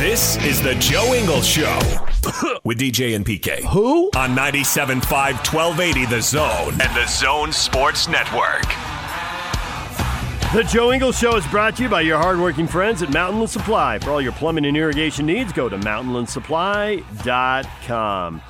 This 0.00 0.42
is 0.46 0.62
the 0.62 0.74
Joe 0.76 1.12
Ingles 1.12 1.46
Show 1.46 1.78
with 2.64 2.80
DJ 2.80 3.14
and 3.14 3.26
PK. 3.26 3.62
Who? 3.64 4.06
On 4.16 4.34
97.5 4.34 5.04
1280 5.04 6.06
The 6.06 6.22
Zone 6.22 6.72
and 6.80 6.96
the 6.96 7.06
Zone 7.06 7.52
Sports 7.52 8.08
Network. 8.08 8.62
The 10.54 10.66
Joe 10.72 10.90
Ingles 10.90 11.18
Show 11.18 11.36
is 11.36 11.46
brought 11.48 11.76
to 11.76 11.82
you 11.82 11.90
by 11.90 12.00
your 12.00 12.16
hardworking 12.16 12.66
friends 12.66 13.02
at 13.02 13.10
Mountainland 13.10 13.50
Supply. 13.50 13.98
For 13.98 14.08
all 14.08 14.22
your 14.22 14.32
plumbing 14.32 14.64
and 14.64 14.74
irrigation 14.74 15.26
needs, 15.26 15.52
go 15.52 15.68
to 15.68 15.76
mountainlandsupply.com. 15.76 18.42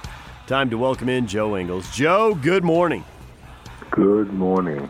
Time 0.46 0.70
to 0.70 0.78
welcome 0.78 1.08
in 1.08 1.26
Joe 1.26 1.56
Ingles. 1.56 1.90
Joe, 1.90 2.36
good 2.36 2.62
morning. 2.62 3.04
Good 3.90 4.32
morning. 4.32 4.88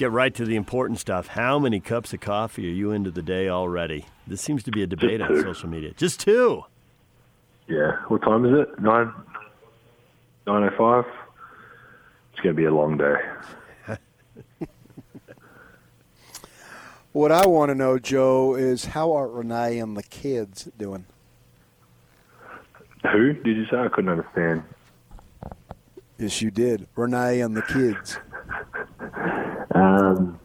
Let's 0.00 0.12
get 0.12 0.16
right 0.16 0.34
to 0.36 0.46
the 0.46 0.56
important 0.56 0.98
stuff. 0.98 1.26
How 1.26 1.58
many 1.58 1.78
cups 1.78 2.14
of 2.14 2.20
coffee 2.20 2.66
are 2.66 2.72
you 2.72 2.90
into 2.90 3.10
the 3.10 3.20
day 3.20 3.50
already? 3.50 4.06
This 4.26 4.40
seems 4.40 4.62
to 4.62 4.70
be 4.70 4.82
a 4.82 4.86
debate 4.86 5.20
on 5.20 5.42
social 5.42 5.68
media. 5.68 5.92
Just 5.92 6.20
two. 6.20 6.64
Yeah. 7.68 7.98
What 8.08 8.22
time 8.22 8.46
is 8.46 8.60
it? 8.60 8.80
Nine. 8.80 9.12
Nine 10.46 10.70
oh 10.72 10.76
five. 10.78 11.04
It's 12.32 12.40
going 12.40 12.56
to 12.56 12.58
be 12.58 12.64
a 12.64 12.72
long 12.72 12.96
day. 12.96 13.16
What 17.12 17.30
I 17.30 17.46
want 17.46 17.68
to 17.68 17.74
know, 17.74 17.98
Joe, 17.98 18.54
is 18.54 18.86
how 18.86 19.12
are 19.12 19.26
Renae 19.26 19.82
and 19.82 19.96
the 19.96 20.02
kids 20.04 20.68
doing? 20.78 21.04
Who 23.12 23.34
did 23.34 23.56
you 23.56 23.66
say? 23.66 23.76
I 23.76 23.88
couldn't 23.88 24.10
understand. 24.10 24.62
Yes, 26.18 26.40
you 26.40 26.50
did. 26.50 26.86
Renae 26.96 27.44
and 27.44 27.54
the 27.54 27.62
kids. 27.62 28.18
Um, 29.74 30.40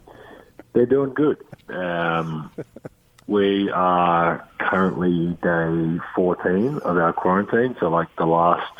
they're 0.73 0.85
doing 0.85 1.13
good. 1.13 1.37
Um, 1.69 2.51
we 3.27 3.71
are 3.71 4.47
currently 4.59 5.37
day 5.41 5.99
14 6.15 6.79
of 6.83 6.97
our 6.97 7.13
quarantine, 7.13 7.75
so 7.79 7.89
like 7.89 8.07
the 8.17 8.25
last, 8.25 8.71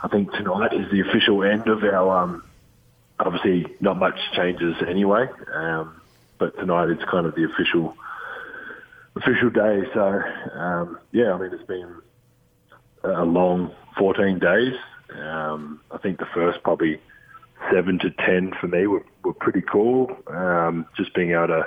I 0.00 0.08
think 0.08 0.32
tonight 0.32 0.72
is 0.72 0.90
the 0.90 1.00
official 1.00 1.44
end 1.44 1.68
of 1.68 1.82
our, 1.82 2.24
um, 2.24 2.44
obviously 3.18 3.66
not 3.80 3.98
much 3.98 4.18
changes 4.34 4.76
anyway, 4.88 5.26
um, 5.54 6.00
but 6.38 6.56
tonight 6.58 6.88
it's 6.88 7.04
kind 7.10 7.26
of 7.26 7.34
the 7.34 7.44
official 7.44 7.94
official 9.16 9.50
day. 9.50 9.82
So, 9.92 10.20
um, 10.54 10.98
yeah, 11.12 11.32
I 11.32 11.38
mean, 11.38 11.50
it's 11.52 11.66
been 11.66 12.00
a 13.04 13.24
long 13.24 13.74
14 13.98 14.38
days. 14.38 14.74
Um, 15.14 15.80
I 15.90 15.98
think 15.98 16.18
the 16.18 16.26
first 16.34 16.62
probably 16.62 17.00
seven 17.72 17.98
to 18.00 18.10
10 18.10 18.52
for 18.60 18.68
me 18.68 18.86
were, 18.86 19.04
were 19.24 19.34
pretty 19.34 19.62
cool. 19.62 20.16
Um, 20.26 20.86
just 20.96 21.14
being 21.14 21.30
able 21.32 21.48
to 21.48 21.64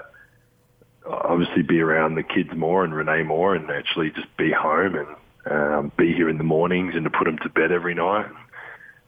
obviously 1.08 1.64
be 1.64 1.80
around 1.80 2.16
the 2.16 2.24
kids 2.24 2.50
more 2.56 2.84
and 2.84 2.94
Renae 2.94 3.26
more 3.26 3.56
and 3.56 3.70
actually 3.70 4.12
just 4.12 4.36
be 4.38 4.52
home 4.52 4.96
and 4.96 5.08
um, 5.52 5.92
be 5.98 6.14
here 6.14 6.30
in 6.30 6.38
the 6.38 6.44
mornings 6.44 6.96
and 6.96 7.04
to 7.04 7.10
put 7.10 7.26
them 7.26 7.38
to 7.40 7.50
bed 7.50 7.72
every 7.72 7.94
night. 7.94 8.28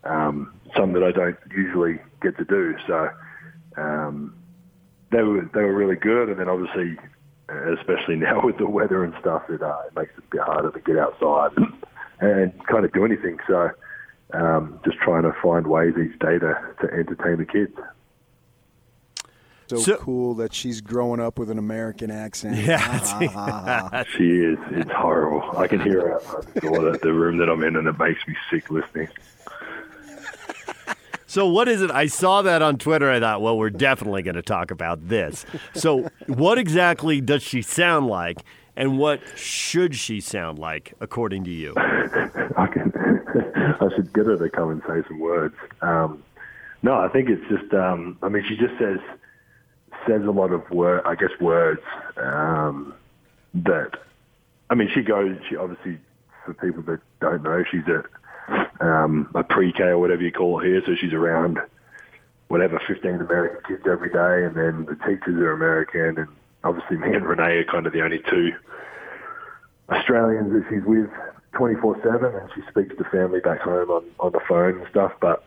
Um, 0.03 0.53
something 0.75 0.93
that 0.93 1.03
I 1.03 1.11
don't 1.11 1.37
usually 1.55 1.99
get 2.21 2.37
to 2.37 2.45
do. 2.45 2.75
So 2.87 3.09
um, 3.77 4.35
they 5.11 5.21
were 5.23 5.49
they 5.53 5.61
were 5.61 5.73
really 5.73 5.95
good. 5.95 6.29
And 6.29 6.39
then 6.39 6.49
obviously, 6.49 6.97
especially 7.49 8.15
now 8.17 8.41
with 8.43 8.57
the 8.57 8.69
weather 8.69 9.03
and 9.03 9.13
stuff, 9.19 9.43
it, 9.49 9.61
uh, 9.61 9.81
it 9.87 9.95
makes 9.95 10.11
it 10.17 10.23
a 10.23 10.35
bit 10.35 10.41
harder 10.41 10.71
to 10.71 10.79
get 10.79 10.97
outside 10.97 11.51
and, 11.57 11.73
and 12.19 12.67
kind 12.67 12.85
of 12.85 12.93
do 12.93 13.05
anything. 13.05 13.37
So 13.47 13.71
um, 14.33 14.79
just 14.85 14.97
trying 14.99 15.23
to 15.23 15.33
find 15.41 15.67
ways 15.67 15.93
each 15.97 16.17
day 16.19 16.37
to, 16.39 16.59
to 16.81 16.93
entertain 16.93 17.37
the 17.37 17.45
kids. 17.45 17.73
So, 19.67 19.77
So- 19.77 19.97
cool 19.97 20.33
that 20.35 20.53
she's 20.53 20.79
growing 20.81 21.19
up 21.19 21.37
with 21.39 21.49
an 21.49 21.57
American 21.57 22.09
accent. 22.11 22.55
Yeah, 22.65 22.77
Ha, 22.77 22.97
ha, 23.19 23.27
ha, 23.29 23.89
ha. 23.91 24.03
She 24.17 24.37
is. 24.39 24.57
It's 24.71 24.91
horrible. 24.91 25.57
I 25.57 25.67
can 25.67 25.79
hear 25.81 26.01
her 26.01 26.13
outside 26.15 26.53
the 26.53 26.61
door, 26.61 26.91
the, 26.91 26.97
the 26.99 27.13
room 27.13 27.37
that 27.37 27.49
I'm 27.49 27.61
in, 27.63 27.75
and 27.75 27.87
it 27.87 27.97
makes 27.99 28.25
me 28.27 28.35
sick 28.49 28.69
listening. 28.69 29.09
So 31.29 31.45
what 31.45 31.67
is 31.67 31.81
it? 31.81 31.91
I 31.91 32.07
saw 32.07 32.41
that 32.43 32.61
on 32.61 32.77
Twitter. 32.77 33.11
I 33.11 33.19
thought, 33.19 33.41
well, 33.41 33.57
we're 33.57 33.69
definitely 33.69 34.23
going 34.23 34.35
to 34.37 34.41
talk 34.41 34.71
about 34.71 35.09
this. 35.09 35.45
So 35.73 36.07
what 36.27 36.57
exactly 36.57 37.19
does 37.19 37.43
she 37.43 37.61
sound 37.61 38.07
like, 38.07 38.37
and 38.77 38.99
what 38.99 39.19
should 39.35 39.95
she 39.95 40.21
sound 40.21 40.59
like, 40.59 40.93
according 41.01 41.43
to 41.45 41.51
you? 41.51 41.73
I 41.77 42.67
can. 42.71 42.93
I 43.81 43.89
should 43.95 44.13
get 44.13 44.27
her 44.27 44.37
to 44.37 44.49
come 44.49 44.69
and 44.69 44.81
say 44.87 45.07
some 45.07 45.19
words. 45.19 45.55
Um, 45.81 46.23
no, 46.83 46.93
I 46.93 47.09
think 47.09 47.27
it's 47.27 47.41
just. 47.49 47.73
Um, 47.73 48.19
I 48.21 48.29
mean, 48.29 48.43
she 48.47 48.55
just 48.55 48.77
says 48.79 48.99
says 50.07 50.21
a 50.23 50.31
lot 50.31 50.51
of 50.51 50.69
word. 50.69 51.01
I 51.05 51.15
guess 51.15 51.31
words 51.41 51.81
um, 52.17 52.93
that. 53.55 53.91
I 54.69 54.75
mean, 54.75 54.89
she 54.93 55.01
goes. 55.01 55.35
She 55.49 55.55
obviously, 55.55 55.97
for 56.45 56.53
people 56.53 56.83
that 56.83 56.99
don't 57.19 57.41
know, 57.41 57.63
she's 57.69 57.87
a 57.87 58.03
um, 58.79 59.31
a 59.33 59.43
pre-K 59.43 59.83
or 59.85 59.97
whatever 59.97 60.21
you 60.21 60.31
call 60.31 60.59
it 60.59 60.67
here. 60.67 60.83
So 60.85 60.93
she's 60.95 61.13
around 61.13 61.57
whatever 62.47 62.79
15 62.87 63.21
American 63.21 63.59
kids 63.67 63.87
every 63.89 64.09
day, 64.09 64.45
and 64.45 64.55
then 64.55 64.85
the 64.85 64.95
teachers 65.03 65.35
are 65.35 65.51
American, 65.51 66.19
and 66.19 66.27
obviously 66.67 66.97
me 66.97 67.15
and 67.15 67.25
Renae 67.25 67.61
are 67.61 67.71
kind 67.71 67.87
of 67.87 67.93
the 67.93 68.01
only 68.01 68.19
two 68.29 68.51
Australians 69.89 70.51
that 70.51 70.65
she's 70.69 70.83
with 70.85 71.09
24/7, 71.53 72.41
and 72.41 72.49
she 72.53 72.61
speaks 72.69 72.95
to 72.97 73.03
family 73.05 73.39
back 73.39 73.61
home 73.61 73.89
on 73.89 74.03
on 74.19 74.31
the 74.31 74.41
phone 74.47 74.79
and 74.79 74.87
stuff. 74.89 75.13
But 75.21 75.43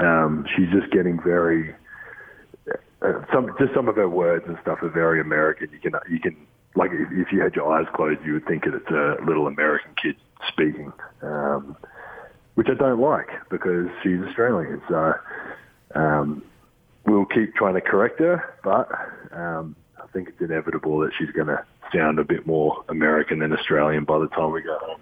um, 0.00 0.46
she's 0.54 0.68
just 0.70 0.90
getting 0.92 1.20
very 1.22 1.74
uh, 3.02 3.24
some 3.32 3.54
just 3.58 3.74
some 3.74 3.88
of 3.88 3.96
her 3.96 4.08
words 4.08 4.44
and 4.48 4.58
stuff 4.62 4.78
are 4.82 4.88
very 4.88 5.20
American. 5.20 5.68
You 5.72 5.78
can 5.78 5.92
you 6.10 6.18
can 6.18 6.36
like 6.74 6.90
if, 6.92 7.08
if 7.12 7.32
you 7.32 7.40
had 7.40 7.54
your 7.54 7.72
eyes 7.72 7.86
closed, 7.94 8.20
you 8.24 8.34
would 8.34 8.46
think 8.46 8.64
that 8.64 8.74
it's 8.74 8.90
a 8.90 9.24
little 9.24 9.46
American 9.46 9.94
kid 10.02 10.16
speaking, 10.48 10.92
um, 11.22 11.76
which 12.54 12.68
I 12.68 12.74
don't 12.74 13.00
like 13.00 13.28
because 13.50 13.88
she's 14.02 14.20
Australian. 14.20 14.82
So 14.88 15.14
um, 15.94 16.42
we'll 17.06 17.26
keep 17.26 17.54
trying 17.54 17.74
to 17.74 17.80
correct 17.80 18.18
her, 18.20 18.54
but 18.64 18.88
um, 19.32 19.76
think 20.14 20.28
it's 20.28 20.40
inevitable 20.40 21.00
that 21.00 21.10
she's 21.18 21.30
going 21.32 21.48
to 21.48 21.62
sound 21.92 22.18
a 22.18 22.24
bit 22.24 22.46
more 22.46 22.82
American 22.88 23.40
than 23.40 23.52
Australian 23.52 24.04
by 24.04 24.18
the 24.18 24.28
time 24.28 24.52
we 24.52 24.62
go 24.62 24.78
home. 24.78 25.00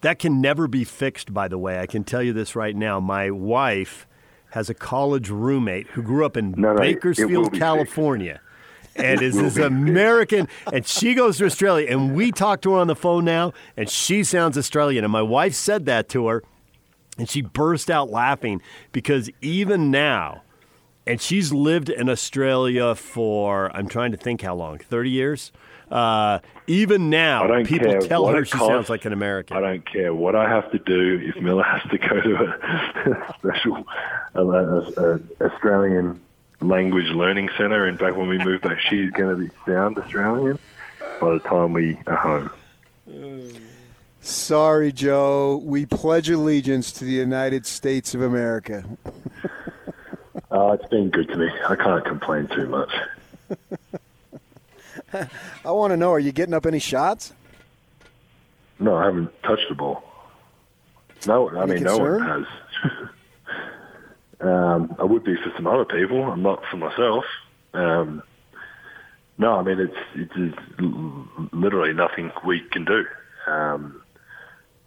That 0.00 0.18
can 0.18 0.40
never 0.40 0.66
be 0.66 0.84
fixed, 0.84 1.34
by 1.34 1.48
the 1.48 1.58
way. 1.58 1.78
I 1.78 1.86
can 1.86 2.04
tell 2.04 2.22
you 2.22 2.32
this 2.32 2.56
right 2.56 2.74
now. 2.74 3.00
My 3.00 3.30
wife 3.30 4.06
has 4.50 4.70
a 4.70 4.74
college 4.74 5.28
roommate 5.28 5.88
who 5.88 6.02
grew 6.02 6.24
up 6.24 6.36
in 6.36 6.52
No, 6.52 6.56
no, 6.56 6.68
it- 6.68 6.72
it 6.72 6.76
will 6.76 6.80
Bakersfield, 6.94 7.30
be 7.30 7.36
fixed. 7.50 7.60
California. 7.60 8.40
And 8.96 9.22
is 9.22 9.34
this 9.36 9.54
fixed. 9.54 9.66
American, 9.66 10.48
and 10.72 10.84
she 10.86 11.14
goes 11.14 11.38
to 11.38 11.44
Australia, 11.44 11.86
and 11.90 12.14
we 12.14 12.32
talk 12.32 12.60
to 12.62 12.72
her 12.72 12.78
on 12.80 12.86
the 12.88 12.96
phone 12.96 13.24
now, 13.24 13.52
and 13.76 13.88
she 13.88 14.24
sounds 14.24 14.58
Australian. 14.58 15.04
And 15.04 15.12
my 15.12 15.22
wife 15.22 15.54
said 15.54 15.86
that 15.86 16.08
to 16.10 16.26
her, 16.28 16.42
and 17.20 17.28
she 17.28 17.42
burst 17.42 17.90
out 17.90 18.08
laughing 18.08 18.62
because 18.92 19.28
even 19.42 19.90
now, 19.90 20.42
and 21.06 21.20
she's 21.20 21.52
lived 21.52 21.90
in 21.90 22.08
Australia 22.08 22.94
for 22.94 23.70
I'm 23.76 23.88
trying 23.88 24.12
to 24.12 24.16
think 24.16 24.40
how 24.40 24.54
long, 24.54 24.78
thirty 24.78 25.10
years. 25.10 25.52
Uh, 25.90 26.38
even 26.66 27.10
now, 27.10 27.62
people 27.64 28.00
tell 28.00 28.26
her 28.28 28.44
she 28.44 28.52
costs. 28.52 28.68
sounds 28.68 28.88
like 28.88 29.04
an 29.04 29.12
American. 29.12 29.56
I 29.56 29.60
don't 29.60 29.84
care 29.84 30.14
what 30.14 30.34
I 30.34 30.48
have 30.48 30.70
to 30.70 30.78
do 30.78 31.20
if 31.22 31.42
Milla 31.42 31.64
has 31.64 31.82
to 31.90 31.98
go 31.98 32.20
to 32.20 32.34
a 32.36 33.34
special 33.38 33.86
a, 34.34 34.42
a, 34.42 35.14
a 35.16 35.20
Australian 35.42 36.20
language 36.62 37.08
learning 37.08 37.50
centre. 37.58 37.86
In 37.86 37.98
fact, 37.98 38.16
when 38.16 38.28
we 38.28 38.38
move 38.38 38.62
back, 38.62 38.80
she's 38.80 39.10
going 39.10 39.36
to 39.36 39.44
be 39.44 39.50
sound 39.66 39.98
Australian 39.98 40.58
by 41.20 41.32
the 41.34 41.40
time 41.40 41.74
we 41.74 41.98
are 42.06 42.16
home. 42.16 42.50
Sorry, 44.20 44.92
Joe. 44.92 45.60
We 45.64 45.86
pledge 45.86 46.28
allegiance 46.28 46.92
to 46.92 47.04
the 47.04 47.12
United 47.12 47.66
States 47.66 48.14
of 48.14 48.22
America. 48.22 48.84
Uh, 50.52 50.72
it's 50.72 50.88
been 50.88 51.08
good 51.10 51.28
to 51.28 51.36
me. 51.36 51.48
I 51.68 51.76
can't 51.76 52.04
complain 52.04 52.48
too 52.48 52.66
much. 52.66 52.90
I 55.64 55.70
want 55.70 55.92
to 55.92 55.96
know: 55.96 56.10
Are 56.10 56.18
you 56.18 56.32
getting 56.32 56.54
up 56.54 56.66
any 56.66 56.80
shots? 56.80 57.32
No, 58.80 58.96
I 58.96 59.04
haven't 59.04 59.30
touched 59.44 59.68
the 59.68 59.76
ball. 59.76 60.02
No, 61.24 61.48
I 61.50 61.62
Any 61.62 61.74
mean 61.74 61.84
no 61.84 61.98
one 61.98 62.18
concern? 62.18 62.46
has. 62.82 63.08
um, 64.40 64.96
I 64.98 65.04
would 65.04 65.22
be 65.22 65.36
for 65.36 65.52
some 65.54 65.68
other 65.68 65.84
people. 65.84 66.20
I'm 66.24 66.42
not 66.42 66.64
for 66.68 66.78
myself. 66.78 67.24
Um, 67.72 68.20
no, 69.38 69.52
I 69.52 69.62
mean 69.62 69.78
it's 69.78 69.96
it's 70.16 70.56
literally 71.52 71.92
nothing 71.92 72.32
we 72.44 72.58
can 72.72 72.84
do. 72.84 73.04
Um, 73.46 74.02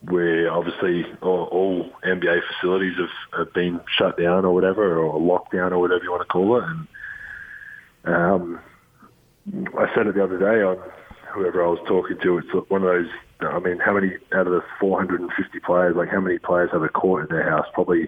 we're 0.06 0.50
obviously 0.50 1.06
all, 1.22 1.46
all 1.52 1.90
NBA 2.04 2.42
facilities 2.52 2.98
have, 2.98 3.40
have 3.46 3.54
been 3.54 3.80
shut 3.98 4.18
down 4.18 4.46
or 4.46 4.54
whatever, 4.54 4.98
or 4.98 5.20
locked 5.20 5.54
down 5.54 5.74
or 5.74 5.80
whatever 5.80 6.04
you 6.04 6.12
want 6.12 6.22
to 6.22 6.28
call 6.28 6.58
it. 6.58 6.64
And 6.64 6.88
um, 8.06 8.60
I 9.78 9.94
said 9.96 10.08
it 10.08 10.16
the 10.16 10.24
other 10.24 10.40
day 10.40 10.62
on 10.62 10.78
whoever 11.34 11.64
I 11.64 11.68
was 11.68 11.80
talking 11.88 12.18
to. 12.22 12.38
It's 12.38 12.70
one 12.70 12.84
of 12.84 12.90
those. 12.90 13.10
I 13.42 13.60
mean, 13.60 13.80
how 13.80 13.94
many 13.94 14.14
out 14.34 14.48
of 14.48 14.54
the 14.54 14.64
450 14.80 15.60
players? 15.60 15.96
Like, 15.96 16.10
how 16.10 16.22
many 16.22 16.38
players 16.38 16.70
have 16.72 16.84
a 16.84 16.90
court 16.90 17.30
in 17.30 17.36
their 17.36 17.50
house? 17.50 17.66
Probably, 17.74 18.08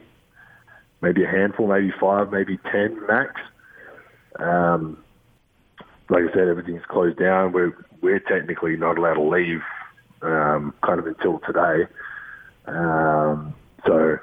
maybe 1.02 1.24
a 1.24 1.28
handful, 1.28 1.68
maybe 1.68 1.92
five, 2.00 2.32
maybe 2.32 2.58
ten 2.72 3.00
max. 3.08 3.42
Um, 4.40 4.98
like 6.10 6.24
I 6.30 6.34
said, 6.34 6.48
everything's 6.48 6.86
closed 6.88 7.18
down. 7.18 7.52
We're 7.52 7.74
we're 8.02 8.20
technically 8.20 8.78
not 8.78 8.98
allowed 8.98 9.16
to 9.16 9.24
leave, 9.24 9.62
um, 10.26 10.74
kind 10.84 11.00
of 11.00 11.08
until 11.08 11.40
today. 11.40 11.86
Um, 12.68 13.54
so 13.86 14.18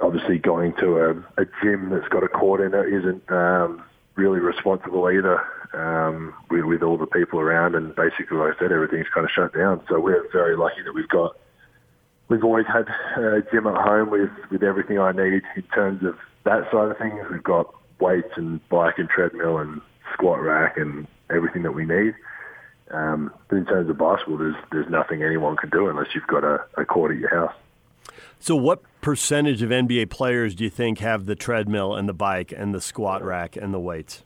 obviously 0.00 0.38
going 0.38 0.74
to 0.74 0.98
a, 0.98 1.42
a 1.42 1.46
gym 1.62 1.90
that's 1.90 2.08
got 2.08 2.22
a 2.24 2.28
court 2.28 2.60
in 2.60 2.74
it 2.74 2.92
isn't 2.92 3.30
um, 3.30 3.82
really 4.16 4.40
responsible 4.40 5.08
either 5.10 5.40
um, 5.74 6.34
with, 6.50 6.64
with 6.64 6.82
all 6.82 6.98
the 6.98 7.06
people 7.06 7.40
around. 7.40 7.74
And 7.74 7.94
basically, 7.94 8.36
like 8.36 8.56
I 8.56 8.58
said, 8.58 8.72
everything's 8.72 9.08
kind 9.14 9.24
of 9.24 9.30
shut 9.30 9.54
down. 9.54 9.82
So 9.88 10.00
we're 10.00 10.26
very 10.32 10.56
lucky 10.56 10.82
that 10.82 10.92
we've 10.92 11.08
got 11.08 11.36
we've 12.28 12.44
always 12.44 12.66
had 12.66 12.88
a 13.16 13.42
gym 13.52 13.66
at 13.66 13.76
home 13.76 14.10
with 14.10 14.30
with 14.50 14.62
everything 14.62 14.98
I 14.98 15.12
need 15.12 15.42
in 15.56 15.62
terms 15.74 16.04
of 16.04 16.16
that 16.44 16.70
side 16.70 16.90
of 16.90 16.98
things. 16.98 17.20
We've 17.30 17.42
got 17.42 17.72
weights 18.00 18.32
and 18.36 18.66
bike 18.68 18.98
and 18.98 19.08
treadmill 19.08 19.58
and 19.58 19.80
squat 20.12 20.40
rack 20.42 20.76
and 20.76 21.06
everything 21.30 21.62
that 21.62 21.72
we 21.72 21.84
need. 21.84 22.14
Um, 22.90 23.32
but 23.48 23.56
in 23.56 23.66
terms 23.66 23.90
of 23.90 23.98
basketball, 23.98 24.38
there's 24.38 24.56
there's 24.70 24.88
nothing 24.88 25.22
anyone 25.22 25.56
can 25.56 25.70
do 25.70 25.88
unless 25.88 26.08
you've 26.14 26.26
got 26.26 26.44
a, 26.44 26.64
a 26.76 26.84
court 26.84 27.12
at 27.12 27.18
your 27.18 27.30
house. 27.30 27.54
So, 28.38 28.54
what 28.54 28.82
percentage 29.00 29.62
of 29.62 29.70
NBA 29.70 30.10
players 30.10 30.54
do 30.54 30.64
you 30.64 30.70
think 30.70 30.98
have 30.98 31.26
the 31.26 31.34
treadmill 31.34 31.94
and 31.94 32.08
the 32.08 32.14
bike 32.14 32.52
and 32.56 32.74
the 32.74 32.80
squat 32.80 33.24
rack 33.24 33.56
and 33.56 33.74
the 33.74 33.80
weights? 33.80 34.22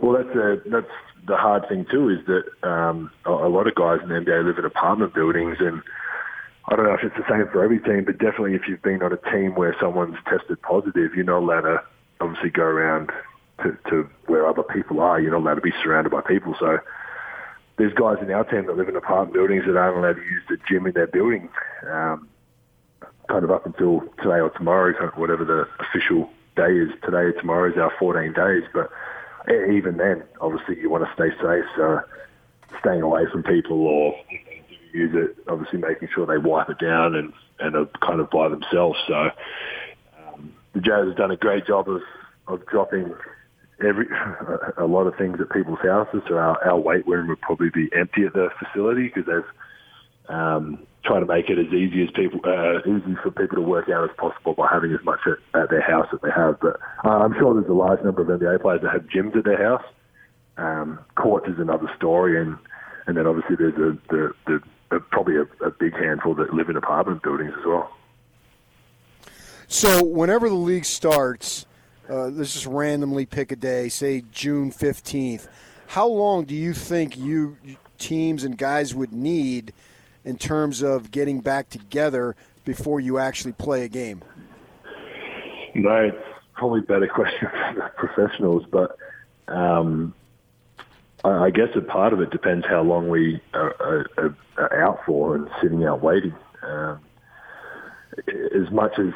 Well, 0.00 0.12
that's 0.12 0.36
a, 0.36 0.62
that's 0.66 0.90
the 1.26 1.36
hard 1.36 1.68
thing 1.68 1.86
too 1.90 2.08
is 2.08 2.24
that 2.26 2.68
um, 2.68 3.10
a, 3.24 3.30
a 3.30 3.48
lot 3.48 3.66
of 3.66 3.74
guys 3.74 4.00
in 4.02 4.08
the 4.08 4.14
NBA 4.14 4.44
live 4.44 4.58
in 4.58 4.64
apartment 4.64 5.14
buildings, 5.14 5.56
and 5.60 5.82
I 6.66 6.76
don't 6.76 6.86
know 6.86 6.94
if 6.94 7.02
it's 7.02 7.16
the 7.16 7.28
same 7.28 7.48
for 7.50 7.62
every 7.62 7.80
team, 7.80 8.04
but 8.04 8.18
definitely 8.18 8.54
if 8.54 8.62
you've 8.68 8.82
been 8.82 9.02
on 9.02 9.12
a 9.12 9.30
team 9.30 9.54
where 9.54 9.74
someone's 9.80 10.16
tested 10.28 10.60
positive, 10.62 11.14
you're 11.14 11.24
not 11.24 11.38
allowed 11.38 11.62
to 11.62 11.82
obviously 12.20 12.50
go 12.50 12.62
around 12.62 13.10
to, 13.62 13.76
to 13.90 14.08
where 14.26 14.46
other 14.46 14.62
people 14.62 15.00
are. 15.00 15.20
You're 15.20 15.32
not 15.32 15.40
allowed 15.40 15.54
to 15.54 15.60
be 15.60 15.72
surrounded 15.82 16.10
by 16.10 16.20
people. 16.20 16.54
So 16.58 16.78
there's 17.78 17.94
guys 17.94 18.16
in 18.20 18.30
our 18.30 18.44
team 18.44 18.66
that 18.66 18.76
live 18.76 18.88
in 18.88 18.96
apartment 18.96 19.32
buildings 19.32 19.64
that 19.66 19.76
aren't 19.76 19.96
allowed 19.96 20.20
to 20.20 20.28
use 20.28 20.42
the 20.48 20.58
gym 20.68 20.86
in 20.86 20.92
their 20.92 21.06
building, 21.06 21.48
um, 21.88 22.28
kind 23.28 23.44
of 23.44 23.50
up 23.50 23.64
until 23.66 24.00
today 24.18 24.40
or 24.40 24.50
tomorrow, 24.50 24.92
whatever 25.14 25.44
the 25.44 25.64
official 25.84 26.28
day 26.56 26.74
is. 26.74 26.90
Today 27.04 27.30
or 27.30 27.32
tomorrow 27.32 27.70
is 27.70 27.78
our 27.78 27.92
14 27.98 28.32
days, 28.32 28.64
but 28.74 28.90
even 29.70 29.96
then, 29.96 30.24
obviously 30.40 30.78
you 30.78 30.90
want 30.90 31.04
to 31.04 31.14
stay 31.14 31.30
safe. 31.40 31.64
So 31.76 32.00
staying 32.80 33.02
away 33.02 33.22
from 33.30 33.44
people 33.44 33.86
or 33.86 34.14
use 34.92 35.14
it, 35.14 35.36
obviously 35.48 35.78
making 35.78 36.08
sure 36.14 36.26
they 36.26 36.38
wipe 36.38 36.68
it 36.68 36.78
down 36.78 37.14
and, 37.14 37.32
and 37.60 37.76
are 37.76 37.88
kind 38.04 38.20
of 38.20 38.28
by 38.30 38.48
themselves. 38.48 38.98
So 39.06 39.30
um, 40.18 40.52
the 40.74 40.80
Jazz 40.80 41.06
has 41.06 41.16
done 41.16 41.30
a 41.30 41.36
great 41.36 41.64
job 41.66 41.88
of, 41.88 42.02
of 42.48 42.66
dropping 42.66 43.14
every 43.84 44.06
a 44.76 44.86
lot 44.86 45.06
of 45.06 45.16
things 45.16 45.40
at 45.40 45.50
people's 45.50 45.80
houses. 45.80 46.22
So 46.28 46.36
our, 46.36 46.62
our 46.64 46.78
weight 46.78 47.06
room 47.06 47.28
would 47.28 47.40
probably 47.40 47.70
be 47.70 47.88
empty 47.96 48.24
at 48.24 48.32
the 48.32 48.48
facility 48.58 49.08
because 49.08 49.26
they've 49.26 50.34
um, 50.34 50.86
tried 51.04 51.20
to 51.20 51.26
make 51.26 51.48
it 51.48 51.58
as 51.58 51.72
easy 51.72 52.02
as 52.02 52.10
people 52.14 52.40
uh, 52.44 52.80
easy 52.80 53.16
for 53.22 53.30
people 53.30 53.56
to 53.56 53.62
work 53.62 53.88
out 53.88 54.04
as 54.04 54.16
possible 54.16 54.54
by 54.54 54.68
having 54.70 54.92
as 54.92 55.04
much 55.04 55.20
at, 55.26 55.62
at 55.62 55.70
their 55.70 55.80
house 55.80 56.06
as 56.12 56.20
they 56.22 56.30
have. 56.30 56.60
But 56.60 56.78
uh, 57.04 57.08
I'm 57.08 57.34
sure 57.34 57.54
there's 57.54 57.70
a 57.70 57.72
large 57.72 58.02
number 58.02 58.22
of 58.22 58.28
NBA 58.28 58.62
players 58.62 58.82
that 58.82 58.92
have 58.92 59.06
gyms 59.06 59.36
at 59.36 59.44
their 59.44 59.62
house. 59.62 59.84
Um, 60.56 60.98
courts 61.14 61.48
is 61.48 61.58
another 61.58 61.90
story, 61.96 62.40
and 62.40 62.58
and 63.06 63.16
then 63.16 63.26
obviously 63.26 63.56
there's 63.56 63.74
a, 63.74 63.96
the 64.12 64.34
the 64.46 64.62
a, 64.90 65.00
probably 65.00 65.36
a, 65.36 65.42
a 65.64 65.70
big 65.70 65.94
handful 65.94 66.34
that 66.34 66.52
live 66.52 66.68
in 66.68 66.76
apartment 66.76 67.22
buildings 67.22 67.52
as 67.58 67.66
well. 67.66 67.90
So 69.68 70.02
whenever 70.02 70.48
the 70.48 70.54
league 70.54 70.86
starts, 70.86 71.66
uh, 72.08 72.26
let's 72.28 72.54
just 72.54 72.66
randomly 72.66 73.26
pick 73.26 73.52
a 73.52 73.56
day, 73.56 73.88
say 73.88 74.24
June 74.32 74.70
15th. 74.70 75.48
How 75.88 76.06
long 76.06 76.44
do 76.44 76.54
you 76.54 76.72
think 76.72 77.16
you 77.16 77.56
teams 77.98 78.44
and 78.44 78.56
guys 78.56 78.94
would 78.94 79.12
need 79.12 79.72
in 80.24 80.36
terms 80.36 80.82
of 80.82 81.10
getting 81.10 81.40
back 81.40 81.68
together 81.68 82.36
before 82.64 83.00
you 83.00 83.18
actually 83.18 83.52
play 83.52 83.84
a 83.84 83.88
game? 83.88 84.22
It's 85.74 86.16
probably 86.54 86.80
better 86.80 87.06
question 87.14 87.48
for 87.50 87.92
professionals, 87.96 88.64
but 88.70 88.96
um, 89.48 90.14
I 91.24 91.50
guess 91.50 91.68
a 91.74 91.80
part 91.80 92.12
of 92.12 92.20
it 92.20 92.30
depends 92.30 92.66
how 92.66 92.82
long 92.82 93.08
we 93.08 93.40
are, 93.54 94.06
are, 94.18 94.36
are 94.56 94.82
out 94.82 95.00
for 95.06 95.36
and 95.36 95.48
sitting 95.62 95.84
out 95.84 96.02
waiting. 96.02 96.34
Um, 96.62 97.00
as 98.26 98.70
much 98.72 98.98
as 98.98 99.12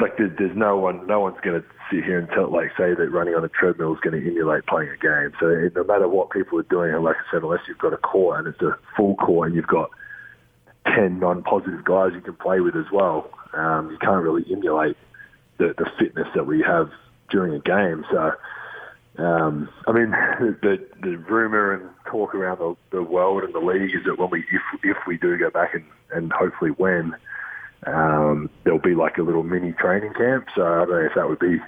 like 0.00 0.16
there's, 0.16 0.36
there's 0.38 0.56
no 0.56 0.76
one, 0.76 1.06
no 1.06 1.20
one's 1.20 1.40
going 1.42 1.60
to 1.60 1.66
sit 1.90 2.04
here 2.04 2.18
and 2.18 2.28
tell, 2.30 2.50
like, 2.50 2.70
say 2.78 2.94
that 2.94 3.10
running 3.10 3.34
on 3.34 3.44
a 3.44 3.48
treadmill 3.48 3.94
is 3.94 4.00
going 4.00 4.20
to 4.20 4.26
emulate 4.26 4.66
playing 4.66 4.90
a 4.90 4.96
game. 4.96 5.32
So 5.38 5.46
no 5.74 5.84
matter 5.84 6.08
what 6.08 6.30
people 6.30 6.58
are 6.58 6.64
doing, 6.64 6.94
and 6.94 7.04
like 7.04 7.16
I 7.16 7.32
said, 7.32 7.42
unless 7.42 7.60
you've 7.68 7.78
got 7.78 7.92
a 7.92 7.98
core 7.98 8.38
and 8.38 8.48
it's 8.48 8.60
a 8.62 8.78
full 8.96 9.16
core 9.16 9.46
and 9.46 9.54
you've 9.54 9.66
got 9.66 9.90
ten 10.86 11.20
non-positive 11.20 11.84
guys 11.84 12.12
you 12.14 12.20
can 12.20 12.34
play 12.34 12.60
with 12.60 12.74
as 12.76 12.90
well, 12.92 13.30
um, 13.54 13.90
you 13.90 13.98
can't 13.98 14.22
really 14.22 14.44
emulate 14.50 14.96
the, 15.58 15.74
the 15.76 15.88
fitness 15.98 16.26
that 16.34 16.46
we 16.46 16.62
have 16.62 16.90
during 17.30 17.54
a 17.54 17.60
game. 17.60 18.04
So 18.10 18.32
um, 19.18 19.68
I 19.86 19.92
mean, 19.92 20.10
the 20.62 20.84
the 21.02 21.16
rumor 21.18 21.74
and 21.74 21.90
talk 22.06 22.34
around 22.34 22.58
the, 22.58 22.74
the 22.90 23.02
world 23.02 23.44
and 23.44 23.54
the 23.54 23.58
league 23.58 23.94
is 23.94 24.04
that 24.06 24.18
when 24.18 24.30
we 24.30 24.40
if 24.40 24.80
if 24.82 24.96
we 25.06 25.18
do 25.18 25.36
go 25.36 25.50
back 25.50 25.74
and 25.74 25.84
and 26.12 26.32
hopefully 26.32 26.70
when 26.70 27.14
um, 27.86 28.50
there'll 28.64 28.78
be 28.78 28.94
like 28.94 29.18
a 29.18 29.22
little 29.22 29.42
mini 29.42 29.72
training 29.72 30.14
camp. 30.14 30.48
So 30.54 30.62
I 30.62 30.78
don't 30.80 30.90
know 30.90 31.06
if 31.06 31.14
that 31.14 31.28
would 31.28 31.38
be 31.38 31.58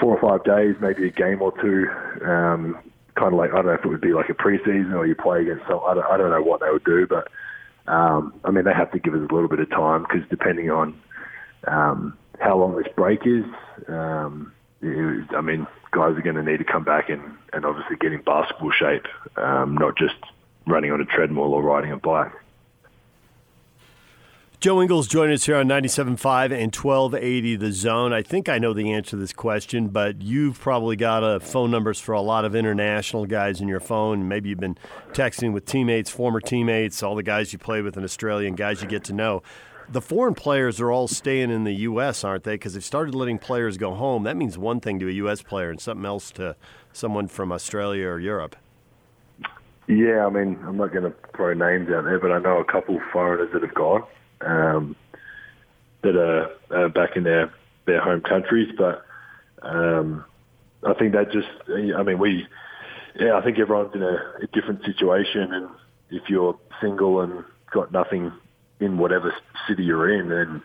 four 0.00 0.18
or 0.18 0.20
five 0.20 0.44
days, 0.44 0.76
maybe 0.80 1.06
a 1.08 1.10
game 1.10 1.42
or 1.42 1.52
two. 1.60 1.88
Um, 2.24 2.78
kind 3.14 3.32
of 3.32 3.38
like 3.38 3.50
I 3.50 3.56
don't 3.56 3.66
know 3.66 3.72
if 3.72 3.84
it 3.84 3.88
would 3.88 4.00
be 4.00 4.12
like 4.12 4.28
a 4.28 4.34
preseason 4.34 4.94
or 4.94 5.06
you 5.06 5.14
play 5.14 5.42
against 5.42 5.66
some. 5.68 5.80
I 5.86 5.94
don't, 5.94 6.06
I 6.06 6.16
don't 6.16 6.30
know 6.30 6.42
what 6.42 6.60
they 6.60 6.70
would 6.70 6.84
do, 6.84 7.06
but 7.06 7.28
um, 7.90 8.34
I 8.44 8.50
mean 8.50 8.64
they 8.64 8.74
have 8.74 8.92
to 8.92 8.98
give 8.98 9.14
us 9.14 9.20
a 9.20 9.34
little 9.34 9.48
bit 9.48 9.60
of 9.60 9.70
time 9.70 10.02
because 10.02 10.28
depending 10.28 10.70
on 10.70 11.00
um, 11.66 12.16
how 12.40 12.58
long 12.58 12.76
this 12.76 12.92
break 12.94 13.26
is. 13.26 13.44
Um, 13.88 14.52
I 14.82 15.40
mean, 15.40 15.66
guys 15.90 16.16
are 16.16 16.22
going 16.22 16.36
to 16.36 16.42
need 16.42 16.58
to 16.58 16.64
come 16.64 16.84
back 16.84 17.08
and, 17.08 17.22
and 17.52 17.64
obviously 17.64 17.96
get 17.96 18.12
in 18.12 18.20
basketball 18.22 18.70
shape, 18.70 19.06
um, 19.36 19.76
not 19.76 19.96
just 19.96 20.16
running 20.66 20.92
on 20.92 21.00
a 21.00 21.04
treadmill 21.04 21.54
or 21.54 21.62
riding 21.62 21.92
a 21.92 21.96
bike. 21.96 22.32
Joe 24.58 24.80
Ingles 24.80 25.06
joining 25.06 25.34
us 25.34 25.44
here 25.44 25.56
on 25.56 25.68
97.5 25.68 26.44
and 26.44 26.74
1280 26.74 27.56
The 27.56 27.72
Zone. 27.72 28.14
I 28.14 28.22
think 28.22 28.48
I 28.48 28.58
know 28.58 28.72
the 28.72 28.90
answer 28.90 29.10
to 29.10 29.16
this 29.16 29.34
question, 29.34 29.88
but 29.88 30.22
you've 30.22 30.58
probably 30.58 30.96
got 30.96 31.22
uh, 31.22 31.40
phone 31.40 31.70
numbers 31.70 32.00
for 32.00 32.12
a 32.12 32.22
lot 32.22 32.46
of 32.46 32.54
international 32.54 33.26
guys 33.26 33.60
in 33.60 33.68
your 33.68 33.80
phone. 33.80 34.28
Maybe 34.28 34.48
you've 34.48 34.58
been 34.58 34.78
texting 35.12 35.52
with 35.52 35.66
teammates, 35.66 36.08
former 36.08 36.40
teammates, 36.40 37.02
all 37.02 37.14
the 37.14 37.22
guys 37.22 37.52
you 37.52 37.58
play 37.58 37.82
with 37.82 37.98
in 37.98 38.02
Australia 38.02 38.48
and 38.48 38.56
guys 38.56 38.80
you 38.80 38.88
get 38.88 39.04
to 39.04 39.12
know 39.12 39.42
the 39.90 40.00
foreign 40.00 40.34
players 40.34 40.80
are 40.80 40.90
all 40.90 41.06
staying 41.06 41.50
in 41.50 41.62
the 41.62 41.74
U.S., 41.74 42.24
aren't 42.24 42.42
they? 42.42 42.54
Because 42.54 42.74
they've 42.74 42.82
started 42.82 43.14
letting 43.14 43.38
players 43.38 43.76
go 43.76 43.94
home. 43.94 44.24
That 44.24 44.36
means 44.36 44.58
one 44.58 44.80
thing 44.80 44.98
to 44.98 45.08
a 45.08 45.12
U.S. 45.12 45.42
player 45.42 45.70
and 45.70 45.80
something 45.80 46.04
else 46.04 46.32
to 46.32 46.56
someone 46.92 47.28
from 47.28 47.52
Australia 47.52 48.08
or 48.08 48.18
Europe. 48.18 48.56
Yeah, 49.86 50.26
I 50.26 50.30
mean, 50.30 50.58
I'm 50.66 50.76
not 50.76 50.92
going 50.92 51.04
to 51.04 51.14
throw 51.36 51.54
names 51.54 51.88
out 51.90 52.02
there, 52.02 52.18
but 52.18 52.32
I 52.32 52.38
know 52.40 52.58
a 52.58 52.64
couple 52.64 52.98
foreigners 53.12 53.52
that 53.52 53.62
have 53.62 53.74
gone 53.74 54.02
um, 54.40 54.96
that 56.02 56.16
are 56.16 56.88
back 56.90 57.16
in 57.16 57.24
their 57.24 57.52
their 57.86 58.00
home 58.00 58.20
countries. 58.20 58.68
But 58.76 59.04
um, 59.62 60.24
I 60.84 60.94
think 60.94 61.12
that 61.12 61.32
just, 61.32 61.48
I 61.68 62.02
mean, 62.02 62.18
we, 62.18 62.46
yeah, 63.18 63.36
I 63.36 63.42
think 63.42 63.58
everyone's 63.58 63.94
in 63.94 64.02
a, 64.02 64.16
a 64.42 64.46
different 64.52 64.84
situation, 64.84 65.52
and 65.52 65.68
if 66.10 66.28
you're 66.28 66.58
single 66.80 67.20
and 67.20 67.44
got 67.72 67.92
nothing 67.92 68.32
in 68.80 68.98
whatever 68.98 69.34
city 69.68 69.84
you're 69.84 70.12
in, 70.12 70.30
and 70.32 70.62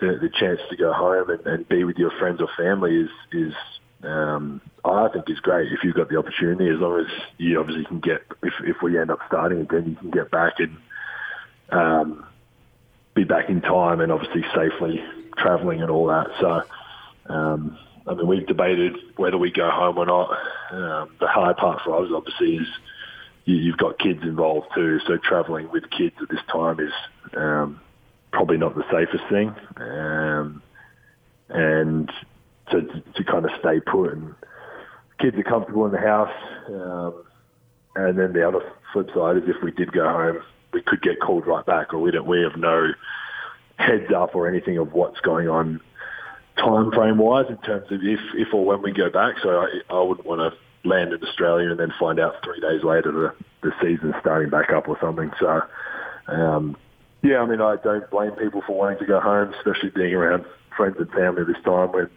the, 0.00 0.18
the 0.20 0.28
chance 0.28 0.60
to 0.70 0.76
go 0.76 0.92
home 0.92 1.30
and, 1.30 1.46
and 1.46 1.68
be 1.68 1.84
with 1.84 1.96
your 1.96 2.10
friends 2.18 2.40
or 2.40 2.48
family 2.56 2.96
is 2.96 3.10
is 3.32 3.54
um, 4.02 4.60
I 4.84 5.08
think 5.12 5.30
is 5.30 5.38
great 5.40 5.72
if 5.72 5.84
you've 5.84 5.94
got 5.94 6.08
the 6.08 6.18
opportunity. 6.18 6.68
As 6.68 6.80
long 6.80 7.00
as 7.00 7.06
you 7.38 7.58
obviously 7.58 7.84
can 7.84 8.00
get 8.00 8.22
if 8.42 8.52
if 8.64 8.76
we 8.82 8.98
end 8.98 9.10
up 9.10 9.20
starting 9.28 9.60
again, 9.60 9.88
you 9.88 9.96
can 9.96 10.10
get 10.10 10.30
back 10.30 10.54
and 10.58 10.76
um, 11.70 12.26
be 13.14 13.24
back 13.24 13.48
in 13.48 13.60
time 13.60 14.00
and 14.00 14.10
obviously 14.10 14.42
safely 14.54 15.02
travelling 15.36 15.82
and 15.82 15.90
all 15.90 16.06
that. 16.06 16.28
So. 16.40 16.62
Um, 17.32 17.78
I 18.06 18.14
mean, 18.14 18.26
we've 18.26 18.46
debated 18.46 18.96
whether 19.16 19.38
we 19.38 19.52
go 19.52 19.70
home 19.70 19.98
or 19.98 20.06
not. 20.06 20.30
Um, 20.72 21.10
the 21.20 21.28
hard 21.28 21.56
part 21.56 21.82
for 21.84 22.02
us, 22.02 22.10
obviously, 22.12 22.56
is 22.56 22.66
you, 23.44 23.70
have 23.70 23.78
got 23.78 23.98
kids 23.98 24.22
involved 24.22 24.68
too. 24.74 24.98
So 25.06 25.18
travelling 25.18 25.70
with 25.70 25.84
kids 25.90 26.16
at 26.20 26.28
this 26.28 26.40
time 26.50 26.80
is 26.80 26.92
um, 27.36 27.80
probably 28.32 28.56
not 28.56 28.74
the 28.74 28.84
safest 28.90 29.24
thing. 29.30 29.54
Um, 29.76 30.62
and 31.48 32.10
to, 32.70 32.80
to, 33.14 33.24
kind 33.24 33.44
of 33.44 33.50
stay 33.60 33.80
put 33.80 34.12
and 34.12 34.34
kids 35.18 35.36
are 35.36 35.42
comfortable 35.42 35.86
in 35.86 35.92
the 35.92 35.98
house. 35.98 36.34
Um, 36.68 37.24
and 37.94 38.18
then 38.18 38.32
the 38.32 38.46
other 38.46 38.60
flip 38.92 39.10
side 39.14 39.36
is 39.36 39.42
if 39.46 39.62
we 39.62 39.70
did 39.70 39.92
go 39.92 40.04
home, 40.04 40.42
we 40.72 40.82
could 40.82 41.02
get 41.02 41.20
called 41.20 41.46
right 41.46 41.64
back, 41.64 41.92
or 41.92 41.98
we 41.98 42.10
don't. 42.10 42.26
We 42.26 42.42
have 42.42 42.56
no 42.56 42.92
heads 43.76 44.12
up 44.14 44.34
or 44.34 44.48
anything 44.48 44.78
of 44.78 44.92
what's 44.92 45.20
going 45.20 45.48
on 45.48 45.80
time 46.56 46.90
frame 46.92 47.18
wise 47.18 47.46
in 47.48 47.56
terms 47.58 47.90
of 47.90 48.00
if 48.02 48.20
if 48.34 48.52
or 48.52 48.64
when 48.64 48.82
we 48.82 48.92
go 48.92 49.10
back. 49.10 49.36
So 49.42 49.60
I, 49.60 49.80
I 49.90 50.00
wouldn't 50.00 50.26
want 50.26 50.40
to 50.40 50.88
land 50.88 51.12
in 51.12 51.22
Australia 51.22 51.70
and 51.70 51.78
then 51.78 51.92
find 51.98 52.18
out 52.18 52.42
three 52.42 52.60
days 52.60 52.82
later 52.84 53.12
the 53.12 53.34
the 53.62 53.72
season's 53.80 54.14
starting 54.20 54.50
back 54.50 54.70
up 54.70 54.88
or 54.88 54.98
something. 55.00 55.30
So, 55.38 55.62
um, 56.26 56.76
yeah, 57.22 57.38
I 57.38 57.46
mean, 57.46 57.60
I 57.60 57.76
don't 57.76 58.08
blame 58.10 58.32
people 58.32 58.62
for 58.66 58.76
wanting 58.76 58.98
to 58.98 59.06
go 59.06 59.20
home, 59.20 59.54
especially 59.54 59.90
being 59.90 60.14
around 60.14 60.44
friends 60.76 60.96
and 60.98 61.10
family 61.12 61.44
this 61.44 61.62
time 61.64 61.92
when 61.92 62.10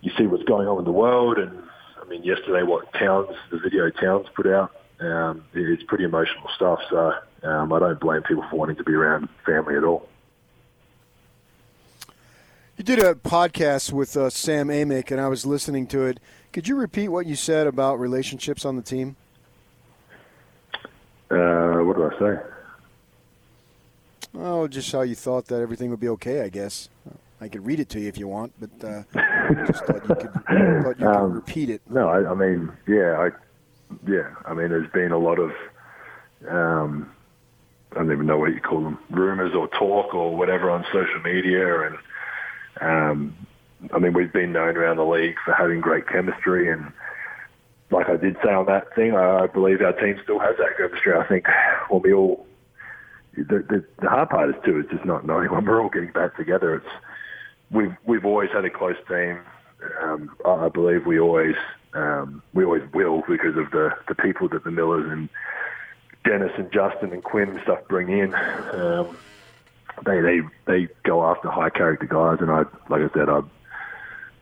you 0.00 0.12
see 0.16 0.26
what's 0.26 0.44
going 0.44 0.68
on 0.68 0.78
in 0.78 0.84
the 0.84 0.92
world. 0.92 1.38
And 1.38 1.62
I 2.00 2.08
mean, 2.08 2.22
yesterday, 2.22 2.62
what 2.62 2.92
Towns, 2.92 3.36
the 3.50 3.58
video 3.58 3.90
Towns 3.90 4.26
put 4.36 4.46
out, 4.46 4.70
um, 5.00 5.44
it's 5.52 5.82
pretty 5.84 6.04
emotional 6.04 6.48
stuff. 6.56 6.80
So 6.90 7.14
um, 7.42 7.72
I 7.72 7.78
don't 7.78 8.00
blame 8.00 8.22
people 8.22 8.44
for 8.50 8.56
wanting 8.56 8.76
to 8.76 8.84
be 8.84 8.92
around 8.92 9.28
family 9.44 9.76
at 9.76 9.84
all. 9.84 10.08
You 12.76 12.82
did 12.82 12.98
a 12.98 13.14
podcast 13.14 13.92
with 13.92 14.16
uh, 14.16 14.30
Sam 14.30 14.68
Amick, 14.68 15.12
and 15.12 15.20
I 15.20 15.28
was 15.28 15.46
listening 15.46 15.86
to 15.88 16.06
it. 16.06 16.18
Could 16.52 16.66
you 16.66 16.74
repeat 16.74 17.08
what 17.08 17.24
you 17.24 17.36
said 17.36 17.66
about 17.66 18.00
relationships 18.00 18.64
on 18.64 18.76
the 18.76 18.82
team? 18.82 19.16
Uh, 21.30 21.78
what 21.82 21.96
did 21.96 22.12
I 22.12 22.18
say? 22.18 22.42
Oh, 24.36 24.66
just 24.66 24.90
how 24.90 25.02
you 25.02 25.14
thought 25.14 25.46
that 25.46 25.60
everything 25.60 25.90
would 25.90 26.00
be 26.00 26.08
okay. 26.08 26.42
I 26.42 26.48
guess 26.48 26.88
I 27.40 27.48
could 27.48 27.64
read 27.64 27.78
it 27.78 27.88
to 27.90 28.00
you 28.00 28.08
if 28.08 28.18
you 28.18 28.26
want, 28.26 28.52
but 28.58 28.70
uh, 28.84 29.02
just 29.66 29.84
thought 29.84 30.08
you 30.08 30.14
could, 30.14 30.32
thought 30.32 30.48
you 30.48 30.94
could 30.94 31.02
um, 31.02 31.32
repeat 31.32 31.70
it. 31.70 31.82
No, 31.88 32.08
I, 32.08 32.30
I, 32.30 32.34
mean, 32.34 32.72
yeah, 32.88 33.30
yeah, 34.06 34.34
I 34.44 34.54
mean, 34.54 34.68
there's 34.70 34.90
been 34.90 35.12
a 35.12 35.18
lot 35.18 35.38
of, 35.38 35.52
um, 36.48 37.10
I 37.92 37.96
don't 37.96 38.12
even 38.12 38.26
know 38.26 38.38
what 38.38 38.54
you 38.54 38.60
call 38.60 38.82
them, 38.82 38.98
rumors 39.10 39.54
or 39.54 39.68
talk 39.68 40.14
or 40.14 40.36
whatever 40.36 40.70
on 40.70 40.84
social 40.92 41.20
media. 41.22 41.82
And, 41.82 41.96
um, 42.80 43.36
I 43.92 43.98
mean, 43.98 44.12
we've 44.12 44.32
been 44.32 44.52
known 44.52 44.76
around 44.76 44.96
the 44.96 45.04
league 45.04 45.36
for 45.44 45.54
having 45.54 45.80
great 45.80 46.08
chemistry. 46.08 46.70
And 46.70 46.92
like 47.90 48.08
I 48.08 48.16
did 48.16 48.36
say 48.44 48.52
on 48.52 48.66
that 48.66 48.94
thing, 48.94 49.14
I, 49.14 49.46
believe 49.46 49.80
our 49.80 49.92
team 49.92 50.18
still 50.22 50.38
has 50.38 50.56
that 50.58 50.76
chemistry. 50.76 51.12
I 51.14 51.26
think 51.26 51.46
when 51.88 52.02
we 52.02 52.12
all, 52.12 52.46
the, 53.36 53.64
the, 53.68 53.84
the 54.00 54.08
hard 54.08 54.30
part 54.30 54.50
is 54.50 54.56
too, 54.64 54.78
it's 54.80 54.90
just 54.90 55.04
not 55.04 55.26
knowing 55.26 55.50
when 55.50 55.64
we're 55.64 55.82
all 55.82 55.88
getting 55.88 56.12
back 56.12 56.36
together. 56.36 56.76
It's, 56.76 56.94
we've, 57.70 57.94
we've 58.04 58.24
always 58.24 58.50
had 58.50 58.64
a 58.64 58.70
close 58.70 58.96
team. 59.08 59.40
Um, 60.02 60.30
I 60.44 60.68
believe 60.68 61.06
we 61.06 61.18
always 61.20 61.56
um, 61.94 62.42
we 62.52 62.64
always 62.64 62.82
will 62.92 63.22
because 63.28 63.56
of 63.56 63.70
the, 63.70 63.90
the 64.08 64.14
people 64.14 64.48
that 64.48 64.64
the 64.64 64.70
Millers 64.70 65.10
and 65.10 65.28
Dennis 66.24 66.52
and 66.56 66.70
Justin 66.72 67.12
and 67.12 67.22
Quinn 67.22 67.50
and 67.50 67.60
stuff 67.62 67.80
bring 67.88 68.08
in. 68.08 68.34
Um, 68.34 69.16
they 70.04 70.20
they 70.20 70.40
they 70.66 70.88
go 71.04 71.24
after 71.24 71.48
high 71.50 71.70
character 71.70 72.06
guys, 72.06 72.38
and 72.40 72.50
I 72.50 72.64
like 72.88 73.02
I 73.02 73.14
said, 73.14 73.28
I 73.28 73.42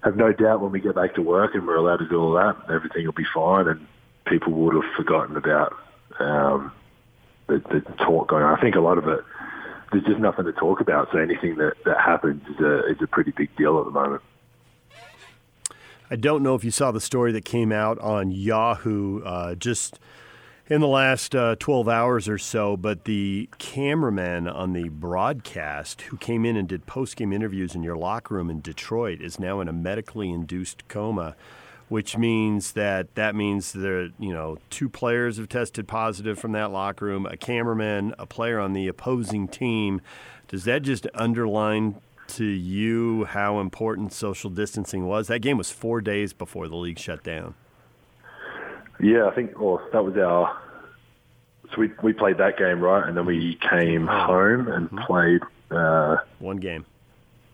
have 0.03 0.17
no 0.17 0.33
doubt 0.33 0.61
when 0.61 0.73
we 0.73 0.81
get 0.81 0.95
back 0.95 1.15
to 1.17 1.23
work 1.23 1.55
and 1.55 1.67
we're 1.67 1.77
allowed 1.77 1.99
to 1.99 2.09
do 2.09 2.21
all 2.21 2.33
that, 2.33 2.57
everything 2.73 3.05
will 3.05 3.13
be 3.13 3.27
fine, 3.35 3.69
and 3.69 3.87
people 4.27 4.53
would 4.53 4.75
have 4.75 4.93
forgotten 4.97 5.37
about 5.37 5.77
um, 6.19 6.73
the, 7.49 7.59
the 7.59 7.81
talk 7.99 8.29
going 8.29 8.45
on. 8.45 8.57
I 8.57 8.61
think 8.61 8.77
a 8.77 8.81
lot 8.81 8.99
of 8.99 9.07
it 9.09 9.21
there's 9.93 10.05
just 10.05 10.19
nothing 10.19 10.47
to 10.47 10.53
talk 10.53 10.81
about, 10.81 11.09
so 11.13 11.19
anything 11.19 11.57
that 11.57 11.75
that 11.85 12.01
happens 12.01 12.43
is 12.49 12.61
a 12.61 12.87
is 12.87 12.97
a 13.03 13.07
pretty 13.07 13.31
big 13.31 13.55
deal 13.57 13.79
at 13.79 13.85
the 13.85 13.91
moment. 13.91 14.23
I 16.13 16.17
don't 16.17 16.43
know 16.43 16.55
if 16.55 16.63
you 16.63 16.71
saw 16.71 16.91
the 16.91 17.01
story 17.01 17.33
that 17.33 17.47
came 17.47 17.73
out 17.73 17.99
on 18.01 18.31
Yahoo 18.31 19.23
uh, 19.23 19.55
just 19.55 19.99
in 20.67 20.83
the 20.83 20.87
last 20.87 21.35
uh, 21.35 21.57
12 21.59 21.89
hours 21.89 22.29
or 22.29 22.37
so, 22.37 22.77
but 22.77 23.07
the 23.07 23.49
cameraman 23.57 24.47
on 24.47 24.75
the 24.75 24.91
broadcast 24.91 26.03
who 26.03 26.19
came 26.19 26.45
in 26.45 26.55
and 26.55 26.69
did 26.69 26.85
post 26.85 27.17
game 27.17 27.33
interviews 27.33 27.75
in 27.75 27.83
your 27.83 27.97
locker 27.97 28.35
room 28.35 28.51
in 28.51 28.61
Detroit 28.61 29.23
is 29.23 29.41
now 29.41 29.61
in 29.61 29.69
a 29.69 29.73
medically 29.73 30.29
induced 30.29 30.87
coma. 30.87 31.35
Which 31.89 32.19
means 32.19 32.73
that 32.73 33.15
that 33.15 33.35
means 33.35 33.73
there, 33.73 34.11
you 34.19 34.35
know, 34.35 34.59
two 34.69 34.91
players 34.91 35.39
have 35.39 35.49
tested 35.49 35.89
positive 35.89 36.39
from 36.39 36.53
that 36.53 36.71
locker 36.71 37.07
room, 37.07 37.25
a 37.25 37.39
cameraman, 37.39 38.15
a 38.19 38.27
player 38.27 38.61
on 38.61 38.75
the 38.75 38.87
opposing 38.87 39.49
team. 39.49 40.03
Does 40.49 40.65
that 40.65 40.83
just 40.83 41.07
underline 41.15 41.97
to 42.29 42.45
you 42.45 43.25
how 43.25 43.61
important 43.61 44.13
social 44.13 44.51
distancing 44.51 45.07
was? 45.07 45.29
That 45.29 45.41
game 45.41 45.59
was 45.59 45.71
four 45.71 46.01
days 46.01 46.33
before 46.33 46.69
the 46.69 46.77
league 46.77 46.99
shut 46.99 47.23
down. 47.23 47.55
Yeah, 49.01 49.27
I 49.27 49.35
think. 49.35 49.59
Well, 49.59 49.87
that 49.93 50.05
was 50.05 50.17
our. 50.17 50.57
So 51.71 51.81
we 51.81 51.91
we 52.03 52.13
played 52.13 52.39
that 52.39 52.57
game 52.59 52.81
right, 52.81 53.07
and 53.07 53.17
then 53.17 53.27
we 53.27 53.59
came 53.71 54.09
oh. 54.09 54.27
home 54.27 54.69
and 54.69 54.87
mm-hmm. 54.91 54.99
played 55.07 55.41
uh, 55.71 56.19
one 56.39 56.59
game, 56.59 56.85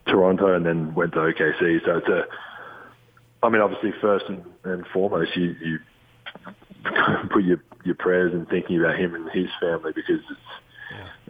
Toronto, 0.07 0.55
and 0.55 0.67
then 0.67 0.95
went 0.95 1.13
to 1.13 1.19
OKC. 1.19 1.85
So 1.85 1.99
it's 1.99 2.09
a. 2.09 2.25
I 3.43 3.49
mean, 3.49 3.63
obviously, 3.63 3.93
first 4.01 4.27
and, 4.29 4.45
and 4.65 4.87
foremost, 4.89 5.37
you 5.37 5.55
you 5.61 5.79
put 7.33 7.45
your 7.45 7.63
your 7.85 7.95
prayers 7.95 8.33
and 8.35 8.49
thinking 8.49 8.79
about 8.79 8.99
him 8.99 9.15
and 9.15 9.31
his 9.31 9.49
family 9.61 9.93
because 9.95 10.21
it's, 10.31 10.41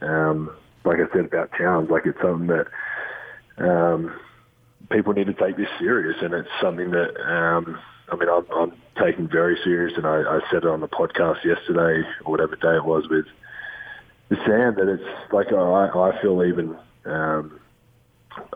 yeah. 0.03 0.31
um, 0.31 0.51
like 0.85 0.99
I 0.99 1.13
said 1.13 1.27
about 1.27 1.51
towns, 1.57 1.91
like 1.91 2.07
it's 2.07 2.21
something 2.21 2.49
that 2.49 2.67
um, 3.61 4.19
people 4.91 5.13
need 5.13 5.27
to 5.27 5.35
take 5.35 5.57
this 5.57 5.69
serious, 5.79 6.17
and 6.23 6.35
it's 6.35 6.49
something 6.61 6.91
that 6.91 7.21
um, 7.21 7.79
I 8.11 8.17
mean 8.17 8.29
I'm, 8.29 8.47
I'm 8.53 8.73
taking 9.03 9.29
very 9.29 9.59
serious, 9.65 9.97
and 9.97 10.07
I, 10.07 10.23
I 10.23 10.41
said 10.51 10.65
it 10.65 10.67
on 10.67 10.81
the 10.81 10.89
podcast 10.89 11.45
yesterday 11.45 12.07
or 12.25 12.31
whatever 12.31 12.57
day 12.57 12.77
it 12.77 12.85
was 12.85 13.09
with 13.09 13.27
the 14.29 14.37
Sam 14.47 14.75
that 14.77 14.89
it's 14.89 15.33
like 15.33 15.53
I, 15.53 15.89
I 15.89 16.21
feel 16.21 16.45
even 16.45 16.77
um, 17.05 17.61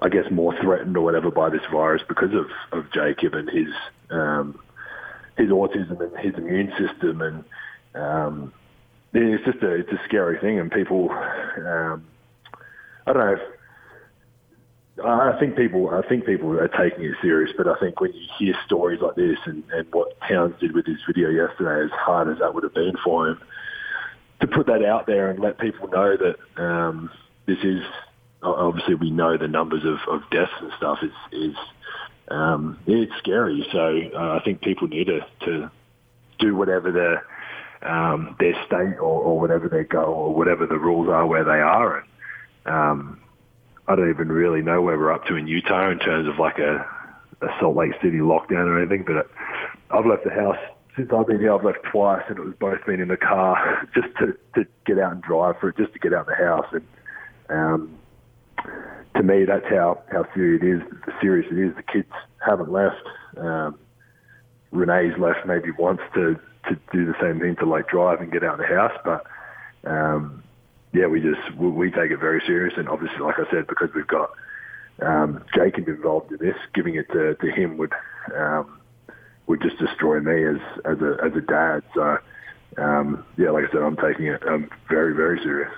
I 0.01 0.09
guess 0.09 0.31
more 0.31 0.55
threatened 0.61 0.97
or 0.97 1.03
whatever 1.03 1.31
by 1.31 1.51
this 1.51 1.63
virus 1.71 2.03
because 2.09 2.33
of 2.35 2.47
of 2.73 2.91
Jacob 2.93 3.35
and 3.35 3.49
his 3.49 3.69
um, 4.11 4.59
his 5.37 5.49
autism 5.49 6.01
and 6.01 6.17
his 6.19 6.35
immune 6.35 6.73
system, 6.79 7.23
and 7.23 7.45
um, 7.95 8.53
it's 9.13 9.45
just 9.45 9.63
a 9.63 9.71
it's 9.73 9.93
a 9.93 10.01
scary 10.05 10.39
thing, 10.39 10.59
and 10.59 10.71
people 10.71 11.11
um, 11.11 12.05
I 13.07 13.13
don't 13.13 13.17
know. 13.17 13.41
I 15.03 15.37
think 15.41 15.57
people, 15.57 15.89
I 15.91 16.07
think 16.07 16.27
people 16.27 16.51
are 16.59 16.69
taking 16.69 17.05
it 17.05 17.15
serious, 17.23 17.51
but 17.57 17.67
I 17.67 17.75
think 17.81 18.01
when 18.01 18.13
you 18.13 18.27
hear 18.39 18.55
stories 18.67 19.01
like 19.01 19.15
this 19.15 19.39
and, 19.47 19.65
and 19.73 19.87
what 19.91 20.21
Towns 20.29 20.55
did 20.61 20.75
with 20.75 20.85
his 20.85 20.99
video 21.07 21.31
yesterday, 21.31 21.85
as 21.85 21.99
hard 21.99 22.29
as 22.29 22.39
that 22.41 22.55
would 22.55 22.63
have 22.63 22.75
been 22.75 22.95
for 23.03 23.29
him, 23.29 23.41
to 24.41 24.47
put 24.47 24.67
that 24.67 24.85
out 24.85 25.07
there 25.07 25.31
and 25.31 25.39
let 25.39 25.59
people 25.59 25.89
know 25.89 26.17
that 26.17 26.63
um, 26.63 27.11
this 27.47 27.59
is 27.63 27.83
obviously 28.43 28.95
we 28.95 29.11
know 29.11 29.37
the 29.39 29.49
numbers 29.49 29.85
of, 29.85 29.99
of 30.13 30.29
deaths 30.31 30.53
and 30.61 30.73
stuff 30.77 30.99
is 31.03 31.13
is 31.33 31.57
um, 32.29 32.79
it's 32.87 33.13
scary. 33.19 33.67
So 33.73 34.01
uh, 34.15 34.39
I 34.39 34.43
think 34.45 34.61
people 34.61 34.89
need 34.89 35.07
to, 35.07 35.21
to 35.47 35.71
do 36.39 36.57
whatever 36.57 36.93
their 36.93 37.91
um, 37.91 38.37
their 38.39 38.55
state 38.67 38.99
or, 38.99 39.23
or 39.23 39.41
whatever 39.41 39.69
their 39.69 39.85
goal 39.85 40.13
or 40.13 40.35
whatever 40.35 40.67
the 40.67 40.79
rules 40.79 41.09
are 41.09 41.27
where 41.27 41.45
they 41.45 41.51
are, 41.51 41.99
and 41.99 42.09
um, 42.67 43.21
I 43.89 43.97
don't 43.97 44.11
even 44.11 44.31
really 44.31 44.63
know 44.63 44.81
where 44.81 44.99
we're 44.99 45.13
up 45.13 45.27
to 45.27 45.37
in 45.37 45.47
Utah 45.47 45.91
in 45.91 45.99
terms 45.99 46.29
of 46.29 46.39
like 46.39 46.59
a, 46.59 46.87
a 47.43 47.49
Salt 47.61 47.77
Lake 47.77 47.93
City 48.03 48.19
lockdown 48.19 48.67
or 48.67 48.79
anything. 48.79 49.05
But 49.05 49.29
I've 49.91 50.07
left 50.07 50.25
the 50.25 50.31
house 50.31 50.59
since 50.97 51.11
I've 51.13 51.27
been 51.27 51.41
here. 51.41 51.55
I've 51.55 51.65
left 51.65 51.83
twice, 51.91 52.23
and 52.29 52.39
it 52.39 52.45
was 52.45 52.55
both 52.59 52.85
been 52.87 53.01
in 53.01 53.09
the 53.09 53.17
car 53.17 53.89
just 53.95 54.09
to 54.19 54.37
to 54.55 54.67
get 54.87 54.99
out 54.99 55.13
and 55.13 55.23
drive 55.23 55.57
for 55.61 55.71
it, 55.71 55.77
just 55.77 55.93
to 55.95 55.99
get 55.99 56.13
out 56.13 56.23
of 56.23 56.27
the 56.27 56.35
house. 56.35 56.67
And 56.73 56.87
um, 57.49 57.99
to 59.17 59.23
me, 59.23 59.45
that's 59.45 59.67
how 59.69 60.03
how 60.13 60.27
serious 60.35 60.63
it 60.63 60.69
is. 60.69 61.15
Serious 61.21 61.47
it 61.51 61.59
is. 61.59 61.75
The 61.75 61.83
kids 61.83 62.13
haven't 62.47 62.71
left. 62.71 63.03
Um, 63.37 63.79
Renae's 64.73 65.19
left 65.19 65.47
maybe 65.47 65.71
once 65.77 66.01
to 66.15 66.39
to 66.69 66.77
do 66.93 67.05
the 67.05 67.15
same 67.21 67.41
thing 67.41 67.57
to 67.57 67.67
like 67.67 67.89
drive 67.89 68.21
and 68.21 68.31
get 68.31 68.45
out 68.45 68.61
of 68.61 68.61
the 68.61 68.75
house, 68.75 68.97
but 69.05 69.27
um, 69.85 70.43
yeah, 70.93 71.07
we 71.07 71.21
just 71.21 71.55
we, 71.57 71.69
we 71.69 71.91
take 71.91 72.11
it 72.11 72.19
very 72.19 72.43
serious, 72.47 72.75
and 72.77 72.89
obviously, 72.89 73.19
like 73.21 73.39
I 73.39 73.51
said, 73.51 73.67
because 73.67 73.89
we've 73.95 74.07
got 74.07 74.31
um, 75.01 75.45
Jacob 75.55 75.89
involved 75.89 76.33
in 76.33 76.39
this, 76.39 76.57
giving 76.75 76.97
it 76.97 77.11
to, 77.13 77.35
to 77.35 77.51
him 77.51 77.79
would 77.79 77.93
um, 78.37 78.81
would 79.47 79.63
just 79.63 79.79
destroy 79.79 80.21
me 80.21 80.45
as 80.45 80.61
as 80.85 81.01
a 81.01 81.17
as 81.25 81.35
a 81.35 81.41
dad. 81.41 81.83
So 81.95 82.19
um, 82.79 83.25
yeah, 83.37 83.51
like 83.51 83.65
I 83.69 83.73
said, 83.73 83.83
I'm 83.83 83.97
taking 83.97 84.27
it 84.27 84.47
um, 84.47 84.71
very 84.89 85.15
very 85.15 85.39
serious. 85.43 85.73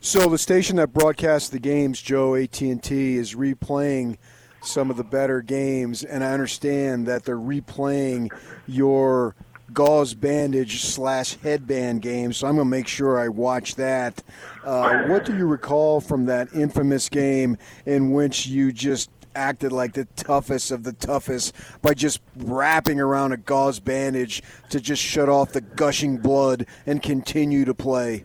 So 0.00 0.28
the 0.28 0.38
station 0.38 0.76
that 0.76 0.92
broadcasts 0.92 1.48
the 1.48 1.58
games, 1.58 2.00
Joe 2.00 2.36
AT 2.36 2.60
and 2.60 2.82
T, 2.82 3.16
is 3.16 3.34
replaying 3.34 4.16
some 4.62 4.90
of 4.90 4.96
the 4.96 5.04
better 5.04 5.42
games, 5.42 6.04
and 6.04 6.22
I 6.22 6.32
understand 6.32 7.06
that 7.06 7.24
they're 7.24 7.36
replaying 7.36 8.32
your 8.66 9.34
gauze 9.72 10.14
bandage 10.14 10.82
slash 10.82 11.36
headband 11.36 12.02
game, 12.02 12.32
so 12.32 12.46
I'm 12.46 12.56
going 12.56 12.66
to 12.66 12.70
make 12.70 12.88
sure 12.88 13.18
I 13.18 13.28
watch 13.28 13.74
that. 13.76 14.22
Uh, 14.64 15.04
what 15.04 15.24
do 15.24 15.36
you 15.36 15.46
recall 15.46 16.00
from 16.00 16.26
that 16.26 16.52
infamous 16.54 17.08
game 17.08 17.56
in 17.86 18.12
which 18.12 18.46
you 18.46 18.72
just 18.72 19.10
acted 19.34 19.72
like 19.72 19.92
the 19.92 20.06
toughest 20.16 20.70
of 20.70 20.82
the 20.82 20.92
toughest 20.92 21.54
by 21.80 21.94
just 21.94 22.20
wrapping 22.36 23.00
around 23.00 23.32
a 23.32 23.36
gauze 23.36 23.78
bandage 23.78 24.42
to 24.70 24.80
just 24.80 25.02
shut 25.02 25.28
off 25.28 25.52
the 25.52 25.60
gushing 25.60 26.18
blood 26.18 26.66
and 26.86 27.02
continue 27.02 27.64
to 27.64 27.74
play? 27.74 28.24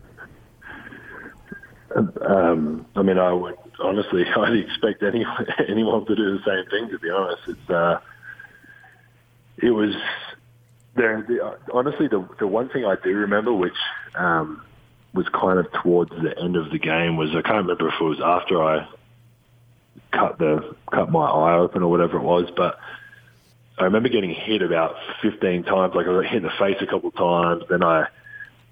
Um, 2.26 2.86
I 2.96 3.02
mean, 3.02 3.18
I 3.18 3.32
would 3.32 3.54
honestly, 3.80 4.24
I'd 4.36 4.56
expect 4.56 5.02
any, 5.02 5.24
anyone 5.68 6.04
to 6.06 6.16
do 6.16 6.38
the 6.38 6.44
same 6.44 6.70
thing. 6.70 6.90
To 6.90 6.98
be 6.98 7.10
honest, 7.10 7.42
it's 7.46 7.70
uh, 7.70 8.00
it 9.58 9.70
was 9.70 9.94
there, 10.96 11.24
the, 11.26 11.58
honestly, 11.72 12.08
the 12.08 12.26
the 12.38 12.46
one 12.46 12.68
thing 12.68 12.84
I 12.84 12.96
do 13.02 13.10
remember, 13.10 13.52
which 13.52 13.74
um, 14.14 14.62
was 15.12 15.26
kind 15.28 15.58
of 15.58 15.66
towards 15.82 16.10
the 16.10 16.38
end 16.40 16.56
of 16.56 16.70
the 16.70 16.78
game, 16.78 17.16
was 17.16 17.30
I 17.30 17.42
can't 17.42 17.66
remember 17.66 17.88
if 17.88 17.94
it 18.00 18.04
was 18.04 18.20
after 18.24 18.62
I 18.62 18.88
cut 20.12 20.38
the 20.38 20.76
cut 20.92 21.10
my 21.10 21.26
eye 21.26 21.58
open 21.58 21.82
or 21.82 21.90
whatever 21.90 22.18
it 22.18 22.22
was, 22.22 22.50
but 22.56 22.78
I 23.78 23.84
remember 23.84 24.08
getting 24.08 24.30
hit 24.30 24.62
about 24.62 24.94
15 25.22 25.64
times. 25.64 25.94
Like 25.94 26.06
I 26.06 26.10
got 26.10 26.24
hit 26.26 26.36
in 26.36 26.42
the 26.44 26.50
face 26.58 26.76
a 26.80 26.86
couple 26.86 27.08
of 27.08 27.16
times. 27.16 27.64
Then 27.68 27.82
I, 27.82 28.06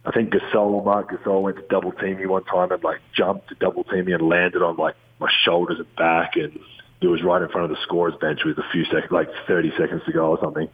I 0.05 0.13
think 0.13 0.33
Gasol, 0.33 0.85
Marc 0.85 1.11
Gasol 1.11 1.43
went 1.43 1.57
to 1.57 1.63
double 1.63 1.93
team 1.93 2.19
me 2.19 2.27
one 2.27 2.45
time 2.45 2.71
and 2.71 2.83
like 2.85 3.01
jumped 3.17 3.49
to 3.49 3.57
double 3.57 3.83
team 3.85 4.05
me 4.05 4.13
and 4.13 4.29
landed 4.29 4.63
on 4.63 4.77
like 4.77 4.95
my 5.19 5.31
shoulders 5.45 5.79
and 5.79 5.97
back, 5.97 6.37
and 6.37 6.57
it 7.01 7.09
was 7.09 7.23
right 7.25 7.43
in 7.43 7.49
front 7.49 7.65
of 7.65 7.77
the 7.77 7.83
scorer's 7.83 8.15
bench 8.21 8.41
with 8.45 8.59
a 8.59 8.65
few 8.71 8.85
seconds, 8.85 9.11
like 9.11 9.29
30 9.49 9.73
seconds 9.77 10.03
to 10.07 10.13
go 10.13 10.31
or 10.31 10.39
something 10.41 10.69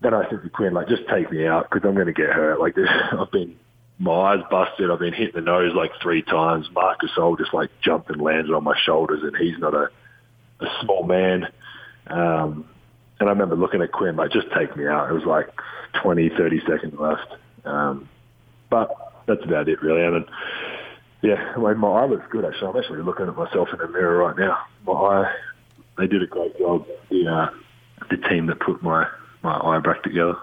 then 0.00 0.14
I 0.14 0.28
said 0.30 0.42
to 0.42 0.48
Quinn, 0.50 0.74
like, 0.74 0.88
just 0.88 1.02
take 1.08 1.30
me 1.30 1.46
out 1.46 1.68
because 1.70 1.86
I'm 1.86 1.94
going 1.94 2.06
to 2.06 2.12
get 2.12 2.30
hurt. 2.30 2.60
Like, 2.60 2.74
this, 2.74 2.88
I've 3.12 3.30
been, 3.30 3.56
my 3.98 4.12
eyes 4.12 4.44
busted. 4.50 4.90
I've 4.90 5.00
been 5.00 5.12
hit 5.12 5.34
in 5.34 5.44
the 5.44 5.50
nose 5.50 5.74
like 5.74 5.90
three 6.00 6.22
times. 6.22 6.68
Marcus 6.72 7.10
Gasol 7.16 7.36
just 7.38 7.52
like 7.52 7.70
jumped 7.80 8.10
and 8.10 8.20
landed 8.20 8.52
on 8.54 8.62
my 8.62 8.76
shoulders, 8.84 9.22
and 9.22 9.36
he's 9.36 9.58
not 9.58 9.74
a, 9.74 9.90
a 10.60 10.66
small 10.82 11.04
man. 11.04 11.48
Um, 12.06 12.68
and 13.20 13.28
I 13.28 13.32
remember 13.32 13.56
looking 13.56 13.82
at 13.82 13.90
Quinn, 13.90 14.16
like, 14.16 14.30
just 14.30 14.46
take 14.56 14.76
me 14.76 14.86
out. 14.86 15.10
It 15.10 15.14
was 15.14 15.24
like 15.24 15.48
20, 16.02 16.30
30 16.30 16.60
seconds 16.60 16.94
left. 16.98 17.34
Um, 17.64 18.08
but 18.70 18.90
that's 19.26 19.42
about 19.44 19.68
it, 19.68 19.82
really. 19.82 20.24
Yeah, 21.22 21.52
I 21.56 21.58
mean, 21.58 21.78
my 21.78 21.88
eye 21.88 22.06
looks 22.06 22.26
good, 22.30 22.44
actually. 22.44 22.68
I'm 22.68 22.76
actually 22.76 23.02
looking 23.02 23.26
at 23.26 23.36
myself 23.36 23.68
in 23.72 23.78
the 23.78 23.88
mirror 23.88 24.18
right 24.18 24.38
now. 24.38 24.58
My 24.86 24.92
eye, 24.92 25.34
they 25.96 26.06
did 26.06 26.22
a 26.22 26.26
great 26.26 26.56
job, 26.58 26.86
the, 27.10 27.26
uh, 27.26 27.50
the 28.08 28.16
team 28.28 28.46
that 28.46 28.60
put 28.60 28.80
my, 28.82 29.08
my 29.42 29.56
eye 29.56 29.80
back 29.80 30.02
together. 30.02 30.36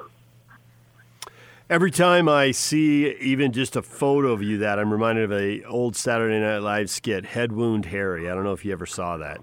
Every 1.67 1.89
time 1.89 2.29
I 2.29 2.51
see 2.51 3.15
even 3.15 3.51
just 3.51 3.75
a 3.75 3.81
photo 3.81 4.31
of 4.31 4.43
you, 4.43 4.59
that 4.59 4.77
I'm 4.77 4.91
reminded 4.91 5.23
of 5.23 5.31
a 5.31 5.63
old 5.63 5.95
Saturday 5.95 6.39
Night 6.39 6.59
Live 6.59 6.91
skit, 6.91 7.25
Head 7.25 7.51
Wound 7.51 7.85
Harry. 7.85 8.29
I 8.29 8.35
don't 8.35 8.43
know 8.43 8.53
if 8.53 8.63
you 8.63 8.71
ever 8.71 8.85
saw 8.85 9.17
that. 9.17 9.41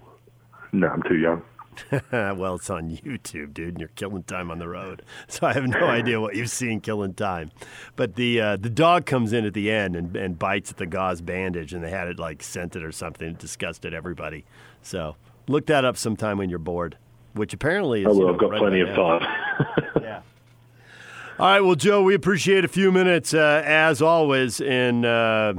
No, 0.71 0.87
I'm 0.87 1.03
too 1.03 1.17
young. 1.17 1.43
well, 2.11 2.55
it's 2.55 2.69
on 2.69 2.89
YouTube, 2.89 3.53
dude, 3.53 3.69
and 3.69 3.79
you're 3.79 3.89
killing 3.89 4.23
time 4.23 4.51
on 4.51 4.59
the 4.59 4.67
road. 4.67 5.01
So 5.27 5.47
I 5.47 5.53
have 5.53 5.67
no 5.67 5.79
idea 5.87 6.21
what 6.21 6.35
you've 6.35 6.49
seen 6.49 6.81
killing 6.81 7.13
time. 7.13 7.51
But 7.95 8.15
the 8.15 8.39
uh, 8.39 8.57
the 8.57 8.69
dog 8.69 9.05
comes 9.05 9.33
in 9.33 9.45
at 9.45 9.53
the 9.53 9.71
end 9.71 9.95
and, 9.95 10.15
and 10.15 10.37
bites 10.37 10.71
at 10.71 10.77
the 10.77 10.85
gauze 10.85 11.21
bandage, 11.21 11.73
and 11.73 11.83
they 11.83 11.89
had 11.89 12.07
it 12.07 12.19
like 12.19 12.43
scented 12.43 12.83
or 12.83 12.91
something. 12.91 13.29
It 13.29 13.39
disgusted 13.39 13.93
everybody. 13.93 14.45
So 14.81 15.15
look 15.47 15.65
that 15.67 15.85
up 15.85 15.97
sometime 15.97 16.37
when 16.37 16.49
you're 16.49 16.59
bored, 16.59 16.97
which 17.33 17.53
apparently 17.53 18.01
is. 18.01 18.07
Oh, 18.07 18.11
well, 18.11 18.19
you 18.19 18.25
know, 18.27 18.33
I've 18.33 18.39
got 18.39 18.49
right 18.51 18.59
plenty 18.59 18.81
of 18.81 18.89
now. 18.89 19.19
time. 19.19 19.27
yeah. 20.01 20.21
All 21.39 21.47
right, 21.47 21.61
well, 21.61 21.75
Joe, 21.75 22.03
we 22.03 22.13
appreciate 22.13 22.63
a 22.63 22.67
few 22.67 22.91
minutes 22.91 23.33
uh, 23.33 23.63
as 23.65 24.01
always, 24.01 24.61
and 24.61 25.03
uh, 25.05 25.53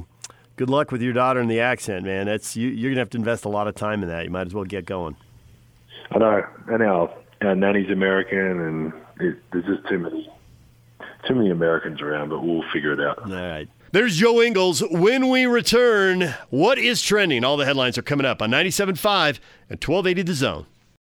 good 0.57 0.71
luck 0.71 0.93
with 0.93 1.03
your 1.03 1.13
daughter 1.13 1.41
and 1.41 1.51
the 1.51 1.61
accent, 1.61 2.05
man. 2.05 2.27
That's 2.27 2.57
you, 2.57 2.69
you're 2.69 2.91
gonna 2.93 3.01
have 3.01 3.11
to 3.11 3.19
invest 3.19 3.45
a 3.45 3.49
lot 3.49 3.67
of 3.67 3.75
time 3.75 4.03
in 4.03 4.09
that. 4.09 4.25
You 4.25 4.31
might 4.31 4.47
as 4.47 4.55
well 4.55 4.65
get 4.65 4.87
going. 4.87 5.17
I 6.13 6.19
know, 6.19 6.45
and 6.69 6.83
our, 6.83 7.15
And 7.41 7.61
nanny's 7.61 7.91
American, 7.91 8.39
and 8.39 8.93
it, 9.21 9.37
there's 9.53 9.65
just 9.65 9.89
too 9.89 9.99
many, 9.99 10.31
too 11.27 11.35
many 11.35 11.51
Americans 11.51 12.01
around. 12.01 12.29
But 12.29 12.45
we'll 12.45 12.63
figure 12.73 12.93
it 12.93 13.01
out. 13.01 13.19
All 13.25 13.31
right. 13.37 13.69
There's 13.91 14.17
Joe 14.17 14.43
Ingles. 14.43 14.83
When 14.91 15.29
we 15.29 15.47
return, 15.47 16.35
what 16.51 16.79
is 16.79 17.01
trending? 17.01 17.45
All 17.45 17.57
the 17.57 17.65
headlines 17.65 17.97
are 17.97 18.03
coming 18.03 18.27
up 18.27 18.43
on 18.43 18.51
97.5 18.51 19.39
and 19.71 19.83
1280 19.83 20.23
The 20.23 20.35
Zone. 20.35 20.67